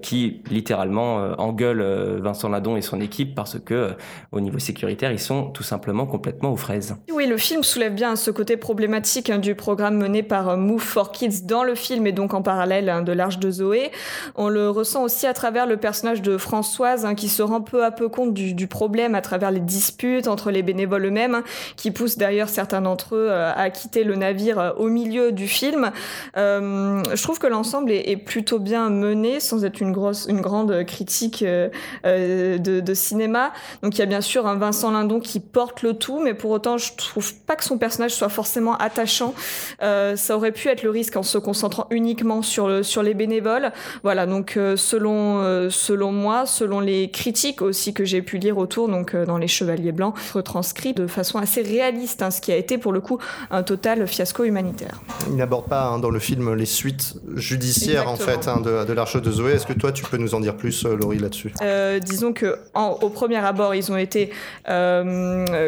qui 0.00 0.42
littéralement 0.50 1.16
engueule 1.38 1.82
Vincent 2.20 2.48
Ladon 2.48 2.76
et 2.76 2.82
son 2.82 3.00
équipe 3.00 3.34
parce 3.34 3.58
que 3.58 3.90
au 4.32 4.40
niveau 4.40 4.58
sécuritaire 4.58 5.12
ils 5.12 5.18
sont 5.18 5.50
tout 5.50 5.62
simplement 5.62 6.06
complètement 6.06 6.52
aux 6.52 6.56
fraises. 6.56 6.96
Oui, 7.12 7.26
le 7.26 7.36
film 7.36 7.62
soulève 7.62 7.94
bien 7.94 8.16
ce 8.16 8.30
côté 8.30 8.56
problématique 8.56 9.28
hein, 9.28 9.38
du 9.38 9.54
programme 9.54 9.96
mené 9.96 10.22
par 10.22 10.56
Move 10.56 10.80
for 10.80 11.12
Kids 11.12 11.42
dans 11.44 11.64
le 11.64 11.74
film 11.74 12.06
et 12.06 12.12
donc 12.12 12.32
en 12.34 12.42
parallèle 12.42 12.61
hein, 12.70 13.02
de 13.02 13.12
l'Arche 13.12 13.38
de 13.38 13.50
Zoé. 13.50 13.90
On 14.36 14.48
le 14.48 14.70
ressent 14.70 15.02
aussi 15.02 15.26
à 15.26 15.34
travers 15.34 15.66
le 15.66 15.76
personnage 15.76 16.22
de 16.22 16.38
Françoise 16.38 17.04
hein, 17.04 17.14
qui 17.14 17.28
se 17.28 17.42
rend 17.42 17.60
peu 17.60 17.84
à 17.84 17.90
peu 17.90 18.08
compte 18.08 18.34
du, 18.34 18.66
problème 18.66 19.14
à 19.14 19.20
travers 19.20 19.50
les 19.50 19.60
disputes 19.60 20.28
entre 20.28 20.50
les 20.50 20.62
bénévoles 20.62 21.06
eux-mêmes 21.06 21.34
hein, 21.34 21.44
qui 21.76 21.90
poussent 21.90 22.16
d'ailleurs 22.16 22.48
certains 22.48 22.80
d'entre 22.80 23.16
eux 23.16 23.28
euh, 23.30 23.52
à 23.54 23.70
quitter 23.70 24.04
le 24.04 24.14
navire 24.14 24.58
euh, 24.58 24.70
au 24.76 24.88
milieu 24.88 25.32
du 25.32 25.48
film. 25.48 25.90
Euh, 26.36 27.02
je 27.12 27.22
trouve 27.22 27.38
que 27.38 27.46
l'ensemble 27.46 27.90
est, 27.90 28.16
plutôt 28.16 28.58
bien 28.58 28.88
mené 28.90 29.40
sans 29.40 29.64
être 29.64 29.80
une 29.80 29.92
grosse, 29.92 30.26
une 30.28 30.40
grande 30.40 30.84
critique 30.84 31.44
de, 31.44 32.94
cinéma. 32.94 33.52
Donc 33.82 33.96
il 33.96 33.98
y 33.98 34.02
a 34.02 34.06
bien 34.06 34.20
sûr 34.20 34.46
un 34.46 34.54
Vincent 34.54 34.90
Lindon 34.90 35.18
qui 35.18 35.40
porte 35.40 35.82
le 35.82 35.94
tout, 35.94 36.20
mais 36.20 36.34
pour 36.34 36.50
autant 36.50 36.78
je 36.78 36.92
trouve 36.94 37.34
pas 37.46 37.56
que 37.56 37.64
son 37.64 37.78
personnage 37.78 38.12
soit 38.12 38.28
forcément 38.28 38.76
attachant. 38.76 39.34
ça 39.80 40.36
aurait 40.36 40.52
pu 40.52 40.68
être 40.68 40.82
le 40.82 40.90
risque 40.90 41.16
en 41.16 41.22
se 41.22 41.38
concentrant 41.38 41.86
uniquement 41.90 42.42
sur, 42.42 42.51
le, 42.60 42.82
sur 42.82 43.02
les 43.02 43.14
bénévoles. 43.14 43.72
Voilà, 44.02 44.26
donc 44.26 44.56
euh, 44.56 44.76
selon, 44.76 45.40
euh, 45.42 45.70
selon 45.70 46.12
moi, 46.12 46.46
selon 46.46 46.80
les 46.80 47.10
critiques 47.10 47.62
aussi 47.62 47.94
que 47.94 48.04
j'ai 48.04 48.22
pu 48.22 48.38
lire 48.38 48.58
autour, 48.58 48.88
donc 48.88 49.14
euh, 49.14 49.26
dans 49.26 49.38
Les 49.38 49.48
Chevaliers 49.48 49.92
Blancs, 49.92 50.14
retranscrit 50.34 50.92
de 50.92 51.06
façon 51.06 51.38
assez 51.38 51.62
réaliste, 51.62 52.22
hein, 52.22 52.30
ce 52.30 52.40
qui 52.40 52.52
a 52.52 52.56
été 52.56 52.78
pour 52.78 52.92
le 52.92 53.00
coup 53.00 53.18
un 53.50 53.62
total 53.62 54.06
fiasco 54.06 54.44
humanitaire. 54.44 55.00
Il 55.28 55.36
n'aborde 55.36 55.68
pas 55.68 55.84
hein, 55.84 55.98
dans 55.98 56.10
le 56.10 56.18
film 56.18 56.54
les 56.54 56.66
suites 56.66 57.14
judiciaires 57.36 58.08
en 58.08 58.16
fait 58.16 58.48
hein, 58.48 58.60
de, 58.60 58.84
de 58.84 58.92
l'Arche 58.92 59.20
de 59.20 59.30
Zoé. 59.30 59.52
Est-ce 59.52 59.66
que 59.66 59.72
toi 59.72 59.92
tu 59.92 60.04
peux 60.04 60.16
nous 60.16 60.34
en 60.34 60.40
dire 60.40 60.56
plus, 60.56 60.84
Laurie, 60.84 61.18
là-dessus? 61.18 61.52
Disons 62.04 62.32
que 62.32 62.58
au 62.74 63.08
premier 63.08 63.36
abord, 63.36 63.74
ils 63.74 63.90
ont 63.90 63.96
été 63.96 64.30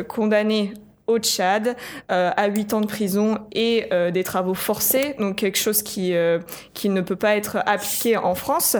condamnés 0.09 0.74
au 1.07 1.18
Tchad 1.18 1.76
à 2.09 2.46
8 2.46 2.74
ans 2.74 2.80
de 2.80 2.86
prison 2.86 3.38
et 3.52 3.88
des 4.12 4.24
travaux 4.24 4.55
forcés, 4.55 5.14
donc 5.18 5.36
quelque 5.36 5.59
chose 5.59 5.82
qui, 5.82 6.14
qui 6.72 6.88
ne 6.88 7.00
peut 7.00 7.16
pas 7.16 7.36
être 7.36 7.59
appliqué 7.66 8.16
en 8.16 8.34
France. 8.34 8.76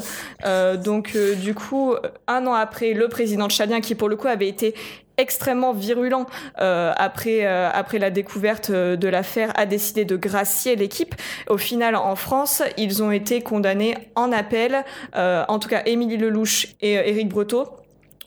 donc 0.85 1.16
du 1.16 1.55
coup, 1.55 1.95
un 2.27 2.47
an 2.47 2.55
après, 2.55 2.93
le 2.93 3.09
président 3.09 3.49
tchadien, 3.49 3.81
qui 3.81 3.95
pour 3.95 4.09
le 4.09 4.16
coup 4.16 4.29
avait 4.29 4.49
été 4.49 4.75
extrêmement 5.16 5.72
virulent 5.72 6.27
euh, 6.61 6.93
après 6.97 7.47
euh, 7.47 7.70
après 7.72 7.99
la 7.99 8.11
découverte 8.11 8.70
euh, 8.70 8.97
de 8.97 9.09
l'affaire 9.09 9.53
a 9.57 9.66
décidé 9.66 10.05
de 10.05 10.16
gracier 10.16 10.77
l'équipe. 10.77 11.14
Au 11.49 11.59
final, 11.59 11.97
en 11.97 12.16
France, 12.16 12.62
ils 12.77 13.03
ont 13.03 13.11
été 13.11 13.41
condamnés 13.43 13.95
en 14.14 14.33
appel. 14.33 14.85
en 15.14 15.59
tout 15.59 15.68
cas, 15.68 15.83
Émilie 15.87 16.16
Lelouch 16.16 16.68
et 16.81 16.95
Éric 16.95 17.29
Breteau 17.29 17.68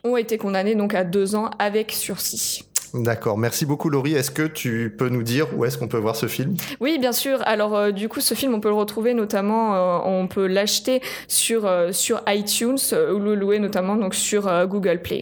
ont 0.04 0.18
été 0.18 0.38
condamnés 0.38 0.76
donc 0.76 0.94
à 0.94 1.04
deux 1.04 1.36
ans 1.36 1.50
avec 1.60 1.92
sursis. 1.92 2.67
D'accord, 2.94 3.38
merci 3.38 3.66
beaucoup 3.66 3.90
Laurie. 3.90 4.14
Est-ce 4.14 4.32
que 4.32 4.44
tu 4.44 4.94
peux 4.98 5.10
nous 5.10 5.24
dire 5.24 5.48
où 5.56 5.66
est-ce 5.66 5.78
qu'on 5.78 5.88
peut 5.88 5.98
voir 5.98 6.16
ce 6.16 6.28
film? 6.28 6.56
Oui, 6.80 6.98
bien 7.00 7.12
sûr. 7.12 7.40
Alors 7.46 7.76
euh, 7.76 7.92
du 7.92 8.08
coup, 8.08 8.22
ce 8.22 8.34
film, 8.34 8.54
on 8.54 8.60
peut 8.60 8.70
le 8.70 8.76
retrouver 8.76 9.14
notamment, 9.14 9.76
euh, 9.76 10.00
on 10.06 10.28
peut 10.28 10.48
l'acheter 10.48 11.02
sur 11.28 11.66
euh, 11.66 11.92
sur 11.92 12.22
iTunes 12.28 12.78
ou 12.94 13.20
le 13.20 13.36
louer 13.36 13.60
notamment 13.60 13.96
donc 13.96 14.16
sur 14.16 14.50
Google 14.68 15.02
Play. 15.02 15.22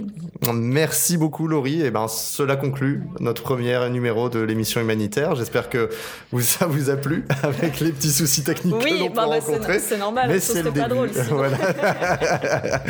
Merci 0.54 1.18
beaucoup 1.18 1.48
Laurie. 1.48 1.82
Et 1.82 1.86
eh 1.86 1.92
ben 1.92 2.08
cela 2.08 2.56
conclut 2.56 3.04
notre 3.20 3.42
premier 3.42 3.90
numéro 3.90 4.30
de 4.30 4.40
l'émission 4.40 4.80
humanitaire. 4.82 5.36
J'espère 5.36 5.70
que 5.70 5.90
vous, 6.32 6.42
ça 6.42 6.68
vous 6.68 6.90
a 6.90 6.96
plu 6.96 7.26
avec 7.44 7.80
les 7.80 7.92
petits 7.92 8.12
soucis 8.12 8.44
techniques 8.44 8.78
que 8.78 9.00
l'on 9.00 9.08
bah, 9.08 9.26
bah 9.28 9.40
rencontrer. 9.40 9.80
C'est 9.80 9.98
normal, 9.98 10.30
mais 10.30 10.40
c'est 10.40 10.64
pas 10.64 10.88
drôle. 10.88 11.10
Voilà. 11.36 11.58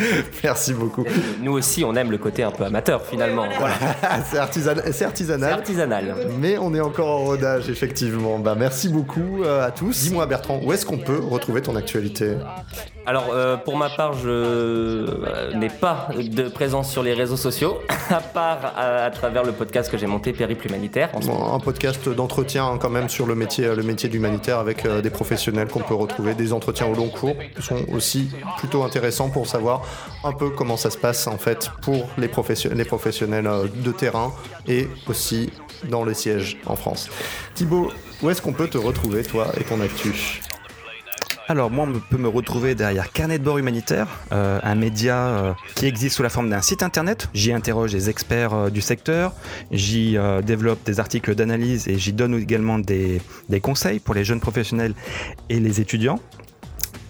merci 0.44 0.72
beaucoup. 0.72 1.04
Nous 1.40 1.52
aussi, 1.52 1.84
on 1.84 1.94
aime 1.94 2.10
le 2.10 2.18
côté 2.18 2.42
un 2.42 2.50
peu 2.50 2.64
amateur 2.64 3.04
finalement. 3.04 3.46
voilà. 3.58 3.74
c'est 4.30 4.38
artisanal 4.38 4.65
c'est 4.92 5.04
artisanal. 5.04 5.52
artisanal. 5.52 6.16
Mais 6.40 6.58
on 6.58 6.74
est 6.74 6.80
encore 6.80 7.08
en 7.08 7.24
rodage, 7.24 7.68
effectivement. 7.68 8.38
Bah, 8.38 8.54
merci 8.58 8.88
beaucoup 8.88 9.42
euh, 9.44 9.66
à 9.66 9.70
tous. 9.70 10.02
Dis-moi, 10.02 10.26
Bertrand, 10.26 10.60
où 10.62 10.72
est-ce 10.72 10.86
qu'on 10.86 10.98
peut 10.98 11.18
retrouver 11.18 11.62
ton 11.62 11.76
actualité? 11.76 12.34
Alors, 13.08 13.28
euh, 13.30 13.56
pour 13.56 13.76
ma 13.76 13.88
part, 13.88 14.14
je 14.14 14.28
euh, 14.28 15.54
n'ai 15.54 15.68
pas 15.68 16.08
de 16.16 16.48
présence 16.48 16.90
sur 16.90 17.04
les 17.04 17.14
réseaux 17.14 17.36
sociaux, 17.36 17.78
à 18.10 18.20
part 18.20 18.74
à, 18.76 19.08
travers 19.12 19.44
le 19.44 19.52
podcast 19.52 19.88
que 19.88 19.96
j'ai 19.96 20.08
monté, 20.08 20.32
Périple 20.32 20.66
Humanitaire. 20.66 21.10
un 21.14 21.60
podcast 21.60 22.08
d'entretien, 22.08 22.66
hein, 22.66 22.78
quand 22.80 22.90
même, 22.90 23.08
sur 23.08 23.26
le 23.26 23.36
métier, 23.36 23.72
le 23.72 23.82
métier 23.84 24.08
d'humanitaire 24.08 24.58
avec 24.58 24.84
des 24.86 25.10
professionnels 25.10 25.68
qu'on 25.68 25.80
peut 25.80 25.94
retrouver, 25.94 26.34
des 26.34 26.52
entretiens 26.52 26.88
au 26.88 26.94
long 26.94 27.08
cours 27.08 27.36
qui 27.54 27.62
sont 27.62 27.84
aussi 27.92 28.28
plutôt 28.58 28.82
intéressants 28.82 29.30
pour 29.30 29.46
savoir 29.46 29.82
un 30.24 30.32
peu 30.32 30.50
comment 30.50 30.76
ça 30.76 30.90
se 30.90 30.98
passe, 30.98 31.28
en 31.28 31.38
fait, 31.38 31.70
pour 31.82 32.08
les, 32.18 32.28
les 32.74 32.84
professionnels 32.84 33.48
de 33.72 33.92
terrain 33.92 34.32
et 34.66 34.88
aussi 35.06 35.50
dans 35.88 36.02
le 36.02 36.12
siège 36.12 36.58
en 36.66 36.74
France. 36.74 37.08
Thibaut, 37.54 37.92
où 38.22 38.30
est-ce 38.30 38.42
qu'on 38.42 38.52
peut 38.52 38.68
te 38.68 38.78
retrouver, 38.78 39.22
toi 39.22 39.46
et 39.60 39.62
ton 39.62 39.80
actu? 39.80 40.40
Alors 41.48 41.70
moi, 41.70 41.86
on 41.88 42.00
peut 42.00 42.18
me 42.18 42.28
retrouver 42.28 42.74
derrière 42.74 43.12
Carnet 43.12 43.38
de 43.38 43.44
bord 43.44 43.58
humanitaire, 43.58 44.08
euh, 44.32 44.58
un 44.62 44.74
média 44.74 45.16
euh, 45.16 45.52
qui 45.74 45.86
existe 45.86 46.16
sous 46.16 46.22
la 46.22 46.28
forme 46.28 46.50
d'un 46.50 46.62
site 46.62 46.82
internet. 46.82 47.28
J'y 47.34 47.52
interroge 47.52 47.92
des 47.92 48.10
experts 48.10 48.52
euh, 48.52 48.70
du 48.70 48.80
secteur, 48.80 49.32
j'y 49.70 50.16
développe 50.44 50.84
des 50.84 51.00
articles 51.00 51.34
d'analyse 51.34 51.88
et 51.88 51.98
j'y 51.98 52.12
donne 52.12 52.34
également 52.34 52.78
des, 52.78 53.20
des, 53.48 53.60
conseils 53.60 54.00
pour 54.00 54.14
les 54.14 54.24
jeunes 54.24 54.40
professionnels 54.40 54.94
et 55.48 55.60
les 55.60 55.80
étudiants 55.80 56.20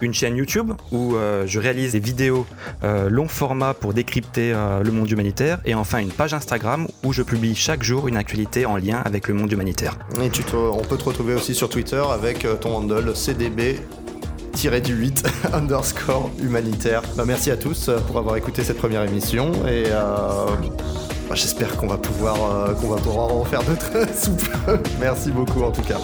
une 0.01 0.13
chaîne 0.13 0.35
YouTube 0.35 0.73
où 0.91 1.15
euh, 1.15 1.45
je 1.47 1.59
réalise 1.59 1.93
des 1.93 1.99
vidéos 1.99 2.45
euh, 2.83 3.09
long 3.09 3.27
format 3.27 3.73
pour 3.73 3.93
décrypter 3.93 4.53
euh, 4.53 4.83
le 4.83 4.91
monde 4.91 5.09
humanitaire 5.09 5.59
et 5.65 5.75
enfin 5.75 5.99
une 5.99 6.11
page 6.11 6.33
Instagram 6.33 6.87
où 7.03 7.13
je 7.13 7.23
publie 7.23 7.55
chaque 7.55 7.83
jour 7.83 8.07
une 8.07 8.17
actualité 8.17 8.65
en 8.65 8.77
lien 8.77 9.01
avec 9.05 9.27
le 9.27 9.33
monde 9.33 9.51
humanitaire. 9.51 9.97
Et 10.21 10.29
tu 10.29 10.43
on 10.53 10.83
peut 10.83 10.97
te 10.97 11.03
retrouver 11.03 11.33
aussi 11.33 11.55
sur 11.55 11.69
Twitter 11.69 12.01
avec 12.11 12.45
ton 12.61 12.75
handle 12.75 13.15
CDB 13.15 13.79
du 14.57 14.93
8 14.93 15.23
underscore 15.53 16.31
humanitaire. 16.41 17.03
Bah, 17.15 17.25
merci 17.27 17.51
à 17.51 17.57
tous 17.57 17.91
pour 18.07 18.17
avoir 18.17 18.35
écouté 18.37 18.63
cette 18.63 18.77
première 18.77 19.03
émission 19.03 19.51
et 19.67 19.83
bah, 19.91 21.35
j'espère 21.35 21.77
qu'on 21.77 21.87
va 21.87 21.97
pouvoir 21.97 22.35
qu'on 22.75 22.87
va 22.87 22.97
pouvoir 22.97 23.33
en 23.33 23.43
faire 23.45 23.61
d'autres 23.63 23.91
soupes. 24.15 24.49
merci 24.99 25.29
beaucoup 25.29 25.61
en 25.61 25.71
tout 25.71 25.83
cas. 25.83 25.99